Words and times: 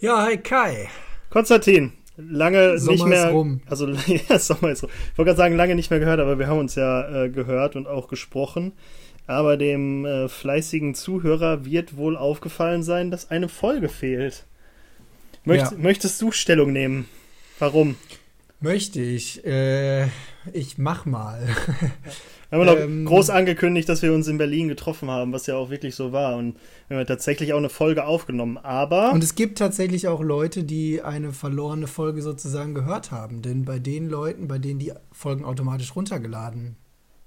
Ja, 0.00 0.22
hi 0.24 0.38
Kai. 0.38 0.88
Konstantin, 1.28 1.92
lange 2.16 2.78
Sommer 2.78 2.92
nicht 2.96 3.06
mehr. 3.06 3.26
ist 3.26 3.32
rum. 3.34 3.60
Also, 3.66 3.86
ja, 4.28 4.38
Sommer 4.38 4.70
ist 4.70 4.82
rum. 4.82 4.90
Ich 5.12 5.18
wollte 5.18 5.28
gerade 5.28 5.36
sagen, 5.36 5.56
lange 5.56 5.74
nicht 5.74 5.90
mehr 5.90 6.00
gehört, 6.00 6.20
aber 6.20 6.38
wir 6.38 6.46
haben 6.46 6.58
uns 6.58 6.74
ja 6.74 7.24
äh, 7.24 7.28
gehört 7.28 7.76
und 7.76 7.86
auch 7.86 8.08
gesprochen. 8.08 8.72
Aber 9.26 9.58
dem 9.58 10.06
äh, 10.06 10.28
fleißigen 10.28 10.94
Zuhörer 10.94 11.66
wird 11.66 11.96
wohl 11.98 12.16
aufgefallen 12.16 12.82
sein, 12.82 13.10
dass 13.10 13.30
eine 13.30 13.48
Folge 13.48 13.90
fehlt. 13.90 14.46
Möcht, 15.44 15.70
Ja. 15.72 15.78
Möchtest 15.78 16.20
du 16.22 16.32
Stellung 16.32 16.72
nehmen? 16.72 17.06
Warum? 17.58 17.96
Möchte 18.60 19.00
ich. 19.02 19.44
Äh, 19.44 20.06
ich 20.52 20.78
mach 20.78 21.04
mal. 21.04 21.46
Wir 22.50 22.58
haben 22.58 22.66
noch 22.66 22.76
Ähm. 22.76 23.04
groß 23.04 23.30
angekündigt, 23.30 23.88
dass 23.88 24.02
wir 24.02 24.12
uns 24.12 24.26
in 24.28 24.36
Berlin 24.38 24.68
getroffen 24.68 25.08
haben, 25.08 25.32
was 25.32 25.46
ja 25.46 25.56
auch 25.56 25.70
wirklich 25.70 25.94
so 25.94 26.12
war. 26.12 26.36
Und 26.36 26.56
wir 26.88 26.98
haben 26.98 27.06
tatsächlich 27.06 27.52
auch 27.52 27.58
eine 27.58 27.68
Folge 27.68 28.04
aufgenommen. 28.04 28.58
Aber. 28.58 29.12
Und 29.12 29.22
es 29.22 29.34
gibt 29.36 29.58
tatsächlich 29.58 30.08
auch 30.08 30.20
Leute, 30.20 30.64
die 30.64 31.00
eine 31.02 31.32
verlorene 31.32 31.86
Folge 31.86 32.22
sozusagen 32.22 32.74
gehört 32.74 33.12
haben. 33.12 33.40
Denn 33.42 33.64
bei 33.64 33.78
den 33.78 34.08
Leuten, 34.08 34.48
bei 34.48 34.58
denen 34.58 34.80
die 34.80 34.92
Folgen 35.12 35.44
automatisch 35.44 35.94
runtergeladen 35.94 36.76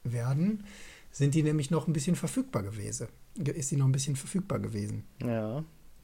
werden, 0.03 0.65
sind 1.11 1.35
die 1.35 1.43
nämlich 1.43 1.71
noch 1.71 1.87
ein 1.87 1.93
bisschen 1.93 2.15
verfügbar 2.15 2.63
gewesen. 2.63 3.07
Ist 3.37 3.71
die 3.71 3.77
noch 3.77 3.85
ein 3.85 3.91
bisschen 3.91 4.15
verfügbar 4.15 4.59
gewesen. 4.59 5.05
ja. 5.23 5.63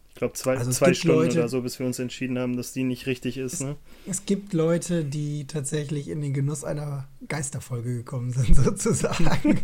Ich 0.09 0.16
glaube, 0.16 0.34
zwei, 0.34 0.58
Also 0.58 0.72
es 0.72 0.77
zwei 0.77 0.94
Stunden 0.94 1.18
Leute- 1.18 1.40
oder 1.40 1.48
so, 1.49 1.62
bis 1.62 1.80
wir 1.80 1.86
uns 1.86 1.98
entschieden 1.99 2.38
haben, 2.40 2.58
dass 2.58 2.73
die 2.73 2.84
nicht 2.84 3.05
richtig 3.05 3.38
ist. 3.38 3.62
Ne? 3.62 3.77
Es 4.05 4.26
gibt 4.26 4.52
Leute, 4.54 5.05
die 5.05 5.48
tatsächlich 5.48 6.09
in 6.09 6.20
den 6.22 6.34
Genuss 6.34 6.63
einer 6.66 7.08
Geisterfolge 7.27 7.94
gekommen 7.95 8.31
sind, 8.31 8.53
sozusagen. 8.64 9.59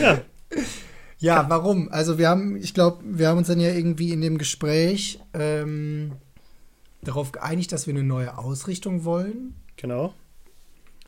Ja, 0.00 0.22
Ja, 1.18 1.46
warum? 1.48 1.88
Also 1.90 2.18
wir 2.18 2.28
haben, 2.28 2.56
ich 2.56 2.74
glaube, 2.74 3.02
wir 3.06 3.28
haben 3.28 3.38
uns 3.38 3.48
dann 3.48 3.60
ja 3.60 3.70
irgendwie 3.72 4.12
in 4.12 4.20
dem 4.20 4.38
Gespräch 4.38 5.18
ähm, 5.34 6.12
darauf 7.02 7.32
geeinigt, 7.32 7.72
dass 7.72 7.86
wir 7.86 7.94
eine 7.94 8.04
neue 8.04 8.36
Ausrichtung 8.38 9.04
wollen. 9.04 9.54
genau. 9.76 10.14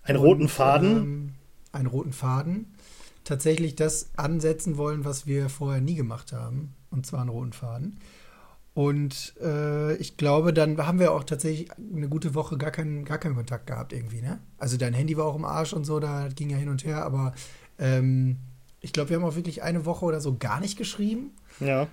Einen 0.02 0.18
Und, 0.18 0.24
roten 0.26 0.48
Faden. 0.48 0.90
Ähm, 0.96 1.32
einen 1.72 1.86
roten 1.86 2.12
Faden. 2.12 2.74
Tatsächlich 3.24 3.76
das 3.76 4.08
ansetzen 4.16 4.78
wollen, 4.78 5.04
was 5.04 5.26
wir 5.26 5.50
vorher 5.50 5.82
nie 5.82 5.96
gemacht 5.96 6.32
haben. 6.32 6.72
Und 6.90 7.06
zwar 7.06 7.20
einen 7.20 7.30
roten 7.30 7.52
Faden. 7.52 7.98
Und 8.74 9.34
äh, 9.42 9.96
ich 9.96 10.16
glaube, 10.16 10.52
dann 10.52 10.78
haben 10.78 11.00
wir 11.00 11.12
auch 11.12 11.24
tatsächlich 11.24 11.68
eine 11.72 12.08
gute 12.08 12.36
Woche 12.36 12.56
gar 12.56 12.70
keinen, 12.70 13.04
gar 13.04 13.18
keinen 13.18 13.34
Kontakt 13.34 13.66
gehabt 13.66 13.92
irgendwie, 13.92 14.22
ne? 14.22 14.38
Also 14.56 14.76
dein 14.76 14.94
Handy 14.94 15.16
war 15.16 15.24
auch 15.24 15.34
im 15.34 15.44
Arsch 15.44 15.72
und 15.72 15.84
so, 15.84 15.98
da 15.98 16.28
ging 16.28 16.48
ja 16.50 16.56
hin 16.56 16.68
und 16.68 16.84
her, 16.84 17.04
aber 17.04 17.34
ähm, 17.80 18.36
ich 18.80 18.92
glaube, 18.92 19.10
wir 19.10 19.16
haben 19.16 19.24
auch 19.24 19.34
wirklich 19.34 19.64
eine 19.64 19.84
Woche 19.84 20.04
oder 20.04 20.20
so 20.20 20.36
gar 20.38 20.60
nicht 20.60 20.78
geschrieben. 20.78 21.32
ja. 21.60 21.88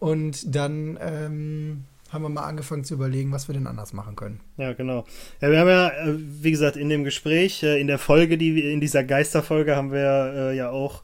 Und 0.00 0.56
dann 0.56 0.98
ähm, 1.00 1.84
haben 2.08 2.22
wir 2.22 2.28
mal 2.30 2.44
angefangen 2.44 2.84
zu 2.84 2.94
überlegen, 2.94 3.30
was 3.32 3.48
wir 3.48 3.52
denn 3.52 3.66
anders 3.66 3.92
machen 3.92 4.16
können. 4.16 4.40
Ja, 4.56 4.72
genau. 4.72 5.04
Ja, 5.40 5.50
wir 5.50 5.60
haben 5.60 5.68
ja, 5.68 5.88
äh, 5.90 6.14
wie 6.16 6.50
gesagt, 6.50 6.76
in 6.76 6.88
dem 6.88 7.04
Gespräch, 7.04 7.62
äh, 7.62 7.80
in 7.80 7.86
der 7.86 7.98
Folge, 7.98 8.36
die 8.36 8.54
wir, 8.54 8.72
in 8.72 8.80
dieser 8.80 9.04
Geisterfolge 9.04 9.76
haben 9.76 9.92
wir 9.92 10.32
äh, 10.34 10.56
ja 10.56 10.70
auch 10.70 11.02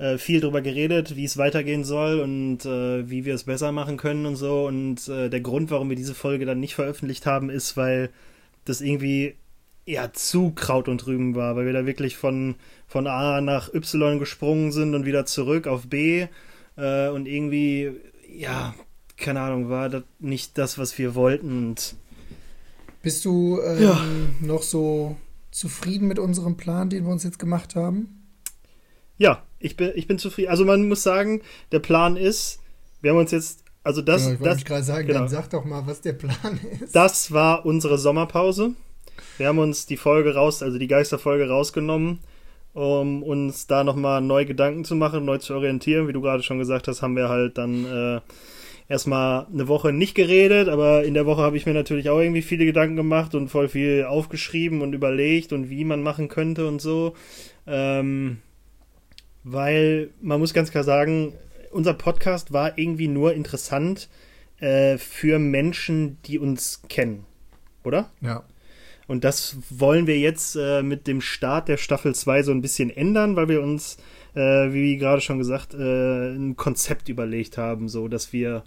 äh, 0.00 0.16
viel 0.18 0.40
drüber 0.40 0.62
geredet, 0.62 1.14
wie 1.14 1.24
es 1.24 1.36
weitergehen 1.36 1.84
soll 1.84 2.20
und 2.20 2.64
äh, 2.64 3.08
wie 3.08 3.24
wir 3.26 3.34
es 3.34 3.44
besser 3.44 3.70
machen 3.70 3.98
können 3.98 4.24
und 4.24 4.36
so. 4.36 4.66
Und 4.66 5.06
äh, 5.08 5.28
der 5.28 5.40
Grund, 5.40 5.70
warum 5.70 5.90
wir 5.90 5.96
diese 5.96 6.14
Folge 6.14 6.46
dann 6.46 6.58
nicht 6.58 6.74
veröffentlicht 6.74 7.26
haben, 7.26 7.50
ist, 7.50 7.76
weil 7.76 8.08
das 8.64 8.80
irgendwie 8.80 9.34
ja 9.84 10.10
zu 10.12 10.52
Kraut 10.52 10.88
und 10.88 11.06
Rüben 11.06 11.34
war, 11.34 11.54
weil 11.54 11.66
wir 11.66 11.72
da 11.74 11.84
wirklich 11.84 12.16
von, 12.16 12.54
von 12.86 13.06
A 13.06 13.40
nach 13.42 13.72
Y 13.74 14.18
gesprungen 14.18 14.72
sind 14.72 14.94
und 14.94 15.04
wieder 15.04 15.26
zurück 15.26 15.66
auf 15.66 15.86
B 15.88 16.26
äh, 16.76 17.08
und 17.08 17.26
irgendwie, 17.26 17.90
ja, 18.34 18.74
keine 19.18 19.40
Ahnung, 19.40 19.68
war 19.68 19.90
das 19.90 20.04
nicht 20.18 20.56
das, 20.56 20.78
was 20.78 20.96
wir 20.96 21.14
wollten 21.14 21.74
Bist 23.02 23.24
du 23.26 23.60
ähm, 23.60 23.82
Ja. 23.82 24.00
noch 24.40 24.62
so 24.62 25.16
zufrieden 25.50 26.08
mit 26.08 26.18
unserem 26.18 26.56
Plan, 26.56 26.88
den 26.88 27.04
wir 27.04 27.12
uns 27.12 27.24
jetzt 27.24 27.38
gemacht 27.38 27.74
haben? 27.74 28.19
Ja, 29.20 29.42
ich 29.58 29.76
bin, 29.76 29.92
ich 29.94 30.06
bin 30.06 30.18
zufrieden. 30.18 30.48
Also 30.48 30.64
man 30.64 30.88
muss 30.88 31.02
sagen, 31.02 31.42
der 31.72 31.78
Plan 31.78 32.16
ist, 32.16 32.58
wir 33.02 33.10
haben 33.10 33.18
uns 33.18 33.30
jetzt, 33.30 33.64
also 33.84 34.00
das, 34.00 34.24
ja, 34.24 34.32
ich 34.32 34.40
wollte 34.40 34.64
gerade 34.64 34.82
sagen, 34.82 35.06
genau. 35.06 35.20
dann 35.20 35.28
sag 35.28 35.50
doch 35.50 35.66
mal, 35.66 35.86
was 35.86 36.00
der 36.00 36.14
Plan 36.14 36.58
ist. 36.80 36.96
das 36.96 37.30
war 37.30 37.66
unsere 37.66 37.98
Sommerpause. 37.98 38.72
Wir 39.36 39.48
haben 39.48 39.58
uns 39.58 39.84
die 39.84 39.98
Folge 39.98 40.34
raus, 40.34 40.62
also 40.62 40.78
die 40.78 40.88
Geisterfolge 40.88 41.50
rausgenommen, 41.50 42.20
um 42.72 43.22
uns 43.22 43.66
da 43.66 43.84
nochmal 43.84 44.22
neu 44.22 44.46
Gedanken 44.46 44.86
zu 44.86 44.96
machen, 44.96 45.26
neu 45.26 45.36
zu 45.36 45.54
orientieren. 45.54 46.08
Wie 46.08 46.14
du 46.14 46.22
gerade 46.22 46.42
schon 46.42 46.58
gesagt 46.58 46.88
hast, 46.88 47.02
haben 47.02 47.14
wir 47.14 47.28
halt 47.28 47.58
dann 47.58 47.84
äh, 47.84 48.20
erstmal 48.88 49.46
eine 49.52 49.68
Woche 49.68 49.92
nicht 49.92 50.14
geredet, 50.14 50.70
aber 50.70 51.04
in 51.04 51.12
der 51.12 51.26
Woche 51.26 51.42
habe 51.42 51.58
ich 51.58 51.66
mir 51.66 51.74
natürlich 51.74 52.08
auch 52.08 52.20
irgendwie 52.20 52.40
viele 52.40 52.64
Gedanken 52.64 52.96
gemacht 52.96 53.34
und 53.34 53.48
voll 53.48 53.68
viel 53.68 54.04
aufgeschrieben 54.04 54.80
und 54.80 54.94
überlegt 54.94 55.52
und 55.52 55.68
wie 55.68 55.84
man 55.84 56.02
machen 56.02 56.28
könnte 56.28 56.66
und 56.66 56.80
so. 56.80 57.12
Ähm, 57.66 58.38
weil 59.44 60.10
man 60.20 60.40
muss 60.40 60.54
ganz 60.54 60.70
klar 60.70 60.84
sagen, 60.84 61.34
unser 61.70 61.94
Podcast 61.94 62.52
war 62.52 62.78
irgendwie 62.78 63.08
nur 63.08 63.34
interessant 63.34 64.08
äh, 64.58 64.98
für 64.98 65.38
Menschen, 65.38 66.18
die 66.26 66.38
uns 66.38 66.82
kennen, 66.88 67.24
oder? 67.84 68.10
Ja. 68.20 68.44
Und 69.06 69.24
das 69.24 69.56
wollen 69.70 70.06
wir 70.06 70.18
jetzt 70.18 70.56
äh, 70.56 70.82
mit 70.82 71.06
dem 71.06 71.20
Start 71.20 71.68
der 71.68 71.78
Staffel 71.78 72.14
2 72.14 72.44
so 72.44 72.52
ein 72.52 72.60
bisschen 72.62 72.90
ändern, 72.90 73.34
weil 73.34 73.48
wir 73.48 73.60
uns, 73.62 73.96
äh, 74.34 74.72
wie 74.72 74.98
gerade 74.98 75.20
schon 75.20 75.38
gesagt, 75.38 75.74
äh, 75.74 76.30
ein 76.32 76.54
Konzept 76.56 77.08
überlegt 77.08 77.58
haben, 77.58 77.88
so 77.88 78.06
dass 78.06 78.32
wir 78.32 78.62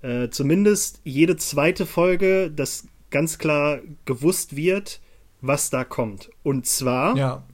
äh, 0.00 0.28
zumindest 0.30 1.00
jede 1.04 1.36
zweite 1.36 1.84
Folge, 1.84 2.50
das 2.50 2.86
ganz 3.10 3.38
klar 3.38 3.80
gewusst 4.04 4.56
wird, 4.56 5.00
was 5.40 5.68
da 5.70 5.84
kommt. 5.84 6.30
Und 6.42 6.66
zwar, 6.66 7.16
Ja. 7.16 7.44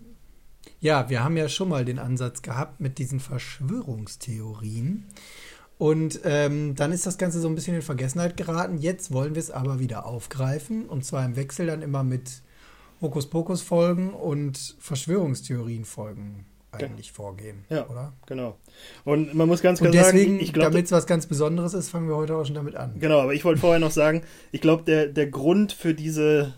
Ja, 0.82 1.08
wir 1.08 1.22
haben 1.22 1.36
ja 1.36 1.48
schon 1.48 1.68
mal 1.68 1.84
den 1.84 2.00
Ansatz 2.00 2.42
gehabt 2.42 2.80
mit 2.80 2.98
diesen 2.98 3.20
Verschwörungstheorien. 3.20 5.06
Und 5.78 6.20
ähm, 6.24 6.74
dann 6.74 6.90
ist 6.90 7.06
das 7.06 7.18
Ganze 7.18 7.40
so 7.40 7.46
ein 7.46 7.54
bisschen 7.54 7.76
in 7.76 7.82
Vergessenheit 7.82 8.36
geraten. 8.36 8.78
Jetzt 8.78 9.12
wollen 9.12 9.36
wir 9.36 9.40
es 9.40 9.52
aber 9.52 9.78
wieder 9.78 10.06
aufgreifen. 10.06 10.86
Und 10.86 11.04
zwar 11.04 11.24
im 11.24 11.36
Wechsel 11.36 11.68
dann 11.68 11.82
immer 11.82 12.02
mit 12.02 12.42
Hokuspokus-Folgen 13.00 14.10
und 14.10 14.76
Verschwörungstheorien-Folgen 14.80 16.46
eigentlich 16.72 17.12
vorgehen. 17.12 17.64
Ja. 17.68 17.88
Oder? 17.88 18.12
genau. 18.26 18.58
Und 19.04 19.34
man 19.34 19.46
muss 19.46 19.62
ganz 19.62 19.78
klar 19.78 19.88
Und 19.88 19.94
deswegen, 19.94 20.32
sagen, 20.32 20.40
ich 20.42 20.52
glaube, 20.52 20.70
damit 20.70 20.86
es 20.86 20.92
was 20.92 21.06
ganz 21.06 21.26
Besonderes 21.26 21.74
ist, 21.74 21.90
fangen 21.90 22.08
wir 22.08 22.16
heute 22.16 22.34
auch 22.34 22.44
schon 22.44 22.56
damit 22.56 22.74
an. 22.74 22.98
Genau, 22.98 23.20
aber 23.20 23.34
ich 23.34 23.44
wollte 23.44 23.60
vorher 23.60 23.78
noch 23.78 23.92
sagen, 23.92 24.22
ich 24.50 24.60
glaube, 24.60 24.82
der, 24.82 25.06
der 25.06 25.28
Grund 25.28 25.70
für 25.72 25.94
diese, 25.94 26.54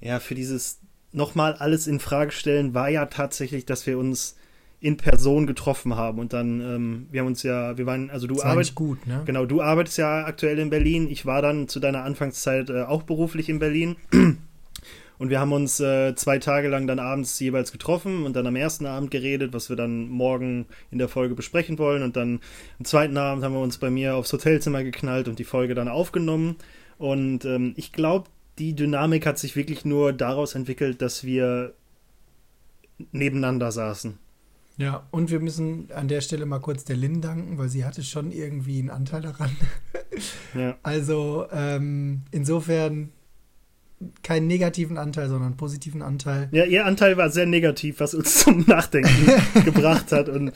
ja, 0.00 0.18
für 0.18 0.34
dieses 0.34 0.80
nochmal 1.12 1.54
alles 1.54 1.86
in 1.86 2.00
Frage 2.00 2.32
stellen 2.32 2.74
war 2.74 2.88
ja 2.88 3.06
tatsächlich, 3.06 3.66
dass 3.66 3.86
wir 3.86 3.98
uns 3.98 4.36
in 4.80 4.96
Person 4.96 5.46
getroffen 5.46 5.94
haben 5.94 6.18
und 6.18 6.32
dann, 6.32 6.60
ähm, 6.60 7.06
wir 7.12 7.20
haben 7.20 7.28
uns 7.28 7.44
ja, 7.44 7.78
wir 7.78 7.86
waren, 7.86 8.10
also 8.10 8.26
du 8.26 8.42
arbeitest, 8.42 8.74
gut, 8.74 9.06
ne? 9.06 9.22
genau, 9.24 9.46
du 9.46 9.62
arbeitest 9.62 9.98
ja 9.98 10.24
aktuell 10.24 10.58
in 10.58 10.70
Berlin, 10.70 11.08
ich 11.08 11.24
war 11.24 11.40
dann 11.40 11.68
zu 11.68 11.78
deiner 11.78 12.02
Anfangszeit 12.02 12.68
äh, 12.68 12.82
auch 12.82 13.04
beruflich 13.04 13.48
in 13.48 13.60
Berlin 13.60 13.94
und 15.22 15.30
wir 15.30 15.38
haben 15.38 15.52
uns 15.52 15.78
äh, 15.78 16.16
zwei 16.16 16.38
Tage 16.38 16.66
lang 16.66 16.88
dann 16.88 16.98
abends 16.98 17.38
jeweils 17.38 17.70
getroffen 17.70 18.24
und 18.24 18.34
dann 18.34 18.44
am 18.48 18.56
ersten 18.56 18.86
Abend 18.86 19.12
geredet, 19.12 19.52
was 19.52 19.68
wir 19.68 19.76
dann 19.76 20.08
morgen 20.08 20.66
in 20.90 20.98
der 20.98 21.08
Folge 21.08 21.36
besprechen 21.36 21.78
wollen. 21.78 22.02
Und 22.02 22.16
dann 22.16 22.40
am 22.80 22.84
zweiten 22.84 23.16
Abend 23.16 23.44
haben 23.44 23.54
wir 23.54 23.60
uns 23.60 23.78
bei 23.78 23.88
mir 23.88 24.16
aufs 24.16 24.32
Hotelzimmer 24.32 24.82
geknallt 24.82 25.28
und 25.28 25.38
die 25.38 25.44
Folge 25.44 25.76
dann 25.76 25.86
aufgenommen. 25.86 26.56
Und 26.98 27.44
ähm, 27.44 27.74
ich 27.76 27.92
glaube, 27.92 28.30
die 28.58 28.74
Dynamik 28.74 29.26
hat 29.26 29.38
sich 29.38 29.56
wirklich 29.56 29.84
nur 29.84 30.12
daraus 30.12 30.54
entwickelt, 30.54 31.02
dass 31.02 31.24
wir 31.24 31.74
nebeneinander 33.12 33.72
saßen. 33.72 34.18
Ja, 34.78 35.06
und 35.10 35.30
wir 35.30 35.40
müssen 35.40 35.88
an 35.94 36.08
der 36.08 36.20
Stelle 36.22 36.46
mal 36.46 36.58
kurz 36.60 36.84
der 36.84 36.96
Lynn 36.96 37.20
danken, 37.20 37.58
weil 37.58 37.68
sie 37.68 37.84
hatte 37.84 38.02
schon 38.02 38.32
irgendwie 38.32 38.78
einen 38.78 38.90
Anteil 38.90 39.22
daran. 39.22 39.50
Ja, 40.54 40.76
Also 40.82 41.46
ähm, 41.50 42.22
insofern 42.30 43.08
keinen 44.22 44.46
negativen 44.46 44.98
Anteil, 44.98 45.28
sondern 45.28 45.46
einen 45.48 45.56
positiven 45.56 46.02
Anteil. 46.02 46.48
ja 46.52 46.64
ihr 46.64 46.84
Anteil 46.84 47.16
war 47.16 47.30
sehr 47.30 47.46
negativ, 47.46 48.00
was 48.00 48.12
uns 48.14 48.38
zum 48.44 48.64
Nachdenken 48.66 49.32
gebracht 49.64 50.12
hat. 50.12 50.28
Und 50.28 50.52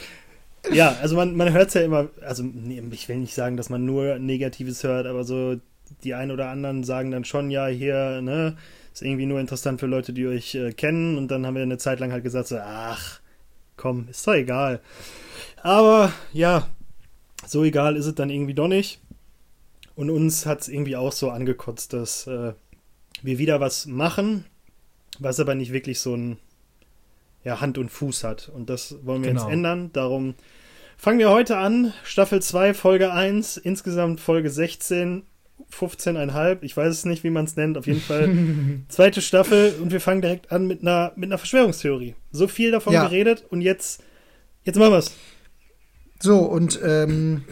ja, 0.71 0.95
also 1.01 1.17
man, 1.17 1.35
man 1.37 1.53
hört 1.53 1.69
es 1.69 1.75
ja 1.75 1.81
immer, 1.81 2.11
also 2.21 2.43
nee, 2.43 2.83
ich 2.91 3.09
will 3.09 3.17
nicht 3.17 3.35
sagen, 3.35 3.57
dass 3.57 3.71
man 3.71 3.87
nur 3.87 4.19
Negatives 4.19 4.85
hört, 4.85 5.07
aber 5.07 5.25
so 5.25 5.57
die 6.05 6.15
ein 6.15 6.31
oder 6.31 6.49
anderen 6.49 6.85
sagen 6.85 7.11
dann 7.11 7.25
schon, 7.25 7.51
ja, 7.51 7.67
hier, 7.67 8.21
ne, 8.23 8.57
ist 8.93 9.03
irgendwie 9.03 9.27
nur 9.27 9.41
interessant 9.41 9.81
für 9.81 9.87
Leute, 9.87 10.13
die 10.13 10.27
euch 10.27 10.55
äh, 10.55 10.73
kennen. 10.73 11.19
Und 11.19 11.29
dann 11.29 11.47
haben 11.47 11.55
wir 11.55 11.63
eine 11.63 11.79
Zeit 11.79 12.01
lang 12.01 12.13
halt 12.13 12.25
gesagt, 12.25 12.49
so, 12.49 12.59
ach, 12.59 13.21
komm, 13.77 14.09
ist 14.09 14.27
doch 14.27 14.35
egal. 14.35 14.81
Aber 15.63 16.13
ja, 16.33 16.69
so 17.47 17.65
egal 17.65 17.97
ist 17.97 18.07
es 18.07 18.15
dann 18.15 18.31
irgendwie 18.31 18.55
doch 18.55 18.69
nicht. 18.69 19.01
Und 19.95 20.11
uns 20.11 20.47
hat 20.47 20.61
es 20.63 20.69
irgendwie 20.69 20.97
auch 20.97 21.13
so 21.13 21.31
angekotzt, 21.31 21.93
dass 21.93 22.27
äh, 22.27 22.53
wir 23.23 23.39
wieder 23.39 23.61
was 23.61 23.87
machen, 23.87 24.45
was 25.19 25.41
aber 25.41 25.55
nicht 25.55 25.73
wirklich 25.73 26.01
so 26.01 26.15
ein 26.15 26.39
ja, 27.45 27.61
Hand 27.61 27.79
und 27.79 27.91
Fuß 27.91 28.25
hat. 28.25 28.49
Und 28.49 28.69
das 28.71 28.97
wollen 29.05 29.23
wir 29.23 29.31
Genau. 29.31 29.43
jetzt 29.43 29.53
ändern. 29.53 29.91
Darum 29.93 30.35
Fangen 30.99 31.19
wir 31.19 31.31
heute 31.31 31.59
an. 31.59 31.93
Staffel 32.05 32.41
2, 32.41 32.73
Folge 32.73 33.13
1, 33.13 33.59
insgesamt 33.59 34.19
Folge 34.19 34.49
16, 34.51 35.25
15,5. 35.73 36.59
Ich 36.63 36.77
weiß 36.77 36.93
es 36.93 37.05
nicht, 37.05 37.25
wie 37.25 37.31
man 37.31 37.45
es 37.45 37.57
nennt. 37.57 37.77
Auf 37.77 37.87
jeden 37.87 38.01
Fall 38.01 38.31
zweite 38.89 39.21
Staffel. 39.23 39.75
Und 39.81 39.93
wir 39.93 40.01
fangen 40.01 40.23
direkt 40.23 40.53
an 40.53 40.67
mit 40.67 40.83
einer, 40.83 41.13
mit 41.17 41.29
einer 41.29 41.39
Verschwörungstheorie. 41.39 42.15
So 42.31 42.49
viel 42.49 42.71
davon 42.71 42.93
ja. 42.93 43.05
geredet 43.05 43.45
und 43.51 43.61
jetzt, 43.61 44.03
jetzt 44.65 44.77
machen 44.77 44.93
wir 44.93 44.99
es. 44.99 45.13
So, 46.21 46.39
und 46.39 46.81
ähm, 46.83 47.45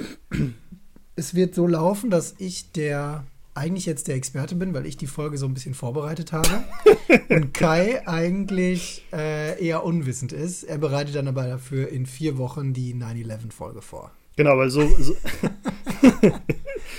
es 1.17 1.35
wird 1.35 1.55
so 1.55 1.67
laufen, 1.67 2.11
dass 2.11 2.35
ich 2.39 2.73
der 2.73 3.25
eigentlich 3.55 3.87
jetzt 3.87 4.09
der 4.09 4.17
Experte 4.17 4.57
bin, 4.57 4.75
weil 4.75 4.85
ich 4.85 4.97
die 4.97 5.07
Folge 5.07 5.39
so 5.39 5.47
ein 5.47 5.55
bisschen 5.55 5.75
vorbereitet 5.75 6.33
habe. 6.33 6.65
und 7.29 7.55
Kai 7.55 8.07
eigentlich 8.07 9.05
äh, 9.13 9.63
eher 9.65 9.85
unwissend 9.85 10.33
ist. 10.33 10.65
Er 10.65 10.79
bereitet 10.79 11.15
dann 11.15 11.29
aber 11.29 11.47
dafür 11.47 11.89
in 11.89 12.07
vier 12.07 12.37
Wochen 12.37 12.73
die 12.73 12.95
9-11-Folge 12.95 13.81
vor. 13.81 14.11
Genau, 14.37 14.57
weil 14.59 14.71
so. 14.71 14.87
so 14.99 15.15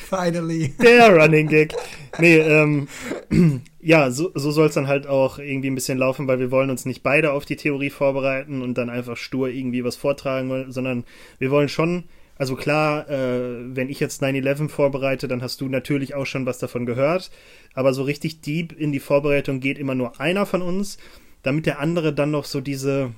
Finally. 0.10 0.74
Der 0.82 1.16
Running 1.16 1.48
Gag. 1.48 1.74
Nee, 2.20 2.38
ähm, 2.38 2.88
ja, 3.82 4.12
so, 4.12 4.32
so 4.36 4.52
soll 4.52 4.68
es 4.68 4.76
dann 4.76 4.88
halt 4.88 5.08
auch 5.08 5.40
irgendwie 5.40 5.70
ein 5.70 5.76
bisschen 5.76 5.98
laufen, 5.98 6.28
weil 6.28 6.40
wir 6.40 6.52
wollen 6.52 6.70
uns 6.70 6.86
nicht 6.86 7.04
beide 7.04 7.34
auf 7.34 7.46
die 7.46 7.58
Theorie 7.58 7.90
vorbereiten 7.90 8.62
und 8.62 8.78
dann 8.78 8.90
einfach 8.90 9.18
stur 9.18 9.50
irgendwie 9.50 9.84
was 9.84 9.96
vortragen, 9.96 10.72
sondern 10.72 11.04
wir 11.40 11.52
wollen 11.52 11.70
schon 11.70 12.06
also 12.38 12.56
klar, 12.56 13.10
äh, 13.10 13.76
wenn 13.76 13.90
ich 13.90 14.00
jetzt 14.00 14.22
9-11 14.22 14.68
vorbereite, 14.68 15.28
dann 15.28 15.42
hast 15.42 15.62
du 15.62 15.70
natürlich 15.70 16.16
auch 16.16 16.26
schon 16.26 16.46
was 16.46 16.60
davon 16.60 16.86
gehört. 16.86 17.32
Aber 17.74 17.94
so 17.94 18.04
richtig 18.04 18.42
deep 18.42 18.74
in 18.74 18.92
die 18.92 19.00
Vorbereitung 19.00 19.62
geht 19.62 19.78
immer 19.78 19.96
nur 19.96 20.20
einer 20.20 20.46
von 20.46 20.62
uns, 20.62 20.98
damit 21.44 21.66
der 21.66 21.80
andere 21.80 22.14
dann 22.14 22.32
noch 22.32 22.46
so 22.46 22.60
diese, 22.60 23.14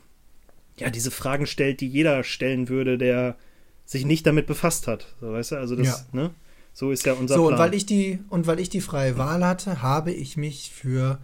ja, 0.77 0.91
diese 0.91 1.09
Fragen 1.09 1.47
stellt, 1.47 1.81
die 1.81 1.87
jeder 1.87 2.23
stellen 2.23 2.69
würde, 2.69 2.97
der 2.97 3.37
sich 3.87 4.05
nicht 4.05 4.27
damit 4.27 4.45
befasst 4.45 4.87
hat. 4.87 5.15
So, 5.19 5.31
weißt 5.31 5.53
du, 5.53 5.55
also 5.55 5.75
das, 5.75 5.87
ja. 5.87 6.21
ne? 6.21 6.31
So 6.73 6.91
ist 6.91 7.05
ja 7.07 7.13
unser 7.13 7.35
so, 7.35 7.47
Plan. 7.47 7.53
und 7.53 7.59
weil 7.59 7.73
ich 7.73 7.87
die, 7.87 8.19
und 8.29 8.45
weil 8.45 8.59
ich 8.59 8.69
die 8.69 8.81
freie 8.81 9.17
Wahl 9.17 9.43
hatte, 9.43 9.81
habe 9.81 10.11
ich 10.11 10.37
mich 10.37 10.71
für 10.71 11.17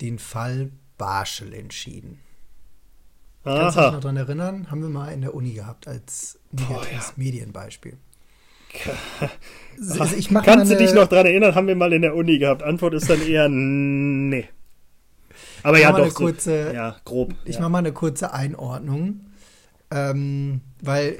den 0.00 0.20
Fall 0.20 0.70
Barschel 0.98 1.52
entschieden. 1.52 2.20
Aha. 3.42 3.72
Kannst 3.72 3.76
du 3.76 3.80
dich 3.82 3.92
noch 3.92 4.00
daran 4.00 4.16
erinnern? 4.16 4.70
Haben 4.70 4.82
wir 4.82 4.88
mal 4.88 5.12
in 5.12 5.22
der 5.22 5.34
Uni 5.34 5.52
gehabt 5.52 5.88
als 5.88 6.38
negatives 6.52 7.08
ja. 7.08 7.12
Medienbeispiel. 7.16 7.96
Also 9.76 10.14
ich 10.16 10.28
Kannst 10.28 10.70
du 10.70 10.76
dich 10.76 10.94
noch 10.94 11.08
daran 11.08 11.26
erinnern? 11.26 11.56
Haben 11.56 11.66
wir 11.66 11.74
mal 11.74 11.92
in 11.92 12.02
der 12.02 12.14
Uni 12.14 12.38
gehabt? 12.38 12.62
Antwort 12.62 12.94
ist 12.94 13.10
dann 13.10 13.20
eher 13.20 13.48
nee. 13.48 14.48
Aber 15.64 15.80
ja, 15.80 15.90
doch. 15.90 16.14
Kurze, 16.14 16.68
so, 16.68 16.74
ja, 16.74 16.96
grob. 17.04 17.34
Ich 17.44 17.56
ja. 17.56 17.62
mache 17.62 17.70
mal 17.70 17.78
eine 17.78 17.92
kurze 17.92 18.32
Einordnung. 18.32 19.20
Ähm, 19.90 20.60
weil 20.80 21.18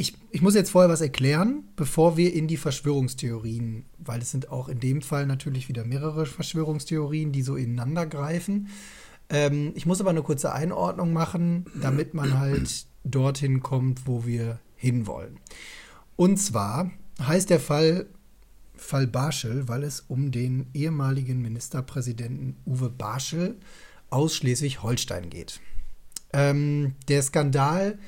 ich, 0.00 0.14
ich 0.30 0.40
muss 0.40 0.54
jetzt 0.54 0.70
vorher 0.70 0.90
was 0.90 1.02
erklären, 1.02 1.64
bevor 1.76 2.16
wir 2.16 2.32
in 2.32 2.48
die 2.48 2.56
Verschwörungstheorien, 2.56 3.84
weil 3.98 4.22
es 4.22 4.30
sind 4.30 4.50
auch 4.50 4.68
in 4.68 4.80
dem 4.80 5.02
Fall 5.02 5.26
natürlich 5.26 5.68
wieder 5.68 5.84
mehrere 5.84 6.24
Verschwörungstheorien, 6.24 7.32
die 7.32 7.42
so 7.42 7.54
ineinander 7.54 8.06
greifen. 8.06 8.68
Ähm, 9.28 9.72
ich 9.74 9.84
muss 9.84 10.00
aber 10.00 10.08
eine 10.10 10.22
kurze 10.22 10.54
Einordnung 10.54 11.12
machen, 11.12 11.66
damit 11.80 12.14
man 12.14 12.38
halt 12.38 12.86
dorthin 13.04 13.60
kommt, 13.60 14.06
wo 14.06 14.24
wir 14.24 14.58
hinwollen. 14.74 15.38
Und 16.16 16.38
zwar 16.38 16.90
heißt 17.20 17.50
der 17.50 17.60
Fall 17.60 18.06
Fall 18.74 19.06
Barschel, 19.06 19.68
weil 19.68 19.84
es 19.84 20.00
um 20.08 20.30
den 20.30 20.70
ehemaligen 20.72 21.42
Ministerpräsidenten 21.42 22.56
Uwe 22.64 22.88
Barschel 22.88 23.56
aus 24.08 24.34
Schleswig-Holstein 24.36 25.28
geht. 25.28 25.60
Ähm, 26.32 26.94
der 27.08 27.22
Skandal 27.22 27.98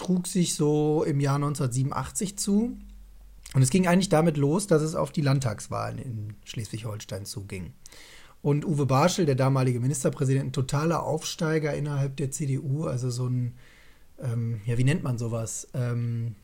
trug 0.00 0.26
sich 0.26 0.54
so 0.54 1.04
im 1.04 1.20
Jahr 1.20 1.36
1987 1.36 2.38
zu. 2.38 2.76
Und 3.52 3.62
es 3.62 3.70
ging 3.70 3.86
eigentlich 3.86 4.08
damit 4.08 4.36
los, 4.36 4.66
dass 4.66 4.80
es 4.80 4.94
auf 4.94 5.12
die 5.12 5.20
Landtagswahlen 5.20 5.98
in 5.98 6.34
Schleswig-Holstein 6.44 7.26
zuging. 7.26 7.74
Und 8.42 8.64
Uwe 8.64 8.86
Barschel, 8.86 9.26
der 9.26 9.34
damalige 9.34 9.80
Ministerpräsident, 9.80 10.46
ein 10.46 10.52
totaler 10.52 11.02
Aufsteiger 11.02 11.74
innerhalb 11.74 12.16
der 12.16 12.30
CDU, 12.30 12.84
also 12.84 13.10
so 13.10 13.26
ein, 13.26 13.54
ähm, 14.18 14.62
ja, 14.64 14.78
wie 14.78 14.84
nennt 14.84 15.02
man 15.02 15.18
sowas? 15.18 15.68
Ähm, 15.74 16.36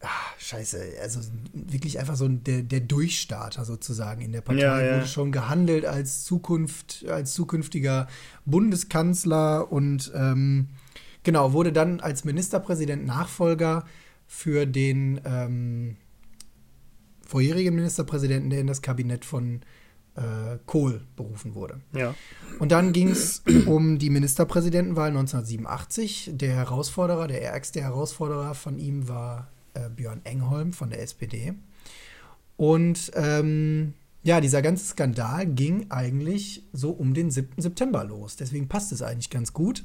ach, 0.00 0.32
scheiße, 0.38 0.94
also 1.00 1.20
wirklich 1.52 2.00
einfach 2.00 2.16
so 2.16 2.24
ein, 2.24 2.42
der, 2.42 2.62
der 2.62 2.80
Durchstarter 2.80 3.64
sozusagen 3.64 4.22
in 4.22 4.32
der 4.32 4.40
Partei. 4.40 4.62
Ja, 4.62 4.80
ja. 4.80 4.96
Wurde 4.96 5.06
schon 5.06 5.30
gehandelt 5.30 5.84
als 5.84 6.24
Zukunft, 6.24 7.04
als 7.08 7.34
zukünftiger 7.34 8.08
Bundeskanzler 8.46 9.70
und 9.70 10.10
ähm, 10.16 10.70
genau, 11.22 11.52
wurde 11.52 11.72
dann 11.72 12.00
als 12.00 12.24
Ministerpräsident 12.24 13.06
Nachfolger 13.06 13.84
für 14.26 14.66
den 14.66 15.20
ähm, 15.24 15.96
vorherigen 17.26 17.74
Ministerpräsidenten, 17.74 18.50
der 18.50 18.60
in 18.60 18.66
das 18.66 18.82
Kabinett 18.82 19.24
von 19.24 19.60
äh, 20.16 20.58
Kohl 20.66 21.02
berufen 21.16 21.54
wurde. 21.54 21.80
Ja. 21.92 22.14
Und 22.58 22.72
dann 22.72 22.92
ging 22.92 23.08
es 23.08 23.42
um 23.66 23.98
die 23.98 24.10
Ministerpräsidentenwahl 24.10 25.08
1987. 25.08 26.30
Der 26.34 26.54
Herausforderer, 26.54 27.26
der 27.26 27.42
ärgste 27.42 27.80
Herausforderer 27.80 28.54
von 28.54 28.78
ihm 28.78 29.08
war 29.08 29.48
äh, 29.74 29.88
Björn 29.88 30.20
Engholm 30.24 30.72
von 30.72 30.90
der 30.90 31.02
SPD. 31.02 31.54
Und 32.56 33.10
ähm, 33.14 33.94
ja, 34.22 34.40
dieser 34.40 34.60
ganze 34.60 34.84
Skandal 34.84 35.46
ging 35.46 35.86
eigentlich 35.90 36.62
so 36.72 36.90
um 36.90 37.14
den 37.14 37.30
7. 37.30 37.62
September 37.62 38.04
los. 38.04 38.36
Deswegen 38.36 38.68
passt 38.68 38.92
es 38.92 39.02
eigentlich 39.02 39.30
ganz 39.30 39.52
gut, 39.52 39.84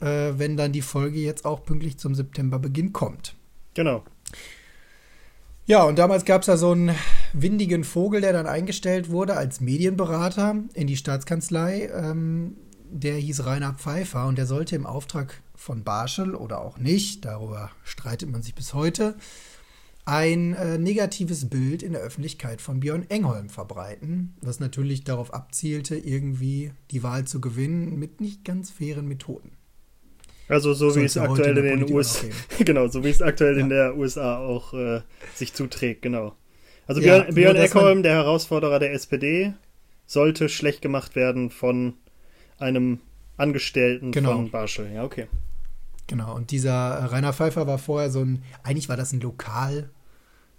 äh, 0.00 0.32
wenn 0.36 0.56
dann 0.56 0.72
die 0.72 0.82
Folge 0.82 1.18
jetzt 1.18 1.44
auch 1.44 1.64
pünktlich 1.64 1.98
zum 1.98 2.14
Septemberbeginn 2.14 2.92
kommt. 2.92 3.34
Genau. 3.74 4.04
Ja, 5.66 5.82
und 5.82 5.98
damals 5.98 6.24
gab 6.24 6.42
es 6.42 6.46
da 6.46 6.56
so 6.56 6.72
einen 6.72 6.94
windigen 7.34 7.84
Vogel, 7.84 8.22
der 8.22 8.32
dann 8.32 8.46
eingestellt 8.46 9.10
wurde 9.10 9.36
als 9.36 9.60
Medienberater 9.60 10.56
in 10.72 10.86
die 10.86 10.96
Staatskanzlei. 10.96 11.90
Ähm, 11.92 12.56
der 12.90 13.16
hieß 13.16 13.44
Rainer 13.44 13.74
Pfeiffer 13.74 14.26
und 14.26 14.38
der 14.38 14.46
sollte 14.46 14.76
im 14.76 14.86
Auftrag 14.86 15.42
von 15.54 15.84
Barschel 15.84 16.34
oder 16.34 16.62
auch 16.62 16.78
nicht, 16.78 17.26
darüber 17.26 17.70
streitet 17.84 18.30
man 18.30 18.42
sich 18.42 18.54
bis 18.54 18.72
heute, 18.72 19.14
ein 20.06 20.54
äh, 20.54 20.78
negatives 20.78 21.50
Bild 21.50 21.82
in 21.82 21.92
der 21.92 22.00
Öffentlichkeit 22.00 22.62
von 22.62 22.80
Björn 22.80 23.04
Engholm 23.10 23.50
verbreiten, 23.50 24.34
was 24.40 24.60
natürlich 24.60 25.04
darauf 25.04 25.34
abzielte, 25.34 25.96
irgendwie 25.96 26.72
die 26.90 27.02
Wahl 27.02 27.26
zu 27.26 27.42
gewinnen 27.42 27.98
mit 27.98 28.22
nicht 28.22 28.42
ganz 28.42 28.70
fairen 28.70 29.06
Methoden. 29.06 29.57
Also 30.48 30.72
so 30.74 30.94
wie 30.96 31.04
es 31.04 31.16
aktuell 31.16 31.56
in, 31.58 31.80
den 31.80 31.92
USA, 31.92 32.26
genau, 32.58 32.88
so 32.88 33.04
wie 33.04 33.10
es 33.10 33.22
aktuell 33.22 33.56
ja. 33.56 33.60
in 33.60 33.68
der 33.68 33.96
USA 33.96 34.38
auch 34.38 34.72
äh, 34.74 35.02
sich 35.34 35.54
zuträgt, 35.54 36.02
genau. 36.02 36.34
Also 36.86 37.00
ja, 37.02 37.18
Björn, 37.18 37.34
Björn 37.34 37.56
Eckholm, 37.56 38.02
der 38.02 38.14
Herausforderer 38.14 38.78
der 38.78 38.92
SPD, 38.92 39.52
sollte 40.06 40.48
schlecht 40.48 40.80
gemacht 40.80 41.16
werden 41.16 41.50
von 41.50 41.94
einem 42.58 43.00
Angestellten 43.36 44.10
genau. 44.10 44.32
von 44.32 44.50
Barschel. 44.50 44.90
Ja, 44.92 45.04
okay. 45.04 45.26
Genau, 46.06 46.34
und 46.34 46.50
dieser 46.50 46.96
äh, 46.96 47.04
Rainer 47.04 47.34
Pfeiffer 47.34 47.66
war 47.66 47.78
vorher 47.78 48.10
so 48.10 48.20
ein, 48.20 48.42
eigentlich 48.62 48.88
war 48.88 48.96
das 48.96 49.12
ein 49.12 49.20
Lokal, 49.20 49.90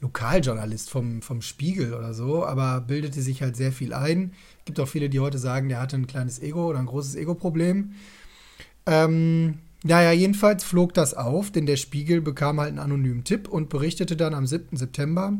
Lokaljournalist 0.02 0.90
vom, 0.90 1.22
vom 1.22 1.42
Spiegel 1.42 1.94
oder 1.94 2.14
so, 2.14 2.46
aber 2.46 2.82
bildete 2.82 3.22
sich 3.22 3.42
halt 3.42 3.58
sehr 3.58 3.72
viel 3.72 3.94
ein. 3.94 4.34
Gibt 4.64 4.80
auch 4.80 4.88
viele, 4.88 5.10
die 5.10 5.20
heute 5.20 5.40
sagen, 5.40 5.68
der 5.68 5.82
hatte 5.82 5.98
ein 5.98 6.08
kleines 6.08 6.42
Ego 6.42 6.68
oder 6.68 6.80
ein 6.80 6.86
großes 6.86 7.16
Ego-Problem. 7.16 7.96
Ähm, 8.86 9.60
naja, 9.84 10.12
jedenfalls 10.12 10.64
flog 10.64 10.94
das 10.94 11.14
auf, 11.14 11.52
denn 11.52 11.66
der 11.66 11.78
Spiegel 11.78 12.22
bekam 12.22 12.60
halt 12.60 12.70
einen 12.70 12.80
anonymen 12.80 13.24
Tipp 13.24 13.48
und 13.48 13.70
berichtete 13.70 14.18
dann 14.18 14.34
am 14.34 14.46
7. 14.46 14.76
September, 14.76 15.34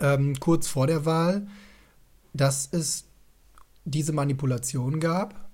ähm, 0.00 0.38
kurz 0.40 0.66
vor 0.66 0.86
der 0.86 1.04
Wahl, 1.04 1.46
dass 2.32 2.68
es 2.72 3.04
diese 3.84 4.12
Manipulation 4.12 4.98
gab, 4.98 5.48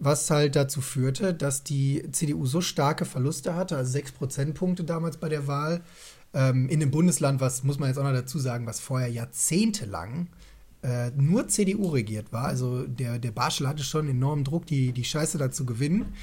was 0.00 0.28
halt 0.30 0.56
dazu 0.56 0.80
führte, 0.80 1.32
dass 1.32 1.62
die 1.62 2.04
CDU 2.10 2.44
so 2.46 2.60
starke 2.60 3.04
Verluste 3.04 3.54
hatte, 3.54 3.76
also 3.76 3.92
sechs 3.92 4.10
Prozentpunkte 4.10 4.82
damals 4.82 5.16
bei 5.16 5.28
der 5.28 5.46
Wahl, 5.46 5.82
ähm, 6.34 6.68
in 6.68 6.82
einem 6.82 6.90
Bundesland, 6.90 7.40
was 7.40 7.62
muss 7.62 7.78
man 7.78 7.88
jetzt 7.88 7.98
auch 7.98 8.04
noch 8.04 8.12
dazu 8.12 8.40
sagen, 8.40 8.66
was 8.66 8.80
vorher 8.80 9.08
jahrzehntelang 9.08 10.26
äh, 10.82 11.10
nur 11.12 11.46
CDU 11.46 11.90
regiert 11.90 12.32
war. 12.32 12.46
Also 12.46 12.84
der, 12.84 13.20
der 13.20 13.30
Barschel 13.30 13.68
hatte 13.68 13.84
schon 13.84 14.08
enormen 14.08 14.42
Druck, 14.42 14.66
die, 14.66 14.90
die 14.90 15.04
Scheiße 15.04 15.38
da 15.38 15.52
zu 15.52 15.64
gewinnen. 15.64 16.14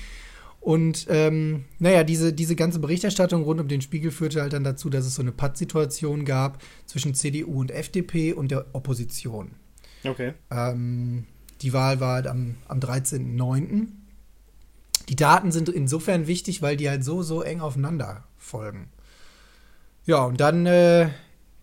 Und 0.59 1.07
ähm, 1.09 1.65
naja, 1.79 2.03
diese, 2.03 2.33
diese 2.33 2.55
ganze 2.55 2.79
Berichterstattung 2.79 3.43
rund 3.43 3.61
um 3.61 3.67
den 3.67 3.81
Spiegel 3.81 4.11
führte 4.11 4.41
halt 4.41 4.53
dann 4.53 4.63
dazu, 4.63 4.89
dass 4.89 5.05
es 5.05 5.15
so 5.15 5.21
eine 5.21 5.31
Pattsituation 5.31 6.25
gab 6.25 6.61
zwischen 6.85 7.13
CDU 7.13 7.61
und 7.61 7.71
FDP 7.71 8.33
und 8.33 8.51
der 8.51 8.65
Opposition. 8.73 9.51
Okay. 10.03 10.33
Ähm, 10.51 11.25
die 11.61 11.73
Wahl 11.73 11.99
war 11.99 12.15
halt 12.15 12.27
am, 12.27 12.55
am 12.67 12.79
13.09. 12.79 13.87
Die 15.07 15.15
Daten 15.15 15.51
sind 15.51 15.69
insofern 15.69 16.27
wichtig, 16.27 16.61
weil 16.61 16.77
die 16.77 16.89
halt 16.89 17.03
so, 17.03 17.23
so 17.23 17.41
eng 17.41 17.61
aufeinander 17.61 18.25
folgen. 18.37 18.89
Ja, 20.05 20.23
und 20.25 20.39
dann 20.39 20.65
äh, 20.65 21.09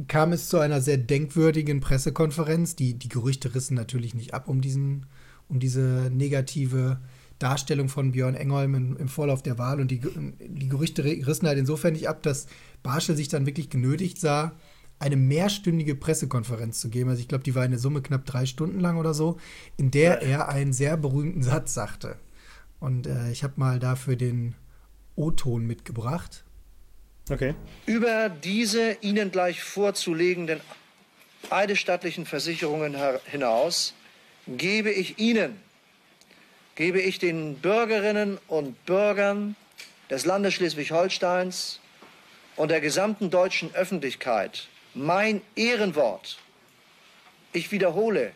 kam 0.08 0.32
es 0.32 0.48
zu 0.48 0.58
einer 0.58 0.80
sehr 0.80 0.98
denkwürdigen 0.98 1.80
Pressekonferenz. 1.80 2.76
Die, 2.76 2.94
die 2.94 3.08
Gerüchte 3.08 3.54
rissen 3.54 3.74
natürlich 3.74 4.14
nicht 4.14 4.34
ab 4.34 4.48
um, 4.48 4.60
diesen, 4.60 5.06
um 5.48 5.60
diese 5.60 6.10
negative 6.12 6.98
Darstellung 7.38 7.88
von 7.88 8.12
Björn 8.12 8.34
Engholm 8.34 8.74
im, 8.74 8.96
im 8.96 9.08
Vorlauf 9.08 9.42
der 9.42 9.58
Wahl 9.58 9.80
und 9.80 9.90
die, 9.90 10.00
die 10.00 10.68
Gerüchte 10.68 11.04
rissen 11.04 11.46
halt 11.46 11.58
insofern 11.58 11.92
nicht 11.92 12.08
ab, 12.08 12.22
dass 12.22 12.46
Barschel 12.82 13.16
sich 13.16 13.28
dann 13.28 13.46
wirklich 13.46 13.68
genötigt 13.68 14.18
sah, 14.18 14.52
eine 14.98 15.16
mehrstündige 15.16 15.94
Pressekonferenz 15.94 16.80
zu 16.80 16.88
geben. 16.88 17.10
Also 17.10 17.20
ich 17.20 17.28
glaube, 17.28 17.44
die 17.44 17.54
war 17.54 17.64
in 17.64 17.72
der 17.72 17.80
Summe 17.80 18.00
knapp 18.00 18.24
drei 18.24 18.46
Stunden 18.46 18.80
lang 18.80 18.96
oder 18.96 19.12
so, 19.12 19.38
in 19.76 19.90
der 19.90 20.22
er 20.22 20.48
einen 20.48 20.72
sehr 20.72 20.96
berühmten 20.96 21.42
Satz 21.42 21.74
sagte. 21.74 22.16
Und 22.80 23.06
äh, 23.06 23.30
ich 23.30 23.44
habe 23.44 23.54
mal 23.56 23.78
dafür 23.78 24.16
den 24.16 24.54
O-Ton 25.14 25.66
mitgebracht. 25.66 26.44
Okay. 27.28 27.54
Über 27.86 28.28
diese 28.28 28.96
Ihnen 29.00 29.30
gleich 29.30 29.62
vorzulegenden 29.62 30.60
eidesstattlichen 31.50 32.24
Versicherungen 32.26 32.96
hinaus 33.24 33.94
gebe 34.46 34.90
ich 34.90 35.18
Ihnen, 35.18 35.56
gebe 36.76 37.00
ich 37.00 37.18
den 37.18 37.56
Bürgerinnen 37.56 38.38
und 38.46 38.84
Bürgern 38.86 39.56
des 40.08 40.24
Landes 40.24 40.54
Schleswig-Holsteins 40.54 41.80
und 42.54 42.70
der 42.70 42.80
gesamten 42.80 43.30
deutschen 43.30 43.74
Öffentlichkeit 43.74 44.68
mein 44.94 45.42
Ehrenwort. 45.56 46.38
Ich 47.52 47.72
wiederhole, 47.72 48.32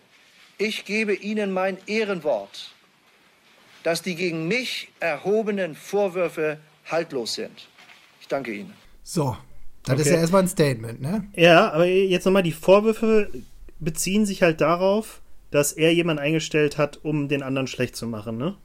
ich 0.59 0.85
gebe 0.85 1.15
Ihnen 1.15 1.53
mein 1.53 1.79
Ehrenwort, 1.87 2.73
dass 3.83 4.03
die 4.03 4.15
gegen 4.15 4.49
mich 4.49 4.89
erhobenen 5.01 5.75
Vorwürfe 5.75 6.59
haltlos 6.87 7.35
sind. 7.35 7.69
Ich 8.21 8.29
danke 8.29 8.53
Ihnen. 8.53 8.75
So, 9.03 9.37
das 9.85 9.95
okay. 9.95 10.03
ist 10.03 10.09
ja 10.09 10.21
erstmal 10.21 10.43
ein 10.43 10.49
Statement, 10.49 11.01
ne? 11.01 11.27
Ja, 11.35 11.73
aber 11.73 11.87
jetzt 11.87 12.25
nochmal, 12.25 12.43
die 12.43 12.53
Vorwürfe 12.53 13.31
beziehen 13.79 14.27
sich 14.27 14.43
halt 14.43 14.61
darauf, 14.61 15.21
dass 15.51 15.73
er 15.73 15.93
jemanden 15.93 16.23
eingestellt 16.23 16.79
hat, 16.79 17.01
um 17.03 17.29
den 17.29 17.43
anderen 17.43 17.67
schlecht 17.67 17.97
zu 17.97 18.07
machen, 18.07 18.39
ne? 18.39 18.57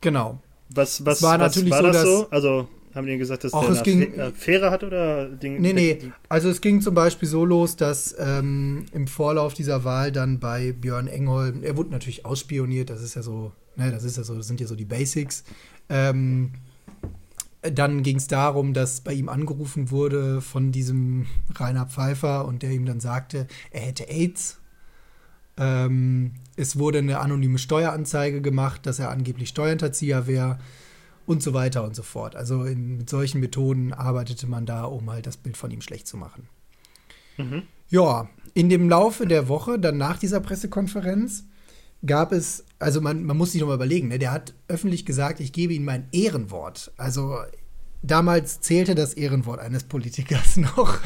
Genau. 0.00 0.40
Was, 0.70 1.04
was, 1.04 1.22
war, 1.22 1.38
was 1.38 1.70
war 1.70 1.78
so, 1.78 1.92
das 1.92 2.02
so? 2.02 2.26
Also, 2.30 2.68
haben 2.94 3.06
die 3.06 3.18
gesagt, 3.18 3.44
dass 3.44 3.52
auch 3.52 3.62
der 3.62 3.70
eine 3.70 3.82
ging, 3.82 4.20
Affäre 4.20 4.70
hat 4.70 4.84
oder 4.84 5.28
Ding? 5.28 5.60
Nee, 5.60 5.72
nee. 5.72 5.98
Also 6.28 6.48
es 6.48 6.60
ging 6.60 6.80
zum 6.80 6.94
Beispiel 6.94 7.28
so 7.28 7.44
los, 7.44 7.74
dass 7.76 8.14
ähm, 8.18 8.86
im 8.92 9.08
Vorlauf 9.08 9.54
dieser 9.54 9.82
Wahl 9.84 10.12
dann 10.12 10.38
bei 10.38 10.72
Björn 10.72 11.08
Engholm, 11.08 11.62
er 11.64 11.76
wurde 11.76 11.90
natürlich 11.90 12.24
ausspioniert, 12.24 12.90
das 12.90 13.02
ist 13.02 13.16
ja 13.16 13.22
so, 13.22 13.52
ne, 13.76 13.90
das 13.90 14.04
ist 14.04 14.16
ja 14.16 14.22
so, 14.22 14.36
das 14.36 14.46
sind 14.46 14.60
ja 14.60 14.66
so 14.66 14.76
die 14.76 14.84
Basics. 14.84 15.44
Ähm, 15.88 16.52
dann 17.62 18.02
ging 18.02 18.16
es 18.16 18.28
darum, 18.28 18.74
dass 18.74 19.00
bei 19.00 19.12
ihm 19.12 19.28
angerufen 19.28 19.90
wurde 19.90 20.40
von 20.40 20.70
diesem 20.70 21.26
Rainer 21.54 21.86
Pfeiffer 21.86 22.46
und 22.46 22.62
der 22.62 22.70
ihm 22.70 22.86
dann 22.86 23.00
sagte, 23.00 23.48
er 23.70 23.80
hätte 23.80 24.08
AIDS. 24.08 24.60
Ähm, 25.56 26.32
es 26.56 26.78
wurde 26.78 26.98
eine 26.98 27.20
anonyme 27.20 27.58
Steueranzeige 27.58 28.40
gemacht, 28.40 28.86
dass 28.86 28.98
er 28.98 29.10
angeblich 29.10 29.48
Steuerhinterzieher 29.50 30.26
wäre 30.26 30.58
und 31.26 31.42
so 31.42 31.54
weiter 31.54 31.84
und 31.84 31.94
so 31.94 32.02
fort. 32.02 32.36
Also 32.36 32.64
in, 32.64 32.98
mit 32.98 33.10
solchen 33.10 33.40
Methoden 33.40 33.92
arbeitete 33.92 34.46
man 34.46 34.66
da, 34.66 34.84
um 34.84 35.10
halt 35.10 35.26
das 35.26 35.36
Bild 35.36 35.56
von 35.56 35.70
ihm 35.70 35.80
schlecht 35.80 36.06
zu 36.06 36.16
machen. 36.16 36.48
Mhm. 37.36 37.62
Ja, 37.88 38.28
in 38.54 38.68
dem 38.68 38.88
Laufe 38.88 39.26
der 39.26 39.48
Woche, 39.48 39.78
dann 39.78 39.96
nach 39.96 40.18
dieser 40.18 40.40
Pressekonferenz, 40.40 41.44
gab 42.06 42.32
es, 42.32 42.64
also 42.78 43.00
man, 43.00 43.24
man 43.24 43.36
muss 43.36 43.52
sich 43.52 43.60
nochmal 43.60 43.76
überlegen, 43.76 44.08
ne, 44.08 44.18
der 44.18 44.32
hat 44.32 44.54
öffentlich 44.68 45.06
gesagt, 45.06 45.40
ich 45.40 45.52
gebe 45.52 45.72
ihm 45.72 45.84
mein 45.84 46.08
Ehrenwort. 46.12 46.92
Also 46.96 47.36
damals 48.06 48.60
zählte 48.60 48.94
das 48.94 49.14
Ehrenwort 49.14 49.60
eines 49.60 49.84
Politikers 49.84 50.56
noch. 50.56 50.98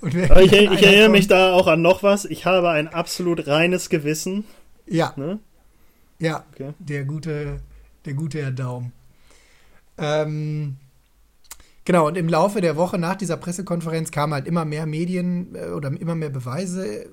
Aber 0.00 0.42
ich, 0.42 0.52
ich 0.52 0.82
erinnere 0.82 1.08
mich 1.08 1.28
da 1.28 1.54
auch 1.54 1.66
an 1.66 1.82
noch 1.82 2.02
was. 2.02 2.24
Ich 2.24 2.44
habe 2.46 2.70
ein 2.70 2.88
absolut 2.88 3.46
reines 3.46 3.88
Gewissen. 3.88 4.44
Ja. 4.86 5.12
Ne? 5.16 5.38
Ja, 6.18 6.44
okay. 6.52 6.74
der 6.78 7.04
gute 7.04 7.60
der 8.04 8.14
gute 8.14 8.42
Herr 8.42 8.50
Daum. 8.50 8.92
Ähm, 9.98 10.76
genau, 11.84 12.08
und 12.08 12.16
im 12.16 12.28
Laufe 12.28 12.60
der 12.60 12.76
Woche 12.76 12.98
nach 12.98 13.16
dieser 13.16 13.36
Pressekonferenz 13.36 14.10
kamen 14.10 14.32
halt 14.32 14.46
immer 14.46 14.64
mehr 14.64 14.86
Medien 14.86 15.54
äh, 15.54 15.68
oder 15.68 15.88
immer 15.88 16.14
mehr 16.14 16.30
Beweise, 16.30 17.08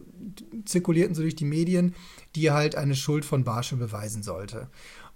zirkulierten 0.65 1.15
so 1.15 1.21
durch 1.21 1.35
die 1.35 1.45
Medien, 1.45 1.95
die 2.35 2.51
halt 2.51 2.75
eine 2.75 2.95
Schuld 2.95 3.25
von 3.25 3.43
Barsche 3.43 3.75
beweisen 3.75 4.23
sollte. 4.23 4.67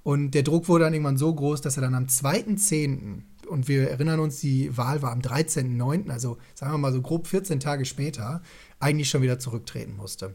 Und 0.03 0.31
der 0.31 0.43
Druck 0.43 0.67
wurde 0.67 0.83
dann 0.83 0.93
irgendwann 0.93 1.17
so 1.17 1.33
groß, 1.33 1.62
dass 1.62 1.77
er 1.77 1.81
dann 1.81 1.95
am 1.95 2.05
2.10., 2.05 3.24
und 3.48 3.67
wir 3.67 3.89
erinnern 3.89 4.22
uns, 4.22 4.39
die 4.39 4.75
Wahl 4.77 5.01
war 5.01 5.12
am 5.12 5.19
13.09., 5.19 6.10
also 6.10 6.38
sagen 6.53 6.74
wir 6.74 6.77
mal 6.77 6.93
so 6.93 7.01
grob 7.01 7.27
14 7.27 7.60
Tage 7.60 7.86
später, 7.86 8.41
eigentlich 8.79 9.10
schon 9.10 9.22
wieder 9.22 9.38
zurücktreten 9.38 9.95
musste. 9.98 10.33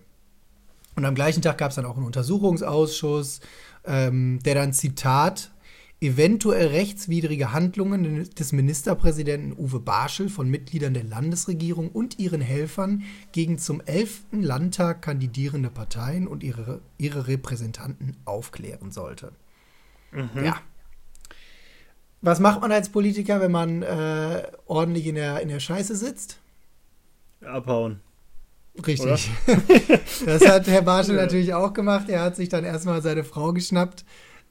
Und 0.94 1.04
am 1.04 1.14
gleichen 1.14 1.42
Tag 1.42 1.58
gab 1.58 1.70
es 1.70 1.76
dann 1.76 1.86
auch 1.86 1.96
einen 1.96 2.06
Untersuchungsausschuss 2.06 3.40
ähm, 3.88 4.38
der 4.44 4.54
dann 4.54 4.72
Zitat 4.72 5.50
eventuell 6.00 6.68
rechtswidrige 6.68 7.52
Handlungen 7.52 8.28
des 8.38 8.52
Ministerpräsidenten 8.52 9.52
Uwe 9.58 9.80
Barschel 9.80 10.28
von 10.28 10.48
Mitgliedern 10.48 10.94
der 10.94 11.02
Landesregierung 11.02 11.88
und 11.90 12.20
ihren 12.20 12.40
Helfern 12.40 13.02
gegen 13.32 13.58
zum 13.58 13.80
11. 13.80 14.26
Landtag 14.32 15.02
kandidierende 15.02 15.70
Parteien 15.70 16.28
und 16.28 16.44
ihre, 16.44 16.82
ihre 16.98 17.26
Repräsentanten 17.26 18.16
aufklären 18.26 18.92
sollte. 18.92 19.32
Mhm. 20.12 20.44
Ja. 20.44 20.60
Was 22.20 22.40
macht 22.40 22.60
man 22.60 22.72
als 22.72 22.88
Politiker, 22.88 23.40
wenn 23.40 23.52
man 23.52 23.82
äh, 23.82 24.42
ordentlich 24.66 25.06
in 25.06 25.14
der, 25.14 25.40
in 25.40 25.48
der 25.48 25.60
Scheiße 25.60 25.94
sitzt? 25.94 26.38
Abhauen. 27.44 28.00
Richtig. 28.86 29.30
das 30.26 30.46
hat 30.46 30.66
Herr 30.66 30.82
Barschel 30.82 31.14
ja. 31.16 31.22
natürlich 31.22 31.54
auch 31.54 31.72
gemacht. 31.72 32.08
Er 32.08 32.22
hat 32.22 32.36
sich 32.36 32.48
dann 32.48 32.64
erstmal 32.64 33.02
seine 33.02 33.24
Frau 33.24 33.52
geschnappt 33.52 34.04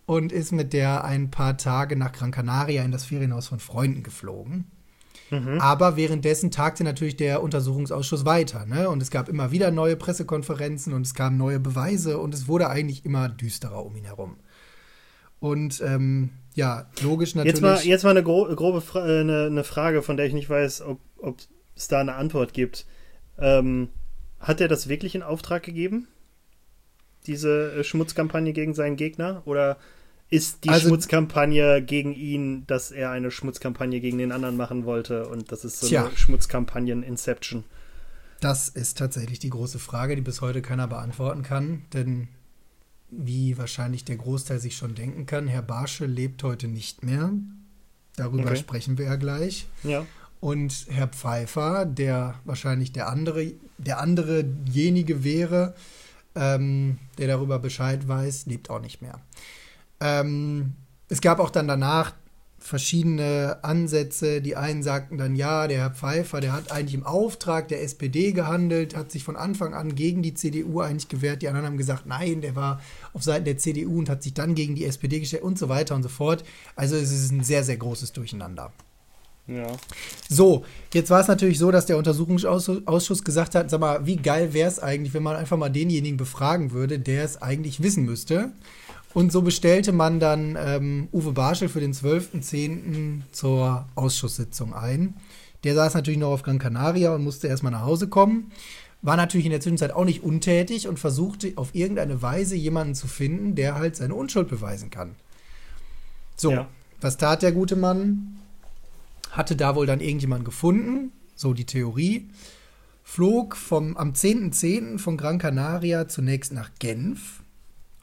und 0.05 0.31
ist 0.31 0.51
mit 0.51 0.73
der 0.73 1.03
ein 1.03 1.31
paar 1.31 1.57
Tage 1.57 1.95
nach 1.95 2.13
Gran 2.13 2.31
Canaria 2.31 2.83
in 2.83 2.91
das 2.91 3.05
Ferienhaus 3.05 3.47
von 3.47 3.59
Freunden 3.59 4.03
geflogen. 4.03 4.65
Mhm. 5.29 5.59
Aber 5.59 5.97
währenddessen 5.97 6.51
tagte 6.51 6.85
natürlich 6.85 7.17
der 7.17 7.43
Untersuchungsausschuss 7.43 8.23
weiter. 8.25 8.65
Ne? 8.65 8.89
Und 8.89 9.01
es 9.01 9.11
gab 9.11 9.27
immer 9.27 9.51
wieder 9.51 9.71
neue 9.71 9.97
Pressekonferenzen 9.97 10.93
und 10.93 11.05
es 11.05 11.13
kamen 11.13 11.37
neue 11.37 11.59
Beweise 11.59 12.17
und 12.17 12.33
es 12.33 12.47
wurde 12.47 12.69
eigentlich 12.69 13.03
immer 13.03 13.27
düsterer 13.27 13.85
um 13.85 13.95
ihn 13.97 14.05
herum. 14.05 14.37
Und 15.39 15.82
ähm, 15.82 16.32
ja, 16.56 16.88
logisch 17.01 17.36
natürlich. 17.36 17.56
Jetzt 17.56 17.62
mal, 17.62 17.86
jetzt 17.86 18.03
mal 18.03 18.10
eine 18.12 18.24
gro 18.24 18.46
grobe 18.56 18.82
Fra 18.82 19.08
äh, 19.08 19.20
eine, 19.22 19.46
eine, 19.46 19.63
Frage, 19.63 20.01
von 20.01 20.17
der 20.17 20.25
ich 20.25 20.34
nicht 20.34 20.50
weiß, 20.50 20.82
ob, 20.82 21.00
ob 21.17 21.38
es 21.75 21.88
da 21.88 22.00
eine 22.00 22.15
Antwort 22.15 22.53
gibt. 22.53 22.86
Ähm, 23.38 23.89
hat 24.39 24.62
er 24.62 24.67
das 24.67 24.88
wirklich 24.89 25.15
in 25.15 25.24
Auftrag 25.24 25.63
gegeben? 25.63 26.08
Diese 27.27 27.74
äh, 27.74 27.84
Schmutzkampagne 27.84 28.53
gegen 28.53 28.74
seinen 28.74 28.96
Gegner? 28.96 29.44
Oder 29.46 29.77
ist 30.29 30.65
die 30.65 30.70
also, 30.70 30.88
Schmutzkampagne 30.88 31.82
gegen 31.82 32.13
ihn, 32.13 32.65
dass 32.67 32.91
er 32.91 33.12
eine 33.12 33.32
Schmutzkampagne 33.32 34.00
gegen 34.01 34.17
den 34.17 34.32
anderen 34.32 34.58
machen 34.58 34.86
wollte 34.86 35.27
und 35.27 35.51
das 35.51 35.63
ist 35.63 35.79
so 35.79 35.88
tja, 35.88 36.08
eine 36.08 36.17
Schmutzkampagnen-Inception? 36.17 37.63
Das 38.41 38.70
ist 38.70 38.98
tatsächlich 38.98 39.39
die 39.39 39.50
große 39.50 39.79
Frage, 39.79 40.15
die 40.15 40.22
bis 40.22 40.41
heute 40.41 40.62
keiner 40.62 40.88
beantworten 40.88 41.44
kann, 41.44 41.86
denn 41.94 42.27
wie 43.09 43.57
wahrscheinlich 43.57 44.05
der 44.05 44.17
Großteil 44.17 44.59
sich 44.59 44.75
schon 44.75 44.95
denken 44.95 45.25
kann, 45.25 45.47
Herr 45.47 45.61
Barsche 45.61 46.05
lebt 46.05 46.43
heute 46.43 46.67
nicht 46.67 47.03
mehr. 47.03 47.31
Darüber 48.15 48.45
okay. 48.51 48.57
sprechen 48.57 48.97
wir 48.97 49.05
ja 49.05 49.15
gleich. 49.15 49.67
Ja. 49.83 50.05
Und 50.39 50.85
Herr 50.89 51.07
Pfeiffer, 51.07 51.85
der 51.85 52.35
wahrscheinlich 52.45 52.91
der 52.91 53.09
andere, 53.09 53.53
der 53.77 53.99
anderejenige 53.99 55.23
wäre, 55.23 55.75
ähm, 56.35 56.99
der 57.17 57.27
darüber 57.27 57.59
Bescheid 57.59 58.07
weiß, 58.07 58.45
lebt 58.45 58.69
auch 58.69 58.81
nicht 58.81 59.01
mehr. 59.01 59.19
Ähm, 59.99 60.73
es 61.09 61.21
gab 61.21 61.39
auch 61.39 61.49
dann 61.49 61.67
danach 61.67 62.13
verschiedene 62.67 63.59
Ansätze. 63.62 64.41
Die 64.41 64.57
einen 64.57 64.83
sagten 64.83 65.17
dann, 65.17 65.36
ja, 65.36 65.67
der 65.67 65.79
Herr 65.79 65.91
Pfeiffer, 65.91 66.41
der 66.41 66.51
hat 66.51 66.71
eigentlich 66.71 66.95
im 66.95 67.05
Auftrag 67.05 67.69
der 67.69 67.81
SPD 67.81 68.33
gehandelt, 68.33 68.95
hat 68.95 69.12
sich 69.12 69.24
von 69.24 69.38
Anfang 69.38 69.74
an 69.74 69.95
gegen 69.95 70.21
die 70.21 70.33
CDU 70.33 70.81
eigentlich 70.81 71.07
gewehrt. 71.07 71.41
Die 71.41 71.47
anderen 71.47 71.65
haben 71.65 71.77
gesagt, 71.77 72.05
nein, 72.05 72.41
der 72.41 72.55
war 72.55 72.81
auf 73.13 73.24
Seiten 73.24 73.45
der 73.45 73.57
CDU 73.57 74.00
und 74.00 74.09
hat 74.09 74.21
sich 74.21 74.33
dann 74.33 74.53
gegen 74.53 74.75
die 74.75 74.83
SPD 74.86 75.19
gestellt 75.19 75.43
und 75.43 75.57
so 75.57 75.69
weiter 75.69 75.95
und 75.95 76.03
so 76.03 76.09
fort. 76.09 76.43
Also 76.75 76.97
es 76.97 77.12
ist 77.12 77.31
ein 77.31 77.43
sehr, 77.43 77.63
sehr 77.63 77.77
großes 77.77 78.12
Durcheinander. 78.12 78.74
Ja. 79.47 79.67
So, 80.27 80.65
jetzt 80.93 81.09
war 81.09 81.21
es 81.21 81.29
natürlich 81.29 81.57
so, 81.59 81.71
dass 81.71 81.86
der 81.86 81.97
Untersuchungsausschuss 81.97 83.24
gesagt 83.24 83.55
hat, 83.55 83.69
sag 83.69 83.79
mal, 83.79 84.05
wie 84.05 84.17
geil 84.17 84.53
wäre 84.53 84.67
es 84.67 84.79
eigentlich, 84.79 85.13
wenn 85.13 85.24
man 85.24 85.38
einfach 85.38 85.55
mal 85.55 85.69
denjenigen 85.69 86.17
befragen 86.17 86.71
würde, 86.71 87.00
der 87.00 87.24
es 87.24 87.41
eigentlich 87.41 87.81
wissen 87.81 88.03
müsste. 88.03 88.51
Und 89.17 89.31
so 89.31 89.41
bestellte 89.41 89.93
man 89.93 90.19
dann 90.19 90.55
ähm, 90.63 91.07
Uwe 91.12 91.31
Barschel 91.31 91.69
für 91.69 91.79
den 91.79 91.91
12.10. 91.91 93.21
zur 93.31 93.88
Ausschusssitzung 93.95 94.75
ein. 94.75 95.15
Der 95.63 95.74
saß 95.74 95.95
natürlich 95.95 96.19
noch 96.19 96.29
auf 96.29 96.43
Gran 96.43 96.59
Canaria 96.59 97.15
und 97.15 97.24
musste 97.24 97.47
erstmal 97.47 97.71
nach 97.71 97.81
Hause 97.81 98.09
kommen. 98.09 98.51
War 99.01 99.17
natürlich 99.17 99.47
in 99.47 99.51
der 99.51 99.59
Zwischenzeit 99.59 99.91
auch 99.91 100.05
nicht 100.05 100.21
untätig 100.21 100.88
und 100.88 101.00
versuchte 101.00 101.53
auf 101.55 101.74
irgendeine 101.74 102.21
Weise 102.21 102.55
jemanden 102.55 102.93
zu 102.93 103.07
finden, 103.07 103.55
der 103.55 103.74
halt 103.74 103.95
seine 103.95 104.13
Unschuld 104.13 104.50
beweisen 104.50 104.91
kann. 104.91 105.15
So, 106.36 106.51
ja. 106.51 106.67
was 107.01 107.17
tat 107.17 107.41
der 107.41 107.53
gute 107.53 107.75
Mann? 107.75 108.38
hatte 109.31 109.55
da 109.55 109.74
wohl 109.74 109.88
dann 109.88 110.00
irgendjemand 110.00 110.45
gefunden, 110.45 111.12
so 111.36 111.55
die 111.55 111.65
Theorie, 111.65 112.29
flog 113.03 113.55
vom, 113.55 113.97
am 113.97 114.12
10.10. 114.12 114.53
.10. 114.53 115.00
von 115.00 115.17
Gran 115.17 115.39
Canaria 115.39 116.07
zunächst 116.07 116.53
nach 116.53 116.69
Genf 116.77 117.41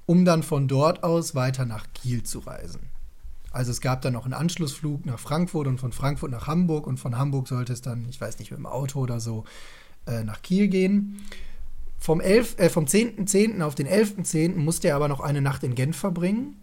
um 0.07 0.25
dann 0.25 0.43
von 0.43 0.69
dort 0.69 1.03
aus 1.03 1.35
weiter 1.35 1.65
nach 1.65 1.87
Kiel 1.95 2.23
zu 2.23 2.41
reisen. 2.41 2.91
Also 3.51 3.71
es 3.71 3.81
gab 3.81 4.03
dann 4.03 4.15
noch 4.15 4.25
einen 4.25 4.35
Anschlussflug 4.35 5.07
nach 5.07 5.19
Frankfurt 5.19 5.69
und 5.69 5.79
von 5.79 5.93
Frankfurt 5.93 6.33
nach 6.33 6.49
Hamburg 6.49 6.87
und 6.87 6.99
von 6.99 7.17
Hamburg 7.17 7.47
sollte 7.47 7.73
es 7.73 7.83
dann, 7.83 8.07
ich 8.09 8.21
weiß 8.21 8.39
nicht, 8.41 8.51
mit 8.51 8.59
dem 8.59 8.67
Auto 8.67 9.01
oder 9.01 9.21
so, 9.21 9.45
äh, 10.07 10.25
nach 10.25 10.43
Kiel 10.43 10.69
gehen. 10.69 11.21
Vom, 11.99 12.21
11, 12.21 12.59
äh, 12.59 12.69
vom 12.69 12.87
10.10. 12.87 13.29
.10. 13.29 13.63
auf 13.63 13.77
den 13.77 13.87
11.10. 13.87 14.57
musste 14.57 14.89
er 14.89 14.97
aber 14.97 15.09
noch 15.09 15.21
eine 15.21 15.41
Nacht 15.41 15.63
in 15.63 15.77
Genf 15.77 15.97
verbringen 15.97 16.57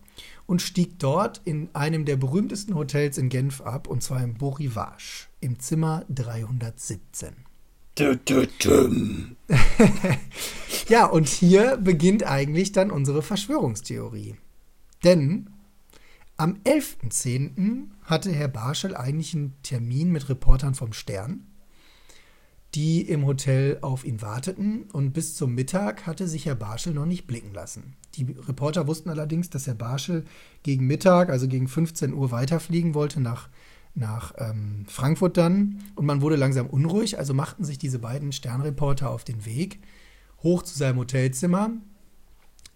und 0.45 0.61
stieg 0.61 0.99
dort 0.99 1.41
in 1.45 1.69
einem 1.73 2.03
der 2.03 2.17
berühmtesten 2.17 2.75
Hotels 2.75 3.17
in 3.17 3.29
Genf 3.29 3.61
ab, 3.61 3.87
und 3.87 4.03
zwar 4.03 4.21
im 4.21 4.33
Beau 4.33 4.49
Rivage, 4.49 5.27
im 5.39 5.59
Zimmer 5.59 6.03
317. 6.09 7.50
ja, 10.87 11.05
und 11.05 11.27
hier 11.27 11.77
beginnt 11.77 12.25
eigentlich 12.25 12.71
dann 12.71 12.91
unsere 12.91 13.21
Verschwörungstheorie. 13.21 14.35
Denn 15.03 15.49
am 16.37 16.55
11.10. 16.63 17.89
hatte 18.03 18.31
Herr 18.31 18.47
Barschel 18.47 18.95
eigentlich 18.95 19.35
einen 19.35 19.53
Termin 19.61 20.11
mit 20.11 20.29
Reportern 20.29 20.73
vom 20.73 20.93
Stern, 20.93 21.45
die 22.73 23.01
im 23.01 23.25
Hotel 23.25 23.79
auf 23.81 24.05
ihn 24.05 24.21
warteten 24.21 24.83
und 24.93 25.11
bis 25.11 25.35
zum 25.35 25.53
Mittag 25.53 26.07
hatte 26.07 26.27
sich 26.27 26.45
Herr 26.45 26.55
Barschel 26.55 26.93
noch 26.93 27.05
nicht 27.05 27.27
blicken 27.27 27.53
lassen. 27.53 27.95
Die 28.15 28.23
Reporter 28.23 28.87
wussten 28.87 29.09
allerdings, 29.09 29.49
dass 29.49 29.67
Herr 29.67 29.75
Barschel 29.75 30.25
gegen 30.63 30.87
Mittag, 30.87 31.29
also 31.29 31.47
gegen 31.47 31.67
15 31.67 32.13
Uhr 32.13 32.31
weiterfliegen 32.31 32.93
wollte 32.93 33.19
nach 33.19 33.49
nach 33.93 34.33
ähm, 34.37 34.85
Frankfurt 34.87 35.37
dann. 35.37 35.83
Und 35.95 36.05
man 36.05 36.21
wurde 36.21 36.35
langsam 36.35 36.67
unruhig, 36.67 37.17
also 37.17 37.33
machten 37.33 37.63
sich 37.63 37.77
diese 37.77 37.99
beiden 37.99 38.31
Sternreporter 38.31 39.09
auf 39.09 39.23
den 39.23 39.45
Weg 39.45 39.79
hoch 40.43 40.63
zu 40.63 40.77
seinem 40.77 40.97
Hotelzimmer, 40.97 41.71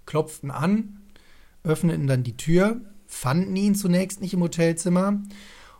klopften 0.05 0.51
an, 0.51 0.99
öffneten 1.63 2.07
dann 2.07 2.23
die 2.23 2.37
Tür, 2.37 2.81
fanden 3.07 3.55
ihn 3.55 3.75
zunächst 3.75 4.21
nicht 4.21 4.33
im 4.33 4.41
Hotelzimmer. 4.41 5.21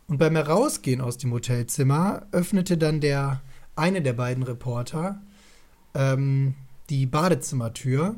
Und 0.08 0.18
beim 0.18 0.36
Herausgehen 0.36 1.02
aus 1.02 1.18
dem 1.18 1.32
Hotelzimmer 1.32 2.28
öffnete 2.32 2.78
dann 2.78 3.02
der 3.02 3.42
eine 3.76 4.02
der 4.02 4.14
beiden 4.14 4.44
Reporter 4.44 5.22
ähm, 5.94 6.56
die 6.90 7.06
Badezimmertür 7.06 8.16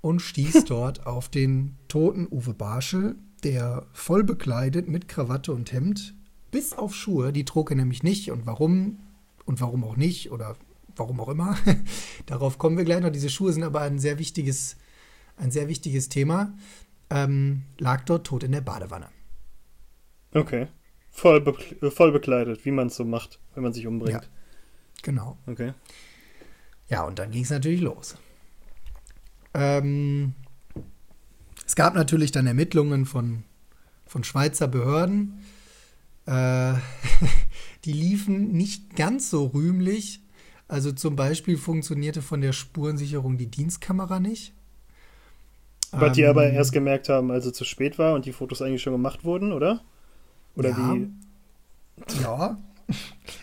und 0.00 0.20
stieß 0.20 0.64
dort 0.68 1.06
auf 1.06 1.28
den 1.28 1.76
toten 1.88 2.26
Uwe 2.30 2.54
Barschel, 2.54 3.16
der 3.42 3.86
voll 3.92 4.24
bekleidet 4.24 4.88
mit 4.88 5.08
Krawatte 5.08 5.52
und 5.52 5.72
Hemd 5.72 6.14
bis 6.50 6.72
auf 6.72 6.94
Schuhe, 6.94 7.32
die 7.32 7.44
trug 7.44 7.70
er 7.70 7.76
nämlich 7.76 8.02
nicht. 8.02 8.30
Und 8.30 8.46
warum 8.46 8.98
und 9.44 9.60
warum 9.60 9.84
auch 9.84 9.96
nicht 9.96 10.30
oder 10.30 10.56
warum 10.96 11.20
auch 11.20 11.28
immer, 11.28 11.56
darauf 12.26 12.58
kommen 12.58 12.76
wir 12.76 12.84
gleich 12.84 13.00
noch. 13.00 13.10
Diese 13.10 13.30
Schuhe 13.30 13.52
sind 13.52 13.62
aber 13.62 13.80
ein 13.80 13.98
sehr 13.98 14.18
wichtiges, 14.18 14.76
ein 15.36 15.50
sehr 15.50 15.68
wichtiges 15.68 16.08
Thema. 16.08 16.54
Ähm, 17.10 17.64
lag 17.78 18.04
dort 18.04 18.26
tot 18.26 18.44
in 18.44 18.52
der 18.52 18.60
Badewanne. 18.60 19.08
Okay. 20.32 20.68
Voll, 21.10 21.40
be 21.40 21.54
äh, 21.82 21.90
voll 21.90 22.12
bekleidet, 22.12 22.64
wie 22.64 22.70
man 22.70 22.86
es 22.86 22.96
so 22.96 23.04
macht, 23.04 23.40
wenn 23.54 23.64
man 23.64 23.72
sich 23.72 23.86
umbringt. 23.86 24.22
Ja, 24.22 24.28
genau. 25.02 25.38
Okay. 25.46 25.74
Ja, 26.88 27.04
und 27.04 27.18
dann 27.18 27.30
ging 27.30 27.42
es 27.42 27.50
natürlich 27.50 27.80
los. 27.80 28.16
Ähm, 29.54 30.34
es 31.66 31.74
gab 31.74 31.94
natürlich 31.94 32.32
dann 32.32 32.46
Ermittlungen 32.46 33.06
von, 33.06 33.44
von 34.06 34.24
Schweizer 34.24 34.68
Behörden. 34.68 35.39
Äh, 36.30 36.74
die 37.84 37.92
liefen 37.92 38.52
nicht 38.52 38.94
ganz 38.94 39.30
so 39.30 39.46
rühmlich. 39.46 40.20
Also 40.68 40.92
zum 40.92 41.16
Beispiel 41.16 41.56
funktionierte 41.56 42.22
von 42.22 42.40
der 42.40 42.52
Spurensicherung 42.52 43.36
die 43.36 43.50
Dienstkamera 43.50 44.20
nicht. 44.20 44.52
Was 45.90 46.08
ähm, 46.08 46.12
die 46.12 46.26
aber 46.26 46.46
ähm, 46.46 46.54
erst 46.54 46.72
gemerkt 46.72 47.08
haben, 47.08 47.32
als 47.32 47.46
es 47.46 47.54
zu 47.54 47.64
spät 47.64 47.98
war 47.98 48.14
und 48.14 48.24
die 48.24 48.32
Fotos 48.32 48.62
eigentlich 48.62 48.82
schon 48.82 48.92
gemacht 48.92 49.24
wurden, 49.24 49.52
oder? 49.52 49.80
Oder 50.54 50.70
ja, 50.70 50.94
wie? 50.94 51.08
Ja, 52.22 52.58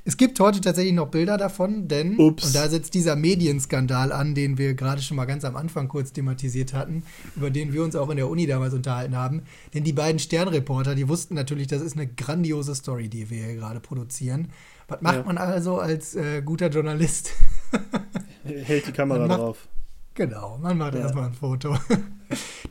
es 0.05 0.17
gibt 0.17 0.39
heute 0.39 0.61
tatsächlich 0.61 0.93
noch 0.93 1.07
Bilder 1.07 1.37
davon, 1.37 1.87
denn, 1.87 2.17
Ups. 2.17 2.45
und 2.45 2.55
da 2.55 2.67
setzt 2.69 2.93
dieser 2.93 3.15
Medienskandal 3.15 4.11
an, 4.11 4.35
den 4.35 4.57
wir 4.57 4.73
gerade 4.73 5.01
schon 5.01 5.17
mal 5.17 5.25
ganz 5.25 5.45
am 5.45 5.55
Anfang 5.55 5.87
kurz 5.87 6.13
thematisiert 6.13 6.73
hatten, 6.73 7.03
über 7.35 7.49
den 7.49 7.73
wir 7.73 7.83
uns 7.83 7.95
auch 7.95 8.09
in 8.09 8.17
der 8.17 8.29
Uni 8.29 8.47
damals 8.47 8.73
unterhalten 8.73 9.15
haben. 9.15 9.43
Denn 9.73 9.83
die 9.83 9.93
beiden 9.93 10.19
Sternreporter, 10.19 10.95
die 10.95 11.07
wussten 11.07 11.35
natürlich, 11.35 11.67
das 11.67 11.81
ist 11.81 11.95
eine 11.95 12.07
grandiose 12.07 12.75
Story, 12.75 13.09
die 13.09 13.29
wir 13.29 13.45
hier 13.45 13.55
gerade 13.55 13.79
produzieren. 13.79 14.49
Was 14.87 15.01
macht 15.01 15.15
ja. 15.15 15.23
man 15.23 15.37
also 15.37 15.79
als 15.79 16.15
äh, 16.15 16.41
guter 16.41 16.69
Journalist? 16.69 17.31
Hält 18.43 18.87
die 18.87 18.91
Kamera 18.91 19.27
macht, 19.27 19.39
drauf. 19.39 19.67
Genau, 20.13 20.57
man 20.57 20.77
macht 20.77 20.95
ja. 20.95 21.01
erstmal 21.01 21.25
ein 21.25 21.33
Foto. 21.33 21.77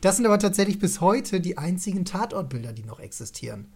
Das 0.01 0.17
sind 0.17 0.25
aber 0.25 0.37
tatsächlich 0.37 0.79
bis 0.79 1.01
heute 1.01 1.39
die 1.39 1.57
einzigen 1.57 2.05
Tatortbilder, 2.05 2.73
die 2.73 2.83
noch 2.83 2.99
existieren. 2.99 3.67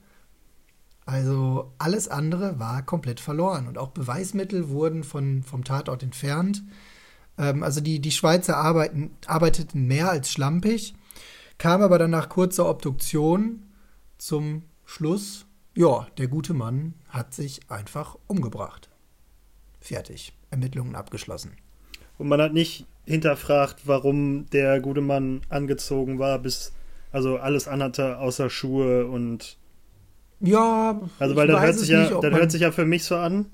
Also 1.05 1.73
alles 1.77 2.07
andere 2.07 2.59
war 2.59 2.83
komplett 2.83 3.19
verloren 3.19 3.67
und 3.67 3.77
auch 3.77 3.89
Beweismittel 3.89 4.69
wurden 4.69 5.03
von, 5.03 5.43
vom 5.43 5.63
Tatort 5.63 6.03
entfernt. 6.03 6.63
Ähm, 7.37 7.63
also 7.63 7.81
die, 7.81 7.99
die 7.99 8.11
Schweizer 8.11 8.57
arbeiten, 8.57 9.11
arbeiteten 9.25 9.87
mehr 9.87 10.09
als 10.09 10.31
schlampig, 10.31 10.93
kam 11.57 11.81
aber 11.81 11.97
dann 11.97 12.11
nach 12.11 12.29
kurzer 12.29 12.69
Obduktion 12.69 13.63
zum 14.17 14.63
Schluss, 14.85 15.45
ja, 15.75 16.07
der 16.17 16.27
gute 16.27 16.53
Mann 16.53 16.93
hat 17.09 17.33
sich 17.33 17.61
einfach 17.69 18.17
umgebracht. 18.27 18.89
Fertig. 19.79 20.33
Ermittlungen 20.51 20.95
abgeschlossen. 20.95 21.53
Und 22.17 22.27
man 22.27 22.41
hat 22.41 22.53
nicht 22.53 22.85
hinterfragt, 23.05 23.87
warum 23.87 24.45
der 24.51 24.79
gute 24.79 25.01
Mann 25.01 25.41
angezogen 25.49 26.19
war, 26.19 26.39
bis 26.39 26.73
also 27.11 27.37
alles 27.37 27.67
anhatte 27.67 28.19
außer 28.19 28.49
Schuhe 28.49 29.07
und 29.07 29.57
ja. 30.41 31.01
Also, 31.19 31.35
weil 31.35 31.47
das 31.47 31.61
hört 31.61 31.79
sich 31.79 31.89
ja, 31.89 32.01
nicht, 32.01 32.23
das 32.23 32.33
hört 32.33 32.51
sich 32.51 32.61
ja 32.61 32.71
für 32.71 32.85
mich 32.85 33.03
so 33.03 33.15
an, 33.15 33.47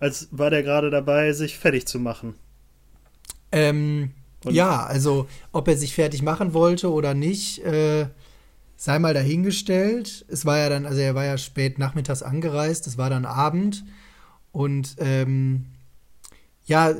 als 0.00 0.28
war 0.30 0.50
der 0.50 0.62
gerade 0.62 0.90
dabei, 0.90 1.32
sich 1.32 1.58
fertig 1.58 1.86
zu 1.86 1.98
machen. 1.98 2.34
Ähm, 3.50 4.12
ja, 4.48 4.84
also, 4.84 5.28
ob 5.52 5.68
er 5.68 5.76
sich 5.76 5.94
fertig 5.94 6.22
machen 6.22 6.54
wollte 6.54 6.90
oder 6.90 7.14
nicht, 7.14 7.60
äh, 7.64 8.06
sei 8.76 8.98
mal 8.98 9.14
dahingestellt. 9.14 10.24
Es 10.28 10.44
war 10.44 10.58
ja 10.58 10.68
dann, 10.68 10.86
also 10.86 11.00
er 11.00 11.14
war 11.14 11.24
ja 11.24 11.38
spät 11.38 11.78
nachmittags 11.78 12.22
angereist, 12.22 12.86
es 12.86 12.98
war 12.98 13.10
dann 13.10 13.24
Abend 13.24 13.84
und 14.50 14.96
ähm, 14.98 15.66
ja, 16.64 16.94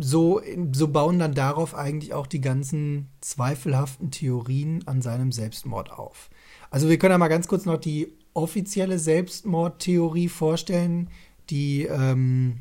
so, 0.00 0.40
so 0.72 0.88
bauen 0.88 1.18
dann 1.18 1.34
darauf 1.34 1.74
eigentlich 1.74 2.14
auch 2.14 2.26
die 2.26 2.40
ganzen 2.40 3.08
zweifelhaften 3.20 4.10
Theorien 4.10 4.86
an 4.86 5.02
seinem 5.02 5.32
Selbstmord 5.32 5.90
auf. 5.90 6.30
Also 6.70 6.88
wir 6.88 6.98
können 6.98 7.12
ja 7.12 7.18
mal 7.18 7.28
ganz 7.28 7.48
kurz 7.48 7.66
noch 7.66 7.78
die 7.78 8.12
offizielle 8.34 8.98
Selbstmordtheorie 8.98 10.28
vorstellen, 10.28 11.10
die 11.50 11.84
ähm, 11.84 12.58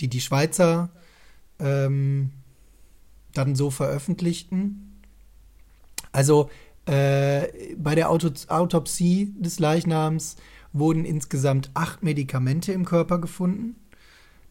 die, 0.00 0.08
die 0.08 0.20
Schweizer 0.20 0.90
ähm, 1.58 2.30
dann 3.32 3.54
so 3.54 3.70
veröffentlichten. 3.70 5.00
Also 6.12 6.50
äh, 6.86 7.74
bei 7.76 7.94
der 7.94 8.10
Auto 8.10 8.30
Autopsie 8.48 9.32
des 9.38 9.58
Leichnams 9.58 10.36
wurden 10.72 11.04
insgesamt 11.04 11.70
acht 11.74 12.02
Medikamente 12.02 12.72
im 12.72 12.84
Körper 12.84 13.18
gefunden, 13.18 13.76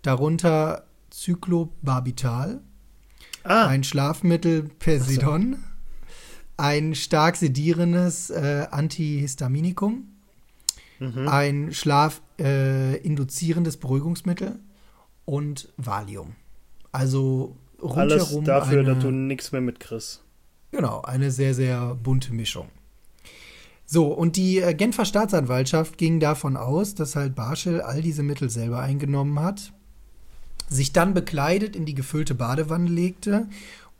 darunter 0.02 0.86
Cyclobarbital, 1.12 2.62
ah. 3.44 3.68
ein 3.68 3.84
Schlafmittel 3.84 4.64
Persidon, 4.80 5.58
ein 6.58 6.96
stark 6.96 7.36
sedierendes 7.36 8.30
äh, 8.30 8.68
Antihistaminikum, 8.72 10.08
mhm. 11.04 11.28
ein 11.28 11.74
schlafinduzierendes 11.74 13.76
äh, 13.76 13.80
Beruhigungsmittel 13.80 14.60
und 15.26 15.72
Valium. 15.78 16.36
Also 16.92 17.56
rundherum. 17.82 18.00
Alles 18.00 18.40
dafür, 18.44 18.80
eine, 18.80 18.96
dass 18.96 19.04
du 19.04 19.12
nichts 19.12 19.52
mehr 19.52 19.62
mitkriegst. 19.62 20.24
Genau, 20.72 21.02
eine 21.02 21.30
sehr, 21.32 21.54
sehr 21.54 21.96
bunte 21.96 22.34
Mischung. 22.34 22.70
So, 23.86 24.08
und 24.08 24.38
die 24.38 24.60
äh, 24.60 24.74
Genfer 24.74 25.06
Staatsanwaltschaft 25.06 25.98
ging 25.98 26.20
davon 26.20 26.58
aus, 26.58 26.96
dass 26.96 27.16
halt 27.16 27.36
Barschel 27.36 27.82
all 27.82 28.02
diese 28.02 28.24
Mittel 28.24 28.50
selber 28.50 28.80
eingenommen 28.80 29.40
hat, 29.40 29.74
sich 30.70 30.94
dann 30.94 31.14
bekleidet 31.14 31.76
in 31.76 31.86
die 31.86 31.94
gefüllte 31.94 32.34
Badewanne 32.34 32.90
legte, 32.90 33.48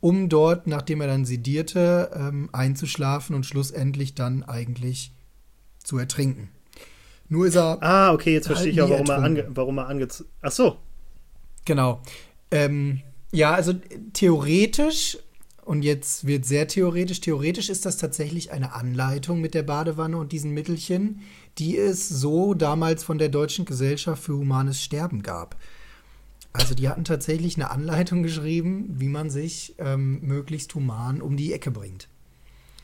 um 0.00 0.28
dort, 0.28 0.66
nachdem 0.66 1.00
er 1.00 1.06
dann 1.06 1.24
sedierte, 1.24 2.10
ähm, 2.14 2.48
einzuschlafen 2.52 3.36
und 3.36 3.46
schlussendlich 3.46 4.14
dann 4.14 4.42
eigentlich 4.42 5.12
zu 5.82 5.98
ertrinken. 5.98 6.48
Nur 7.28 7.46
ist 7.46 7.56
er. 7.56 7.82
Ah, 7.82 8.12
okay, 8.12 8.32
jetzt 8.32 8.46
verstehe 8.46 8.72
halt 8.72 8.76
ich 8.76 8.82
auch, 8.82 8.90
warum 8.90 9.10
er, 9.10 9.22
ange 9.22 9.46
warum 9.48 9.78
er 9.78 9.86
angezogen. 9.88 10.28
Ach 10.42 10.52
so. 10.52 10.76
Genau. 11.64 12.02
Ähm, 12.50 13.00
ja, 13.32 13.54
also 13.54 13.74
theoretisch, 14.12 15.18
und 15.64 15.82
jetzt 15.82 16.26
wird 16.26 16.44
sehr 16.44 16.68
theoretisch, 16.68 17.20
theoretisch 17.20 17.70
ist 17.70 17.86
das 17.86 17.96
tatsächlich 17.96 18.52
eine 18.52 18.74
Anleitung 18.74 19.40
mit 19.40 19.54
der 19.54 19.62
Badewanne 19.62 20.18
und 20.18 20.32
diesen 20.32 20.52
Mittelchen, 20.52 21.20
die 21.58 21.76
es 21.76 22.08
so 22.08 22.54
damals 22.54 23.02
von 23.02 23.18
der 23.18 23.30
Deutschen 23.30 23.64
Gesellschaft 23.64 24.22
für 24.22 24.34
Humanes 24.34 24.82
Sterben 24.82 25.22
gab. 25.22 25.56
Also 26.52 26.74
die 26.74 26.88
hatten 26.88 27.02
tatsächlich 27.02 27.56
eine 27.56 27.70
Anleitung 27.70 28.22
geschrieben, 28.22 28.94
wie 28.98 29.08
man 29.08 29.30
sich 29.30 29.74
ähm, 29.78 30.20
möglichst 30.20 30.72
human 30.74 31.20
um 31.20 31.36
die 31.36 31.52
Ecke 31.52 31.72
bringt. 31.72 32.08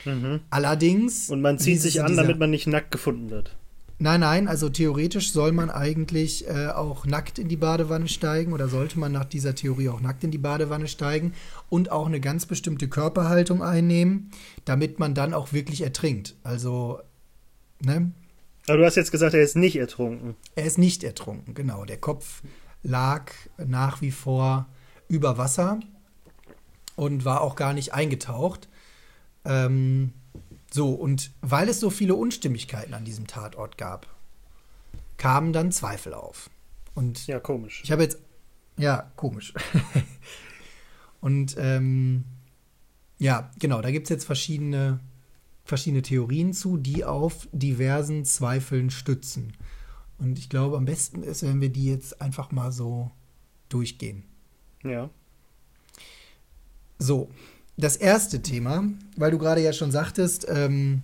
Mhm. 0.05 0.41
Allerdings. 0.51 1.31
Und 1.31 1.41
man 1.41 1.59
zieht 1.59 1.81
sich 1.81 2.03
an, 2.03 2.17
damit 2.17 2.39
man 2.39 2.51
nicht 2.51 2.67
nackt 2.67 2.91
gefunden 2.91 3.31
wird. 3.31 3.57
Nein, 4.03 4.21
nein, 4.21 4.49
also 4.49 4.71
theoretisch 4.71 5.31
soll 5.31 5.53
man 5.53 5.69
eigentlich 5.69 6.49
äh, 6.49 6.69
auch 6.69 7.05
nackt 7.05 7.39
in 7.39 7.49
die 7.49 7.59
Badewanne 7.59 8.09
steigen 8.09 8.55
oder 8.55 8.67
sollte 8.67 8.99
man 8.99 9.13
nach 9.13 9.27
dieser 9.27 9.55
Theorie 9.55 9.91
auch 9.91 10.01
nackt 10.01 10.25
in 10.25 10.31
die 10.31 10.39
Badewanne 10.39 10.89
steigen 10.89 11.35
und 11.69 11.93
auch 11.93 12.07
eine 12.07 12.19
ganz 12.19 12.47
bestimmte 12.47 12.89
Körperhaltung 12.89 13.63
einnehmen, 13.63 14.31
damit 14.65 14.99
man 14.99 15.15
dann 15.15 15.35
auch 15.35 15.53
wirklich 15.53 15.83
ertrinkt. 15.83 16.35
Also, 16.45 17.01
ne? 17.83 18.13
Aber 18.69 18.79
du 18.79 18.87
hast 18.87 18.97
jetzt 18.97 19.13
gesagt, 19.13 19.35
er 19.35 19.43
ist 19.43 19.57
nicht 19.57 19.77
ertrunken. 19.77 20.35
Er 20.55 20.65
ist 20.65 20.79
nicht 20.79 21.05
ertrunken, 21.05 21.53
genau. 21.53 21.85
Der 21.85 21.99
Kopf 21.99 22.41
lag 22.83 23.31
nach 23.59 24.01
wie 24.01 24.13
vor 24.13 24.67
über 25.09 25.37
Wasser 25.37 25.79
und 26.97 27.27
war 27.27 27.43
auch 27.43 27.55
gar 27.55 27.75
nicht 27.75 27.93
eingetaucht. 27.93 28.71
Ähm, 29.45 30.15
so, 30.73 30.91
und 30.91 31.33
weil 31.41 31.69
es 31.69 31.81
so 31.81 31.91
viele 31.91 32.15
Unstimmigkeiten 32.15 32.95
an 32.95 33.05
diesem 33.05 33.27
Tatort 33.27 33.77
gab, 33.77 34.07
kamen 35.17 35.53
dann 35.53 35.73
Zweifel 35.73 36.15
auf. 36.15 36.51
Und 36.95 37.27
ja, 37.27 37.41
komisch. 37.41 37.83
Ich 37.85 37.93
habe 37.93 38.03
jetzt. 38.03 38.19
Ja, 38.77 39.13
komisch. 39.17 39.53
und 41.21 41.57
ähm, 41.59 42.25
ja, 43.19 43.51
genau, 43.59 43.83
da 43.83 43.91
gibt 43.91 44.07
es 44.07 44.11
jetzt 44.11 44.25
verschiedene, 44.25 45.01
verschiedene 45.65 46.03
Theorien 46.03 46.55
zu, 46.55 46.79
die 46.79 47.05
auf 47.05 47.49
diversen 47.53 48.25
Zweifeln 48.25 48.91
stützen. 48.91 49.53
Und 50.19 50.39
ich 50.39 50.49
glaube, 50.49 50.77
am 50.77 50.85
besten 50.85 51.23
ist, 51.23 51.43
wenn 51.43 51.61
wir 51.61 51.69
die 51.69 51.87
jetzt 51.87 52.23
einfach 52.23 52.51
mal 52.53 52.73
so 52.73 53.11
durchgehen. 53.69 54.25
Ja. 54.83 55.11
So, 56.99 57.31
das 57.81 57.97
erste 57.97 58.43
Thema, 58.43 58.85
weil 59.17 59.31
du 59.31 59.39
gerade 59.39 59.61
ja 59.61 59.73
schon 59.73 59.91
sagtest, 59.91 60.47
ähm, 60.49 61.03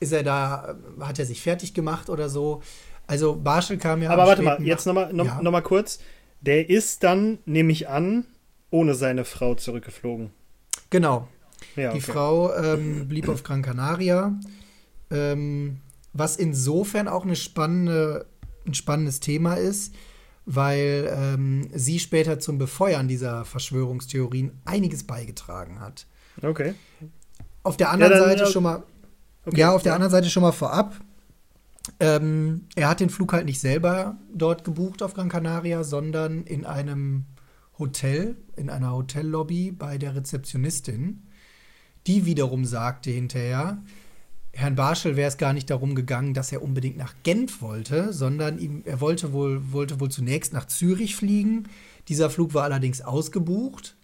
ist 0.00 0.12
er 0.12 0.22
da, 0.22 0.76
hat 1.00 1.18
er 1.18 1.26
sich 1.26 1.42
fertig 1.42 1.74
gemacht 1.74 2.10
oder 2.10 2.28
so. 2.28 2.62
Also 3.06 3.36
Barschel 3.36 3.78
kam 3.78 4.02
ja. 4.02 4.10
Aber 4.10 4.26
warte 4.26 4.42
mal, 4.42 4.62
jetzt 4.62 4.86
nochmal 4.86 5.12
noch, 5.12 5.26
ja. 5.26 5.42
noch 5.42 5.50
mal 5.50 5.62
kurz. 5.62 5.98
Der 6.40 6.68
ist 6.68 7.02
dann, 7.02 7.38
nehme 7.46 7.72
ich 7.72 7.88
an, 7.88 8.26
ohne 8.70 8.94
seine 8.94 9.24
Frau 9.24 9.54
zurückgeflogen. 9.54 10.30
Genau. 10.90 11.28
Ja, 11.74 11.92
Die 11.92 12.00
Frau 12.00 12.54
ähm, 12.54 13.08
blieb 13.08 13.28
auf 13.28 13.42
Gran 13.42 13.62
Canaria. 13.62 14.38
Ähm, 15.10 15.78
was 16.12 16.36
insofern 16.36 17.08
auch 17.08 17.24
eine 17.24 17.36
spannende, 17.36 18.26
ein 18.66 18.74
spannendes 18.74 19.20
Thema 19.20 19.54
ist, 19.54 19.94
weil 20.50 21.14
ähm, 21.14 21.68
sie 21.74 21.98
später 21.98 22.40
zum 22.40 22.56
Befeuern 22.56 23.06
dieser 23.06 23.44
Verschwörungstheorien 23.44 24.52
einiges 24.64 25.04
beigetragen 25.04 25.78
hat. 25.78 26.06
Okay. 26.40 26.72
Auf 27.62 27.76
der 27.76 27.90
anderen 27.90 28.14
ja, 28.14 28.18
Seite 28.20 28.44
ja, 28.44 28.46
schon 28.46 28.62
mal, 28.62 28.82
okay, 29.44 29.60
ja, 29.60 29.74
auf 29.74 29.82
der 29.82 29.92
anderen 29.92 30.10
Seite 30.10 30.30
schon 30.30 30.42
mal 30.42 30.52
vorab. 30.52 30.94
Ähm, 32.00 32.64
er 32.76 32.88
hat 32.88 33.00
den 33.00 33.10
Flug 33.10 33.34
halt 33.34 33.44
nicht 33.44 33.60
selber 33.60 34.16
dort 34.32 34.64
gebucht 34.64 35.02
auf 35.02 35.12
Gran 35.12 35.28
Canaria, 35.28 35.84
sondern 35.84 36.44
in 36.44 36.64
einem 36.64 37.26
Hotel, 37.78 38.36
in 38.56 38.70
einer 38.70 38.94
Hotellobby 38.94 39.70
bei 39.70 39.98
der 39.98 40.14
Rezeptionistin. 40.14 41.26
Die 42.06 42.24
wiederum 42.24 42.64
sagte 42.64 43.10
hinterher, 43.10 43.82
Herrn 44.58 44.74
Barschel 44.74 45.14
wäre 45.14 45.28
es 45.28 45.36
gar 45.36 45.52
nicht 45.52 45.70
darum 45.70 45.94
gegangen, 45.94 46.34
dass 46.34 46.50
er 46.50 46.62
unbedingt 46.62 46.96
nach 46.96 47.14
Genf 47.22 47.62
wollte, 47.62 48.12
sondern 48.12 48.58
ihm, 48.58 48.82
er 48.84 49.00
wollte 49.00 49.32
wohl, 49.32 49.70
wollte 49.70 50.00
wohl 50.00 50.10
zunächst 50.10 50.52
nach 50.52 50.66
Zürich 50.66 51.14
fliegen. 51.14 51.68
Dieser 52.08 52.28
Flug 52.28 52.54
war 52.54 52.64
allerdings 52.64 53.00
ausgebucht. 53.00 53.94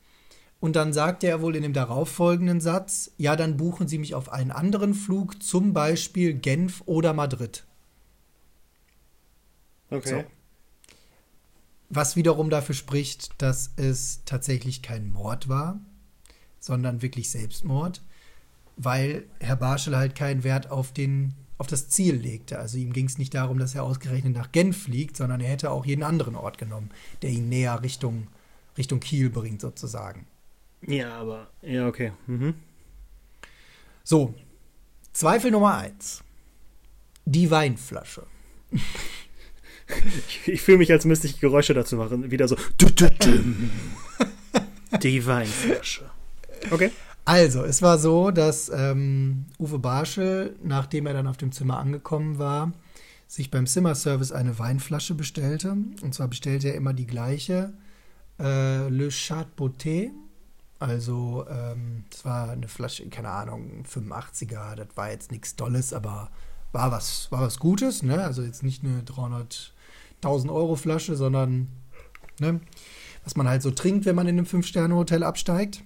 Und 0.61 0.77
dann 0.77 0.93
sagte 0.93 1.27
er 1.27 1.43
wohl 1.43 1.57
in 1.57 1.65
dem 1.65 1.73
darauffolgenden 1.73 2.61
Satz, 2.61 3.11
ja, 3.17 3.35
dann 3.35 3.57
buchen 3.57 3.89
Sie 3.89 3.99
mich 3.99 4.15
auf 4.15 4.31
einen 4.31 4.53
anderen 4.53 4.95
Flug, 4.95 5.43
zum 5.43 5.73
Beispiel 5.73 6.35
Genf 6.35 6.85
oder 6.87 7.15
Madrid. 7.15 7.67
Okay. 9.91 10.23
So. 10.23 10.25
Was 11.91 12.15
wiederum 12.15 12.49
dafür 12.49 12.77
spricht, 12.77 13.43
dass 13.43 13.73
es 13.75 14.21
tatsächlich 14.25 14.83
kein 14.83 15.11
Mord 15.11 15.49
war, 15.49 15.81
sondern 16.61 17.03
wirklich 17.03 17.29
Selbstmord 17.29 18.03
weil 18.77 19.25
Herr 19.41 19.57
Barschel 19.57 19.97
halt 19.97 20.15
keinen 20.15 20.45
Wert 20.45 20.71
auf, 20.71 20.93
den, 20.93 21.35
auf 21.59 21.67
das 21.67 21.89
Ziel 21.89 22.15
legte. 22.15 22.59
Also 22.59 22.79
ihm 22.79 22.93
ging 22.93 23.07
es 23.07 23.19
nicht 23.19 23.35
darum, 23.35 23.59
dass 23.59 23.75
er 23.75 23.85
ausgerechnet 23.85 24.35
nach 24.35 24.53
Genf 24.53 24.85
fliegt, 24.85 25.17
sondern 25.17 25.41
er 25.41 25.51
hätte 25.51 25.71
auch 25.71 25.87
jeden 25.87 26.03
anderen 26.03 26.37
Ort 26.37 26.59
genommen, 26.59 26.91
der 27.23 27.31
ihn 27.31 27.49
näher 27.49 27.83
Richtung, 27.83 28.29
Richtung 28.77 29.01
Kiel 29.01 29.31
bringt, 29.31 29.61
sozusagen. 29.61 30.27
Ja, 30.87 31.15
aber, 31.15 31.49
ja, 31.63 31.89
okay. 31.89 32.13
Mhm. 32.27 32.55
So, 34.03 34.35
Zweifel 35.15 35.51
Nummer 35.53 35.77
eins. 35.79 36.25
Die 37.25 37.51
Weinflasche. 37.51 38.27
Ich, 38.73 40.47
ich 40.49 40.61
fühle 40.61 40.79
mich, 40.79 40.91
als 40.91 41.05
müsste 41.05 41.29
ich 41.29 41.39
Geräusche 41.39 41.73
dazu 41.73 41.97
machen. 41.97 42.33
Wieder 42.33 42.49
so. 42.49 42.57
Die 45.03 45.25
Weinflasche. 45.25 46.11
Okay. 46.71 46.91
Also, 47.25 47.65
es 47.65 47.81
war 47.81 47.99
so, 47.99 48.31
dass 48.31 48.69
ähm, 48.69 49.47
Uwe 49.59 49.79
Barschel, 49.79 50.57
nachdem 50.63 51.07
er 51.07 51.15
dann 51.15 51.27
auf 51.27 51.39
dem 51.39 51.53
Zimmer 51.53 51.79
angekommen 51.79 52.39
war, 52.39 52.73
sich 53.27 53.51
beim 53.51 53.67
Zimmerservice 53.67 54.31
eine 54.33 54.59
Weinflasche 54.59 55.15
bestellte. 55.15 55.77
Und 56.03 56.15
zwar 56.15 56.29
bestellte 56.29 56.69
er 56.69 56.75
immer 56.75 56.93
die 56.93 57.07
gleiche, 57.07 57.73
äh, 58.39 58.89
Le 58.89 59.09
Chat 59.09 59.47
Beauté. 59.57 60.11
Also, 60.79 61.47
ähm, 61.49 62.05
war 62.25 62.51
eine 62.51 62.69
Flasche, 62.69 63.09
keine 63.09 63.31
Ahnung, 63.31 63.85
85er. 63.91 64.75
Das 64.75 64.89
war 64.95 65.11
jetzt 65.11 65.33
nichts 65.33 65.57
Dolles, 65.57 65.95
aber 65.95 66.31
war 66.73 66.93
was, 66.93 67.33
war 67.33 67.41
was 67.41 67.59
Gutes. 67.59 68.03
Ne? 68.03 68.23
Also, 68.23 68.43
jetzt 68.43 68.63
nicht 68.63 68.85
eine 68.85 69.01
300.000 69.01 70.53
Euro 70.53 70.77
Flasche, 70.77 71.17
sondern 71.17 71.69
ne? 72.39 72.61
was 73.25 73.35
man 73.35 73.49
halt 73.49 73.63
so 73.63 73.71
trinkt, 73.71 74.05
wenn 74.05 74.15
man 74.15 74.29
in 74.29 74.37
einem 74.37 74.47
Fünf-Sterne-Hotel 74.47 75.23
absteigt. 75.23 75.83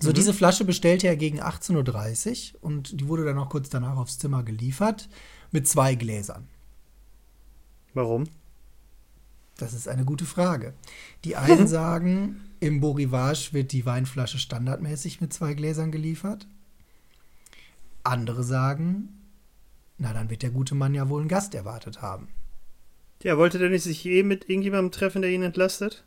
So, 0.00 0.10
mhm. 0.10 0.14
diese 0.14 0.34
Flasche 0.34 0.64
bestellte 0.64 1.06
er 1.06 1.16
gegen 1.16 1.40
18.30 1.40 2.54
Uhr 2.54 2.64
und 2.64 3.00
die 3.00 3.06
wurde 3.06 3.24
dann 3.24 3.38
auch 3.38 3.50
kurz 3.50 3.68
danach 3.68 3.96
aufs 3.96 4.18
Zimmer 4.18 4.42
geliefert 4.42 5.08
mit 5.52 5.68
zwei 5.68 5.94
Gläsern. 5.94 6.48
Warum? 7.92 8.24
Das 9.58 9.74
ist 9.74 9.88
eine 9.88 10.06
gute 10.06 10.24
Frage. 10.24 10.72
Die 11.24 11.36
einen 11.36 11.66
sagen, 11.68 12.40
im 12.60 12.80
Borivage 12.80 13.50
wird 13.52 13.72
die 13.72 13.84
Weinflasche 13.84 14.38
standardmäßig 14.38 15.20
mit 15.20 15.32
zwei 15.32 15.52
Gläsern 15.54 15.92
geliefert. 15.92 16.46
Andere 18.02 18.42
sagen, 18.42 19.20
na, 19.98 20.14
dann 20.14 20.30
wird 20.30 20.42
der 20.42 20.50
gute 20.50 20.74
Mann 20.74 20.94
ja 20.94 21.10
wohl 21.10 21.20
einen 21.20 21.28
Gast 21.28 21.54
erwartet 21.54 22.00
haben. 22.00 22.28
Ja, 23.22 23.36
wollte 23.36 23.58
der 23.58 23.68
nicht 23.68 23.82
sich 23.82 24.06
eh 24.06 24.22
mit 24.22 24.48
irgendjemandem 24.48 24.92
treffen, 24.92 25.20
der 25.20 25.30
ihn 25.30 25.42
entlastet? 25.42 26.04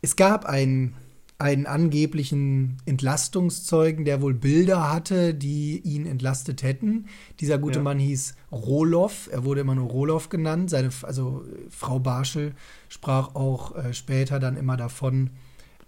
Es 0.00 0.16
gab 0.16 0.46
einen 0.46 0.96
einen 1.38 1.66
angeblichen 1.66 2.78
Entlastungszeugen, 2.86 4.06
der 4.06 4.22
wohl 4.22 4.32
Bilder 4.32 4.90
hatte, 4.90 5.34
die 5.34 5.80
ihn 5.80 6.06
entlastet 6.06 6.62
hätten. 6.62 7.06
Dieser 7.40 7.58
gute 7.58 7.80
ja. 7.80 7.82
Mann 7.82 7.98
hieß 7.98 8.34
Roloff, 8.50 9.28
er 9.30 9.44
wurde 9.44 9.60
immer 9.60 9.74
nur 9.74 9.90
Roloff 9.90 10.30
genannt. 10.30 10.70
Seine, 10.70 10.90
also 11.02 11.44
Frau 11.68 11.98
Barschel 11.98 12.54
sprach 12.88 13.34
auch 13.34 13.76
äh, 13.76 13.92
später 13.92 14.40
dann 14.40 14.56
immer 14.56 14.78
davon, 14.78 15.30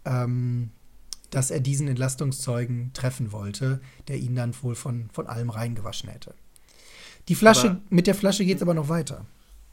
ähm, 0.05 0.71
dass 1.31 1.51
er 1.51 1.61
diesen 1.61 1.89
Entlastungszeugen 1.89 2.93
treffen 2.93 3.33
wollte, 3.33 3.81
der 4.09 4.17
ihn 4.17 4.35
dann 4.35 4.55
wohl 4.63 4.75
von, 4.75 5.09
von 5.13 5.27
allem 5.27 5.49
reingewaschen 5.49 6.11
hätte. 6.11 6.35
Die 7.29 7.35
Flasche, 7.35 7.71
aber 7.71 7.81
mit 7.89 8.07
der 8.07 8.15
Flasche 8.15 8.45
geht 8.45 8.57
es 8.57 8.63
aber 8.63 8.75
noch 8.75 8.89
weiter. 8.91 9.25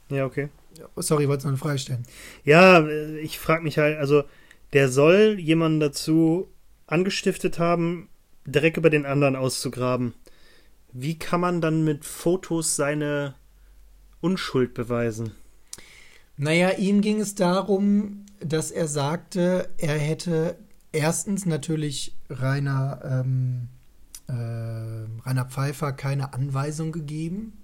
Ja, 0.08 0.24
okay. 0.24 0.48
Sorry, 0.96 1.28
wolltest 1.28 1.44
du 1.44 1.48
noch 1.48 1.54
eine 1.54 1.58
Frage 1.58 1.78
stellen? 1.78 2.04
Ja, 2.44 2.80
äh, 2.80 3.18
ich 3.18 3.38
frage 3.38 3.62
mich 3.62 3.76
halt, 3.76 3.98
also 3.98 4.24
der 4.72 4.88
soll 4.88 5.38
jemanden 5.38 5.80
dazu 5.80 6.48
angestiftet 6.86 7.58
haben, 7.58 8.08
direkt 8.44 8.76
über 8.76 8.90
den 8.90 9.06
anderen 9.06 9.36
auszugraben. 9.36 10.14
Wie 10.92 11.18
kann 11.18 11.40
man 11.40 11.60
dann 11.60 11.84
mit 11.84 12.04
Fotos 12.04 12.76
seine 12.76 13.34
Unschuld 14.20 14.74
beweisen? 14.74 15.32
Naja, 16.36 16.70
ihm 16.70 17.00
ging 17.00 17.20
es 17.20 17.34
darum, 17.34 18.24
dass 18.40 18.70
er 18.70 18.88
sagte, 18.88 19.68
er 19.78 19.98
hätte 19.98 20.58
erstens 20.92 21.46
natürlich 21.46 22.14
Rainer, 22.28 23.00
ähm, 23.04 23.68
äh, 24.28 24.32
Rainer 25.26 25.46
Pfeiffer 25.46 25.92
keine 25.92 26.34
Anweisung 26.34 26.92
gegeben, 26.92 27.54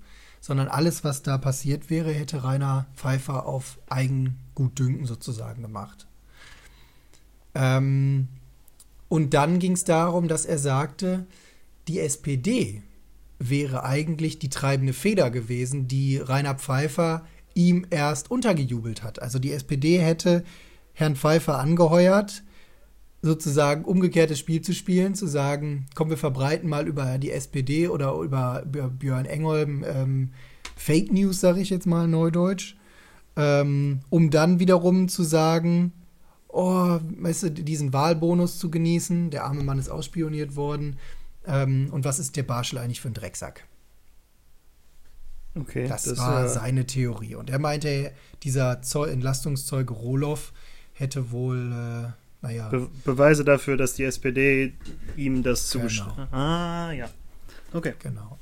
sondern 0.41 0.69
alles, 0.69 1.05
was 1.05 1.23
da 1.23 1.39
passiert 1.39 1.91
wäre, 1.91 2.13
hätte 2.13 2.45
Rainer 2.45 2.87
Pfeiffer 2.97 3.47
auf 3.47 3.79
Eigengutdünken 3.89 5.07
sozusagen 5.07 5.63
gemacht. 5.63 6.07
Ähm, 7.55 8.29
und 9.09 9.35
dann 9.35 9.59
ging 9.59 9.73
es 9.73 9.85
darum, 9.85 10.29
dass 10.29 10.47
er 10.47 10.59
sagte, 10.59 11.27
die 11.89 12.01
SPD 12.01 12.83
wäre 13.39 13.85
eigentlich 13.85 14.39
die 14.39 14.51
treibende 14.51 14.93
Feder 14.93 15.31
gewesen, 15.31 15.89
die 15.89 16.17
Rainer 16.17 16.55
Pfeiffer 16.55 17.27
ihm 17.55 17.87
erst 17.91 18.31
untergejubelt 18.31 19.03
hat. 19.03 19.21
Also 19.21 19.39
die 19.39 19.53
SPD 19.53 19.99
hätte 19.99 20.45
Herrn 20.95 21.17
Pfeiffer 21.17 21.59
angeheuert, 21.59 22.43
sozusagen 23.21 23.85
umgekehrtes 23.85 24.39
Spiel 24.39 24.63
zu 24.63 24.73
spielen, 24.73 25.15
zu 25.15 25.27
sagen, 25.27 25.87
komm, 25.95 26.11
wir 26.11 26.17
verbreiten 26.17 26.69
mal 26.69 26.89
über 26.89 27.19
die 27.19 27.31
SPD 27.31 27.89
oder 27.89 28.15
über, 28.15 28.65
Björn 28.65 29.27
Engholm 29.27 29.85
ähm, 29.87 30.31
Fake 30.77 31.13
News, 31.13 31.41
sage 31.41 31.61
ich 31.61 31.71
jetzt 31.71 31.87
mal 31.87 32.09
neudeutsch, 32.09 32.77
ähm, 33.37 34.01
um 34.11 34.31
dann 34.31 34.59
wiederum 34.59 35.09
zu 35.09 35.23
sagen, 35.23 35.93
oh, 36.53 37.01
weißt 37.19 37.43
du, 37.45 37.51
diesen 37.51 37.93
Wahlbonus 37.93 38.59
zu 38.59 38.71
genießen, 38.71 39.31
der 39.31 39.45
arme 39.45 39.63
Mann 39.65 39.79
ist 39.79 39.89
ausspioniert 39.89 40.55
worden 40.55 40.99
ähm, 41.47 41.89
und 41.91 42.05
was 42.05 42.19
ist 42.19 42.37
der 42.37 42.45
Barschel 42.45 42.79
eigentlich 42.79 43.01
für 43.01 43.09
ein 43.09 43.15
Drecksack? 43.15 43.65
Okay, 45.55 45.87
das, 45.87 46.05
das 46.05 46.19
war 46.19 46.45
äh, 46.45 46.49
seine 46.49 46.87
Theorie. 46.87 47.35
Und 47.35 47.51
er 47.51 47.59
meinte, 47.59 48.13
dieser 48.43 48.81
Zoll 48.83 49.11
Entlastungszeuge 49.11 49.93
Roloff 49.93 50.53
hätte 50.95 51.31
wohl, 51.31 51.73
äh, 51.73 52.45
naja. 52.47 52.69
Be 52.69 52.89
Beweise 53.05 53.45
dafür, 53.45 53.77
dass 53.77 53.95
die 53.95 54.05
SPD 54.05 54.75
ihm 55.17 55.43
das 55.43 55.71
genau. 55.71 56.17
Ah, 56.31 56.93
ja. 56.93 57.09
Okay. 57.73 57.95
Genau. 57.99 58.39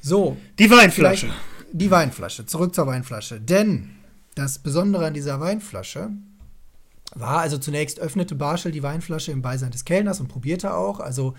So. 0.00 0.36
Die 0.58 0.70
Weinflasche. 0.70 1.30
Die 1.72 1.90
Weinflasche. 1.90 2.46
Zurück 2.46 2.74
zur 2.74 2.86
Weinflasche. 2.86 3.40
Denn 3.40 3.90
das 4.34 4.58
Besondere 4.58 5.06
an 5.06 5.14
dieser 5.14 5.40
Weinflasche 5.40 6.10
war 7.14 7.40
also 7.40 7.58
zunächst 7.58 8.00
öffnete 8.00 8.34
Barschel 8.34 8.72
die 8.72 8.82
Weinflasche 8.82 9.32
im 9.32 9.42
Beisein 9.42 9.70
des 9.70 9.84
Kellners 9.84 10.20
und 10.20 10.28
probierte 10.28 10.74
auch. 10.74 11.00
Also 11.00 11.34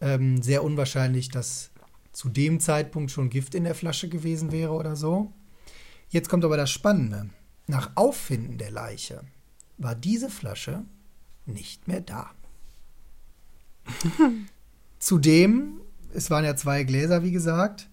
ähm, 0.00 0.42
sehr 0.42 0.62
unwahrscheinlich, 0.62 1.30
dass 1.30 1.70
zu 2.12 2.28
dem 2.28 2.60
Zeitpunkt 2.60 3.10
schon 3.10 3.30
Gift 3.30 3.54
in 3.54 3.64
der 3.64 3.74
Flasche 3.74 4.08
gewesen 4.08 4.52
wäre 4.52 4.72
oder 4.72 4.96
so. 4.96 5.32
Jetzt 6.08 6.28
kommt 6.28 6.44
aber 6.44 6.56
das 6.56 6.70
Spannende. 6.70 7.30
Nach 7.66 7.90
Auffinden 7.94 8.58
der 8.58 8.70
Leiche 8.70 9.22
war 9.76 9.94
diese 9.94 10.30
Flasche 10.30 10.84
nicht 11.44 11.88
mehr 11.88 12.00
da. 12.00 12.30
Zudem, 14.98 15.80
es 16.14 16.30
waren 16.30 16.44
ja 16.44 16.56
zwei 16.56 16.84
Gläser, 16.84 17.22
wie 17.22 17.32
gesagt, 17.32 17.88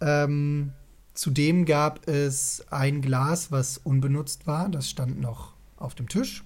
ähm, 0.00 0.72
zudem 1.14 1.64
gab 1.64 2.06
es 2.08 2.64
ein 2.70 3.02
Glas, 3.02 3.50
was 3.52 3.78
unbenutzt 3.78 4.46
war, 4.46 4.68
das 4.68 4.88
stand 4.88 5.20
noch 5.20 5.54
auf 5.76 5.94
dem 5.94 6.08
Tisch. 6.08 6.44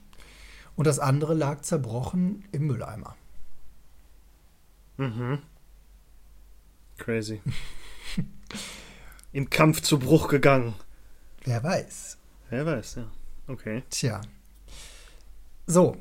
Und 0.77 0.87
das 0.87 0.99
andere 0.99 1.35
lag 1.35 1.61
zerbrochen 1.63 2.45
im 2.53 2.67
Mülleimer. 2.67 3.17
Mhm. 4.97 5.39
Crazy. 6.99 7.41
Im 9.33 9.51
Kampf 9.51 9.81
zu 9.81 9.99
Bruch 9.99 10.29
gegangen. 10.29 10.75
Wer 11.45 11.63
weiß. 11.63 12.19
Wer 12.51 12.67
weiß, 12.67 12.97
ja. 12.97 13.11
Okay. 13.49 13.83
Tja. 13.91 14.21
So. 15.67 15.97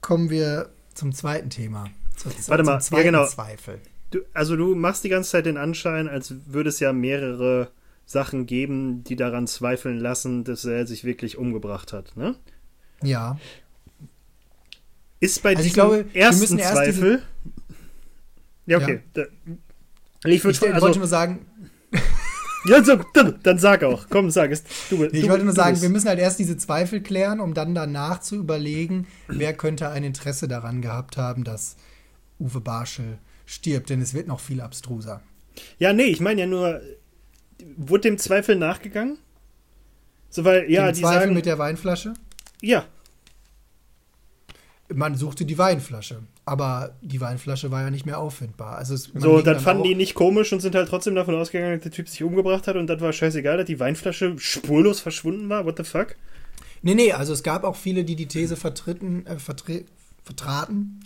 Kommen 0.00 0.30
wir 0.30 0.70
zum 0.94 1.12
zweiten 1.12 1.50
Thema. 1.50 1.88
Zu, 2.16 2.30
Warte 2.48 2.64
mal, 2.64 2.80
ja 2.80 3.02
genau. 3.02 3.26
Zweifel. 3.26 3.80
Du, 4.10 4.20
also 4.34 4.56
du 4.56 4.74
machst 4.74 5.04
die 5.04 5.08
ganze 5.08 5.30
Zeit 5.30 5.46
den 5.46 5.56
Anschein, 5.56 6.08
als 6.08 6.34
würde 6.46 6.68
es 6.68 6.80
ja 6.80 6.92
mehrere 6.92 7.70
Sachen 8.06 8.46
geben, 8.46 9.04
die 9.04 9.14
daran 9.14 9.46
zweifeln 9.46 9.98
lassen, 9.98 10.42
dass 10.42 10.64
er 10.64 10.86
sich 10.86 11.04
wirklich 11.04 11.38
umgebracht 11.38 11.92
hat, 11.92 12.16
ne? 12.16 12.34
Ja. 13.02 13.38
Ist 15.20 15.42
bei 15.42 15.50
also 15.50 15.62
diesem 15.62 15.74
glaube, 15.74 16.06
ersten 16.14 16.58
erst 16.58 16.74
Zweifel. 16.74 17.22
ja, 18.66 18.78
okay. 18.78 19.00
Ja. 19.14 19.24
Ich, 20.24 20.44
ich 20.44 20.62
also, 20.62 20.80
wollte 20.80 20.98
nur 20.98 21.08
sagen. 21.08 21.46
ja, 22.66 22.82
so, 22.82 22.96
dann, 23.14 23.38
dann, 23.42 23.58
sag 23.58 23.84
auch. 23.84 24.06
Komm, 24.08 24.30
sag 24.30 24.50
es. 24.50 24.64
Du, 24.88 25.04
ich 25.04 25.22
du, 25.22 25.28
wollte 25.28 25.44
nur 25.44 25.54
sagen, 25.54 25.72
bist. 25.72 25.82
wir 25.82 25.90
müssen 25.90 26.08
halt 26.08 26.18
erst 26.18 26.38
diese 26.38 26.56
Zweifel 26.56 27.02
klären, 27.02 27.40
um 27.40 27.54
dann 27.54 27.74
danach 27.74 28.20
zu 28.20 28.36
überlegen, 28.36 29.06
wer 29.28 29.54
könnte 29.54 29.88
ein 29.90 30.04
Interesse 30.04 30.48
daran 30.48 30.82
gehabt 30.82 31.16
haben, 31.16 31.44
dass 31.44 31.76
Uwe 32.38 32.60
Barschel 32.60 33.18
stirbt, 33.44 33.90
denn 33.90 34.00
es 34.00 34.14
wird 34.14 34.28
noch 34.28 34.40
viel 34.40 34.60
abstruser. 34.60 35.22
Ja, 35.78 35.92
nee, 35.92 36.04
ich 36.04 36.20
meine 36.20 36.42
ja 36.42 36.46
nur, 36.46 36.80
wurde 37.76 38.02
dem 38.02 38.18
Zweifel 38.18 38.56
nachgegangen? 38.56 39.18
So, 40.30 40.44
weil, 40.44 40.70
ja, 40.70 40.86
dem 40.86 40.94
die 40.94 41.00
Zweifel 41.00 41.20
sagen, 41.20 41.34
mit 41.34 41.46
der 41.46 41.58
Weinflasche? 41.58 42.14
Ja, 42.62 42.84
man 44.94 45.16
suchte 45.16 45.44
die 45.44 45.58
Weinflasche, 45.58 46.22
aber 46.44 46.94
die 47.00 47.20
Weinflasche 47.20 47.70
war 47.70 47.82
ja 47.82 47.90
nicht 47.90 48.06
mehr 48.06 48.18
auffindbar. 48.18 48.76
Also 48.76 48.94
es, 48.94 49.10
so, 49.14 49.36
dann, 49.36 49.54
dann 49.54 49.60
fanden 49.60 49.84
die 49.84 49.94
nicht 49.94 50.14
komisch 50.14 50.52
und 50.52 50.60
sind 50.60 50.74
halt 50.74 50.88
trotzdem 50.88 51.14
davon 51.14 51.34
ausgegangen, 51.34 51.74
dass 51.74 51.82
der 51.82 51.92
Typ 51.92 52.08
sich 52.08 52.22
umgebracht 52.22 52.66
hat 52.66 52.76
und 52.76 52.86
das 52.88 53.00
war 53.00 53.12
scheißegal, 53.12 53.58
dass 53.58 53.66
die 53.66 53.80
Weinflasche 53.80 54.38
spurlos 54.38 55.00
verschwunden 55.00 55.48
war. 55.48 55.64
What 55.64 55.76
the 55.78 55.84
fuck? 55.84 56.16
Nee, 56.82 56.94
nee, 56.94 57.12
also 57.12 57.32
es 57.32 57.42
gab 57.42 57.64
auch 57.64 57.76
viele, 57.76 58.04
die 58.04 58.16
die 58.16 58.26
These 58.26 58.56
vertreten, 58.56 59.26
äh, 59.26 59.38
vertre 59.38 59.84
vertraten, 60.24 61.00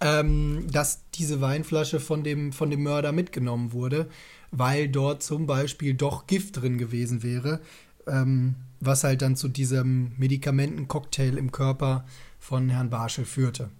ähm, 0.00 0.66
dass 0.70 1.00
diese 1.14 1.40
Weinflasche 1.40 2.00
von 2.00 2.22
dem, 2.22 2.52
von 2.52 2.70
dem 2.70 2.82
Mörder 2.82 3.12
mitgenommen 3.12 3.72
wurde, 3.72 4.08
weil 4.50 4.88
dort 4.88 5.22
zum 5.22 5.46
Beispiel 5.46 5.94
doch 5.94 6.26
Gift 6.26 6.60
drin 6.60 6.78
gewesen 6.78 7.22
wäre, 7.22 7.60
ähm, 8.06 8.54
was 8.80 9.04
halt 9.04 9.22
dann 9.22 9.36
zu 9.36 9.48
diesem 9.48 10.12
Medikamentencocktail 10.18 11.36
im 11.36 11.52
Körper 11.52 12.04
von 12.38 12.68
Herrn 12.68 12.90
Barschel 12.90 13.24
führte. 13.24 13.70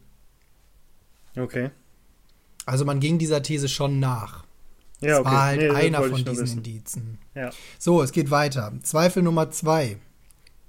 Okay. 1.36 1.70
Also 2.66 2.84
man 2.84 3.00
ging 3.00 3.18
dieser 3.18 3.42
These 3.42 3.68
schon 3.68 4.00
nach. 4.00 4.44
Ja, 5.00 5.14
es 5.14 5.18
okay. 5.20 5.30
war 5.30 5.42
halt 5.44 5.60
nee, 5.60 5.70
einer 5.70 6.02
von 6.02 6.24
diesen 6.24 6.58
Indizen. 6.58 7.18
Ja. 7.34 7.50
So, 7.78 8.02
es 8.02 8.12
geht 8.12 8.30
weiter. 8.30 8.72
Zweifel 8.82 9.22
Nummer 9.22 9.50
zwei. 9.50 9.98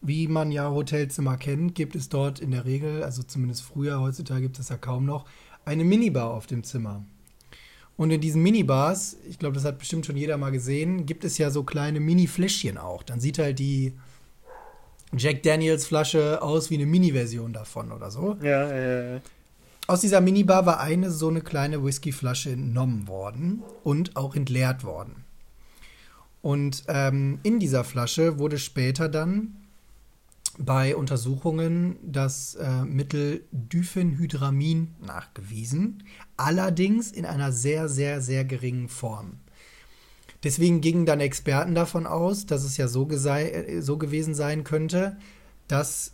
Wie 0.01 0.27
man 0.27 0.51
ja 0.51 0.69
Hotelzimmer 0.69 1.35
kennt, 1.35 1.75
gibt 1.75 1.95
es 1.95 2.07
dort 2.07 2.39
in 2.39 2.51
der 2.51 2.63
Regel, 2.63 3.03
also 3.03 3.21
zumindest 3.23 3.63
früher, 3.63 3.99
heutzutage 3.99 4.43
gibt 4.43 4.59
es 4.59 4.69
ja 4.69 4.77
kaum 4.77 5.05
noch, 5.05 5.25
eine 5.65 5.83
Minibar 5.83 6.29
auf 6.31 6.47
dem 6.47 6.63
Zimmer. 6.63 7.03
Und 7.97 8.11
in 8.11 8.21
diesen 8.21 8.41
Minibars, 8.41 9.17
ich 9.29 9.39
glaube, 9.39 9.55
das 9.55 9.65
hat 9.65 9.77
bestimmt 9.77 10.05
schon 10.05 10.15
jeder 10.15 10.37
mal 10.37 10.51
gesehen, 10.51 11.05
gibt 11.05 11.25
es 11.25 11.37
ja 11.37 11.51
so 11.51 11.63
kleine 11.63 11.99
Mini-Fläschchen 11.99 12.77
auch. 12.77 13.03
Dann 13.03 13.19
sieht 13.19 13.39
halt 13.39 13.59
die 13.59 13.93
Jack 15.17 15.43
Daniels 15.43 15.85
Flasche 15.85 16.41
aus 16.41 16.69
wie 16.69 16.75
eine 16.75 16.85
Mini-Version 16.85 17.53
davon 17.53 17.91
oder 17.91 18.11
so. 18.11 18.37
Ja, 18.41 18.67
ja, 18.69 19.13
ja. 19.15 19.21
Aus 19.87 20.01
dieser 20.01 20.21
Minibar 20.21 20.67
war 20.67 20.79
eine 20.79 21.09
so 21.09 21.29
eine 21.29 21.41
kleine 21.41 21.83
Whiskyflasche 21.83 22.51
entnommen 22.51 23.07
worden 23.07 23.63
und 23.83 24.15
auch 24.15 24.35
entleert 24.35 24.83
worden. 24.83 25.25
Und 26.43 26.83
ähm, 26.87 27.39
in 27.41 27.59
dieser 27.59 27.83
Flasche 27.83 28.37
wurde 28.37 28.59
später 28.59 29.09
dann 29.09 29.55
bei 30.59 30.95
Untersuchungen 30.95 31.97
das 32.03 32.55
äh, 32.55 32.83
Mittel 32.83 33.43
Diphenhydramin 33.51 34.93
nachgewiesen, 35.01 36.03
allerdings 36.37 37.11
in 37.11 37.25
einer 37.25 37.51
sehr, 37.51 37.89
sehr, 37.89 38.21
sehr 38.21 38.45
geringen 38.45 38.89
Form. 38.89 39.39
Deswegen 40.43 40.81
gingen 40.81 41.05
dann 41.05 41.19
Experten 41.19 41.75
davon 41.75 42.07
aus, 42.07 42.45
dass 42.45 42.63
es 42.63 42.77
ja 42.77 42.87
so, 42.87 43.09
äh, 43.09 43.81
so 43.81 43.97
gewesen 43.97 44.33
sein 44.33 44.63
könnte, 44.63 45.17
dass 45.67 46.13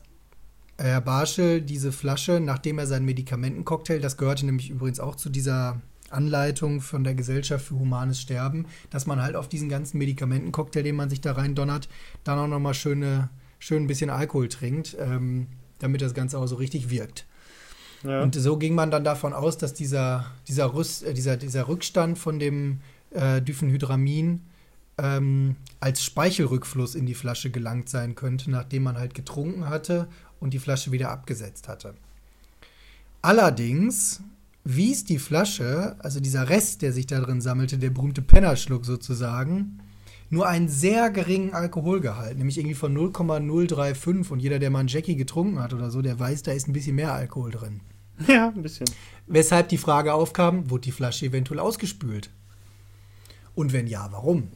Herr 0.77 1.01
Barschel 1.01 1.61
diese 1.61 1.91
Flasche, 1.91 2.39
nachdem 2.39 2.79
er 2.79 2.88
seinen 2.88 3.05
Medikamentencocktail, 3.05 3.99
das 3.99 4.17
gehörte 4.17 4.45
nämlich 4.45 4.69
übrigens 4.69 4.99
auch 4.99 5.15
zu 5.15 5.29
dieser 5.29 5.81
Anleitung 6.09 6.81
von 6.81 7.03
der 7.03 7.15
Gesellschaft 7.15 7.65
für 7.65 7.79
humanes 7.79 8.19
Sterben, 8.19 8.65
dass 8.89 9.05
man 9.05 9.21
halt 9.21 9.35
auf 9.35 9.47
diesen 9.47 9.69
ganzen 9.69 9.97
Medikamentencocktail, 9.97 10.83
den 10.83 10.95
man 10.95 11.09
sich 11.09 11.21
da 11.21 11.33
rein 11.33 11.55
donnert, 11.55 11.88
dann 12.23 12.39
auch 12.39 12.47
nochmal 12.47 12.73
schöne, 12.73 13.29
schön 13.59 13.83
ein 13.83 13.88
bisschen 13.88 14.09
Alkohol 14.09 14.49
trinkt, 14.49 14.97
ähm, 14.99 15.47
damit 15.79 16.01
das 16.01 16.13
Ganze 16.13 16.38
auch 16.39 16.47
so 16.47 16.55
richtig 16.55 16.89
wirkt. 16.89 17.25
Ja. 18.03 18.21
Und 18.21 18.35
so 18.35 18.57
ging 18.57 18.75
man 18.75 18.91
dann 18.91 19.03
davon 19.03 19.33
aus, 19.33 19.57
dass 19.57 19.73
dieser, 19.73 20.25
dieser, 20.47 20.73
Rüst, 20.73 21.03
äh, 21.03 21.13
dieser, 21.13 21.38
dieser 21.38 21.67
Rückstand 21.67 22.17
von 22.17 22.39
dem 22.39 22.81
äh, 23.15 23.41
Diphenhydramin 23.41 24.41
ähm, 24.97 25.56
als 25.80 26.04
Speichelrückfluss 26.04 26.95
in 26.95 27.06
die 27.06 27.15
Flasche 27.15 27.51
gelangt 27.51 27.89
sein 27.89 28.15
könnte, 28.15 28.49
nachdem 28.49 28.84
man 28.84 28.97
halt 28.97 29.13
getrunken 29.13 29.67
hatte 29.69 30.08
und 30.39 30.54
die 30.54 30.60
Flasche 30.60 30.91
wieder 30.91 31.12
abgesetzt 31.12 31.67
hatte. 31.67 31.95
Allerdings 33.21 34.21
wies 34.63 35.04
die 35.04 35.19
Flasche, 35.19 35.95
also 35.99 36.19
dieser 36.19 36.49
Rest, 36.49 36.82
der 36.82 36.91
sich 36.91 37.08
da 37.08 37.19
drin 37.19 37.41
sammelte, 37.41 37.78
der 37.78 37.89
berühmte 37.89 38.21
Pennerschluck 38.21 38.86
sozusagen, 38.86 39.80
nur 40.30 40.47
einen 40.47 40.67
sehr 40.67 41.12
geringen 41.12 41.54
Alkoholgehalt, 41.54 42.38
nämlich 42.38 42.58
irgendwie 42.58 42.75
von 42.75 42.93
0,035 42.93 44.32
und 44.32 44.39
jeder, 44.39 44.60
der 44.60 44.71
mal 44.71 44.80
einen 44.80 44.88
Jackie 44.88 45.15
getrunken 45.15 45.60
hat 45.60 45.73
oder 45.73 45.91
so, 45.91 46.01
der 46.01 46.19
weiß, 46.19 46.43
da 46.43 46.51
ist 46.51 46.67
ein 46.67 46.73
bisschen 46.73 46.95
mehr 46.95 47.13
Alkohol 47.13 47.51
drin. 47.51 47.82
Ja, 48.28 48.47
ein 48.47 48.62
bisschen. 48.62 48.88
Weshalb 49.28 49.69
die 49.69 49.78
Frage 49.78 50.13
aufkam, 50.13 50.69
wurde 50.69 50.84
die 50.84 50.91
Flasche 50.91 51.25
eventuell 51.25 51.60
ausgespült? 51.60 52.30
Und 53.56 53.74
wenn 53.74 53.88
ja, 53.88 54.08
warum? 54.12 54.52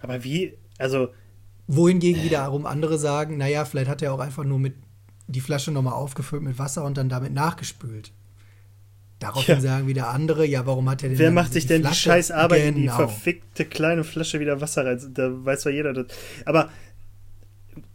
Aber 0.00 0.22
wie, 0.24 0.54
also. 0.78 1.08
Wohingegen 1.66 2.22
wiederum 2.22 2.64
andere 2.64 2.98
sagen, 2.98 3.36
naja, 3.36 3.64
vielleicht 3.66 3.90
hat 3.90 4.00
er 4.00 4.14
auch 4.14 4.20
einfach 4.20 4.44
nur 4.44 4.58
mit 4.58 4.74
die 5.26 5.40
Flasche 5.40 5.70
nochmal 5.70 5.92
aufgefüllt 5.92 6.42
mit 6.42 6.58
Wasser 6.58 6.84
und 6.84 6.96
dann 6.96 7.10
damit 7.10 7.34
nachgespült. 7.34 8.12
Daraufhin 9.18 9.56
ja. 9.56 9.60
sagen 9.60 9.86
wieder 9.86 10.08
andere, 10.08 10.46
ja, 10.46 10.64
warum 10.64 10.88
hat 10.88 11.02
er 11.02 11.10
denn 11.10 11.18
Wer 11.18 11.30
macht 11.30 11.52
sich 11.52 11.66
denn 11.66 11.82
Flasche? 11.82 11.94
die 11.94 12.00
scheiß 12.00 12.30
Arbeit 12.30 12.60
genau. 12.60 12.68
in 12.68 12.74
die 12.76 12.82
genau. 12.82 12.96
verfickte 12.96 13.64
kleine 13.64 14.04
Flasche 14.04 14.40
wieder 14.40 14.60
Wasser 14.60 14.86
rein? 14.86 14.98
Da 15.12 15.44
weiß 15.44 15.62
zwar 15.62 15.72
jeder 15.72 15.92
das. 15.92 16.06
Aber 16.44 16.70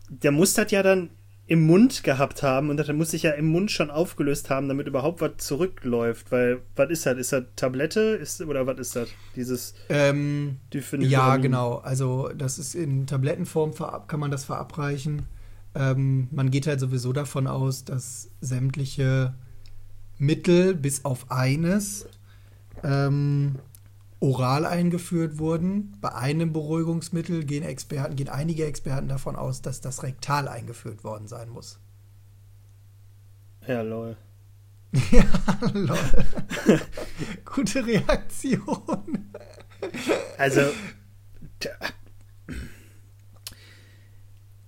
der 0.09 0.31
muss 0.31 0.53
das 0.53 0.69
ja 0.71 0.83
dann 0.83 1.09
im 1.45 1.63
Mund 1.63 2.03
gehabt 2.03 2.41
haben 2.41 2.69
und 2.69 2.77
das 2.77 2.87
muss 2.93 3.11
sich 3.11 3.23
ja 3.23 3.31
im 3.31 3.47
Mund 3.47 3.69
schon 3.69 3.91
aufgelöst 3.91 4.49
haben, 4.49 4.69
damit 4.69 4.87
überhaupt 4.87 5.19
was 5.19 5.37
zurückläuft. 5.37 6.31
Weil, 6.31 6.61
was 6.75 6.89
ist 6.89 7.05
das? 7.05 7.17
Ist 7.17 7.33
das 7.33 7.43
Tablette? 7.55 7.99
Ist, 7.99 8.41
oder 8.41 8.65
was 8.65 8.79
ist 8.79 8.95
das? 8.95 9.09
Dieses. 9.35 9.73
Ähm, 9.89 10.57
ja, 10.99 11.35
genau. 11.37 11.75
Also, 11.75 12.29
das 12.35 12.59
ist 12.59 12.75
in 12.75 13.07
Tablettenform, 13.07 13.73
kann 14.07 14.19
man 14.19 14.31
das 14.31 14.45
verabreichen. 14.45 15.23
Ähm, 15.75 16.29
man 16.31 16.49
geht 16.49 16.67
halt 16.67 16.79
sowieso 16.79 17.11
davon 17.11 17.47
aus, 17.47 17.83
dass 17.83 18.29
sämtliche 18.39 19.33
Mittel 20.17 20.75
bis 20.75 21.03
auf 21.03 21.29
eines 21.29 22.07
ähm, 22.83 23.55
oral 24.23 24.65
eingeführt 24.65 25.37
wurden. 25.37 25.97
Bei 25.99 26.15
einem 26.15 26.53
Beruhigungsmittel 26.53 27.43
gehen 27.43 27.63
Experten, 27.63 28.15
gehen 28.15 28.29
einige 28.29 28.65
Experten 28.65 29.09
davon 29.09 29.35
aus, 29.35 29.61
dass 29.61 29.81
das 29.81 30.01
rektal 30.01 30.47
eingeführt 30.47 31.03
worden 31.03 31.27
sein 31.27 31.49
muss. 31.49 31.77
Ja, 33.67 33.81
lol. 33.81 34.15
ja, 35.11 35.25
lol. 35.73 35.97
Gute 37.45 37.85
Reaktion. 37.85 39.29
also, 40.37 40.61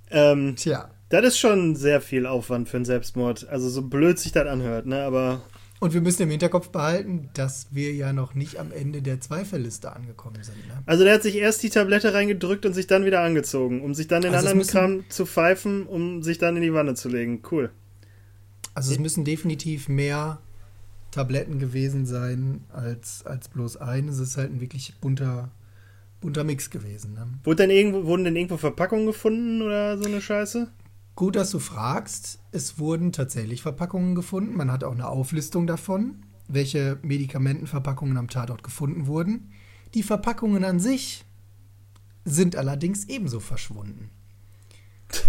ähm, 0.10 0.56
Tja. 0.58 0.89
Das 1.08 1.24
ist 1.24 1.39
schon 1.39 1.78
sehr 1.78 2.02
viel 2.02 2.26
Aufwand 2.26 2.68
für 2.68 2.76
einen 2.76 2.86
Selbstmord. 2.86 3.48
Also 3.48 3.70
so 3.70 3.84
blöd 3.84 4.20
sich 4.20 4.34
das 4.34 4.48
anhört, 4.48 4.86
ne? 4.86 5.04
Aber 5.04 5.44
und 5.79 5.93
wir 5.93 6.01
müssen 6.01 6.23
im 6.23 6.29
Hinterkopf 6.29 6.69
behalten, 6.69 7.29
dass 7.33 7.67
wir 7.71 7.93
ja 7.93 8.13
noch 8.13 8.33
nicht 8.33 8.59
am 8.59 8.71
Ende 8.71 9.01
der 9.01 9.19
Zweifelliste 9.19 9.93
angekommen 9.93 10.41
sind. 10.41 10.57
Ne? 10.67 10.81
Also 10.85 11.03
der 11.03 11.15
hat 11.15 11.23
sich 11.23 11.35
erst 11.35 11.63
die 11.63 11.69
Tablette 11.69 12.13
reingedrückt 12.13 12.65
und 12.65 12.73
sich 12.73 12.88
dann 12.88 13.05
wieder 13.05 13.21
angezogen, 13.21 13.81
um 13.81 13.93
sich 13.93 14.07
dann 14.07 14.21
den 14.21 14.33
also 14.33 14.47
anderen 14.47 14.67
Kram 14.67 15.03
zu 15.09 15.25
pfeifen, 15.25 15.85
um 15.85 16.23
sich 16.23 16.38
dann 16.38 16.55
in 16.55 16.63
die 16.63 16.73
Wanne 16.73 16.95
zu 16.95 17.09
legen. 17.09 17.41
Cool. 17.51 17.71
Also 18.73 18.93
es 18.93 18.99
müssen 18.99 19.25
definitiv 19.25 19.89
mehr 19.89 20.39
Tabletten 21.11 21.59
gewesen 21.59 22.05
sein 22.05 22.63
als, 22.71 23.25
als 23.25 23.49
bloß 23.49 23.77
ein. 23.77 24.07
Es 24.07 24.19
ist 24.19 24.38
halt 24.38 24.51
ein 24.51 24.61
wirklich 24.61 24.95
bunter, 24.99 25.51
bunter 26.19 26.43
Mix 26.43 26.69
gewesen. 26.69 27.13
Ne? 27.13 27.27
Wurde 27.43 27.63
denn 27.63 27.69
irgendwo, 27.69 28.05
wurden 28.05 28.25
denn 28.25 28.35
irgendwo 28.35 28.57
Verpackungen 28.57 29.05
gefunden 29.05 29.61
oder 29.61 29.97
so 29.97 30.05
eine 30.05 30.21
Scheiße? 30.21 30.69
Gut, 31.15 31.38
dass 31.38 31.51
du 31.51 31.60
fragst. 31.60 32.39
Es 32.51 32.78
wurden 32.78 33.13
tatsächlich 33.13 33.62
Verpackungen 33.62 34.15
gefunden. 34.15 34.56
Man 34.56 34.69
hat 34.71 34.84
auch 34.84 34.91
eine 34.91 35.08
Auflistung 35.08 35.65
davon, 35.65 36.25
welche 36.47 36.99
Medikamentenverpackungen 37.04 38.17
am 38.17 38.30
Tatort 38.30 38.63
gefunden 38.63 39.08
wurden. 39.08 39.51
Die 39.93 40.04
Verpackungen 40.04 40.65
an 40.65 40.80
sich 40.80 41.23
sind 42.25 42.58
allerdings 42.58 43.06
ebenso 43.06 43.39
verschwunden. 43.39 44.10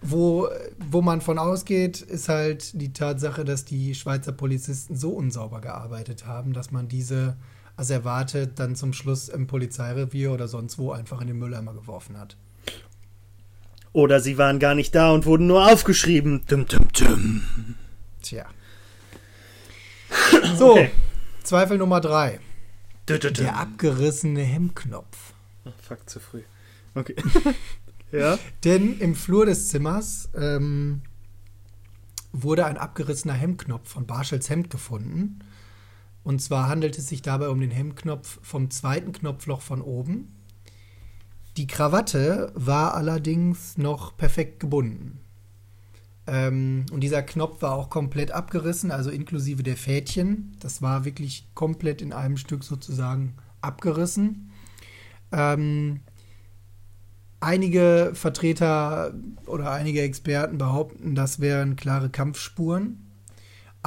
Wo, 0.00 0.48
wo 0.90 1.02
man 1.02 1.20
von 1.20 1.38
ausgeht, 1.38 2.00
ist 2.00 2.28
halt 2.28 2.80
die 2.80 2.92
Tatsache, 2.92 3.44
dass 3.44 3.64
die 3.64 3.94
Schweizer 3.94 4.30
Polizisten 4.30 4.94
so 4.94 5.10
unsauber 5.10 5.60
gearbeitet 5.60 6.26
haben, 6.26 6.52
dass 6.52 6.70
man 6.70 6.86
diese 6.86 7.36
Asservate 7.76 8.46
dann 8.46 8.76
zum 8.76 8.92
Schluss 8.92 9.28
im 9.28 9.48
Polizeirevier 9.48 10.32
oder 10.32 10.46
sonst 10.46 10.78
wo 10.78 10.92
einfach 10.92 11.20
in 11.22 11.26
den 11.26 11.38
Mülleimer 11.38 11.74
geworfen 11.74 12.16
hat. 12.18 12.36
Oder 13.96 14.20
sie 14.20 14.36
waren 14.36 14.58
gar 14.58 14.74
nicht 14.74 14.94
da 14.94 15.10
und 15.10 15.24
wurden 15.24 15.46
nur 15.46 15.72
aufgeschrieben. 15.72 16.44
Dum, 16.48 16.66
dum, 16.66 16.86
dum. 16.92 17.76
Tja. 18.20 18.44
So, 20.58 20.72
okay. 20.72 20.90
Zweifel 21.42 21.78
Nummer 21.78 22.02
drei. 22.02 22.38
Der 23.08 23.56
abgerissene 23.56 24.42
Hemmknopf. 24.42 25.32
Ach, 25.64 25.72
fuck, 25.80 26.10
zu 26.10 26.20
früh. 26.20 26.42
Okay. 26.94 27.16
ja. 28.12 28.38
Denn 28.64 28.98
im 28.98 29.14
Flur 29.14 29.46
des 29.46 29.70
Zimmers 29.70 30.28
ähm, 30.36 31.00
wurde 32.32 32.66
ein 32.66 32.76
abgerissener 32.76 33.32
Hemmknopf 33.32 33.88
von 33.88 34.06
Barschels 34.06 34.50
Hemd 34.50 34.68
gefunden. 34.68 35.38
Und 36.22 36.42
zwar 36.42 36.68
handelt 36.68 36.98
es 36.98 37.08
sich 37.08 37.22
dabei 37.22 37.48
um 37.48 37.62
den 37.62 37.70
Hemmknopf 37.70 38.40
vom 38.42 38.70
zweiten 38.70 39.12
Knopfloch 39.12 39.62
von 39.62 39.80
oben. 39.80 40.35
Die 41.56 41.66
Krawatte 41.66 42.52
war 42.54 42.94
allerdings 42.94 43.78
noch 43.78 44.16
perfekt 44.16 44.60
gebunden. 44.60 45.20
Ähm, 46.26 46.86
und 46.90 47.00
dieser 47.00 47.22
Knopf 47.22 47.62
war 47.62 47.72
auch 47.72 47.88
komplett 47.88 48.32
abgerissen, 48.32 48.90
also 48.90 49.10
inklusive 49.10 49.62
der 49.62 49.76
Fädchen. 49.76 50.56
Das 50.60 50.82
war 50.82 51.04
wirklich 51.04 51.48
komplett 51.54 52.02
in 52.02 52.12
einem 52.12 52.36
Stück 52.36 52.62
sozusagen 52.62 53.36
abgerissen. 53.62 54.50
Ähm, 55.32 56.00
einige 57.40 58.10
Vertreter 58.14 59.14
oder 59.46 59.70
einige 59.70 60.02
Experten 60.02 60.58
behaupten, 60.58 61.14
das 61.14 61.40
wären 61.40 61.76
klare 61.76 62.10
Kampfspuren. 62.10 63.05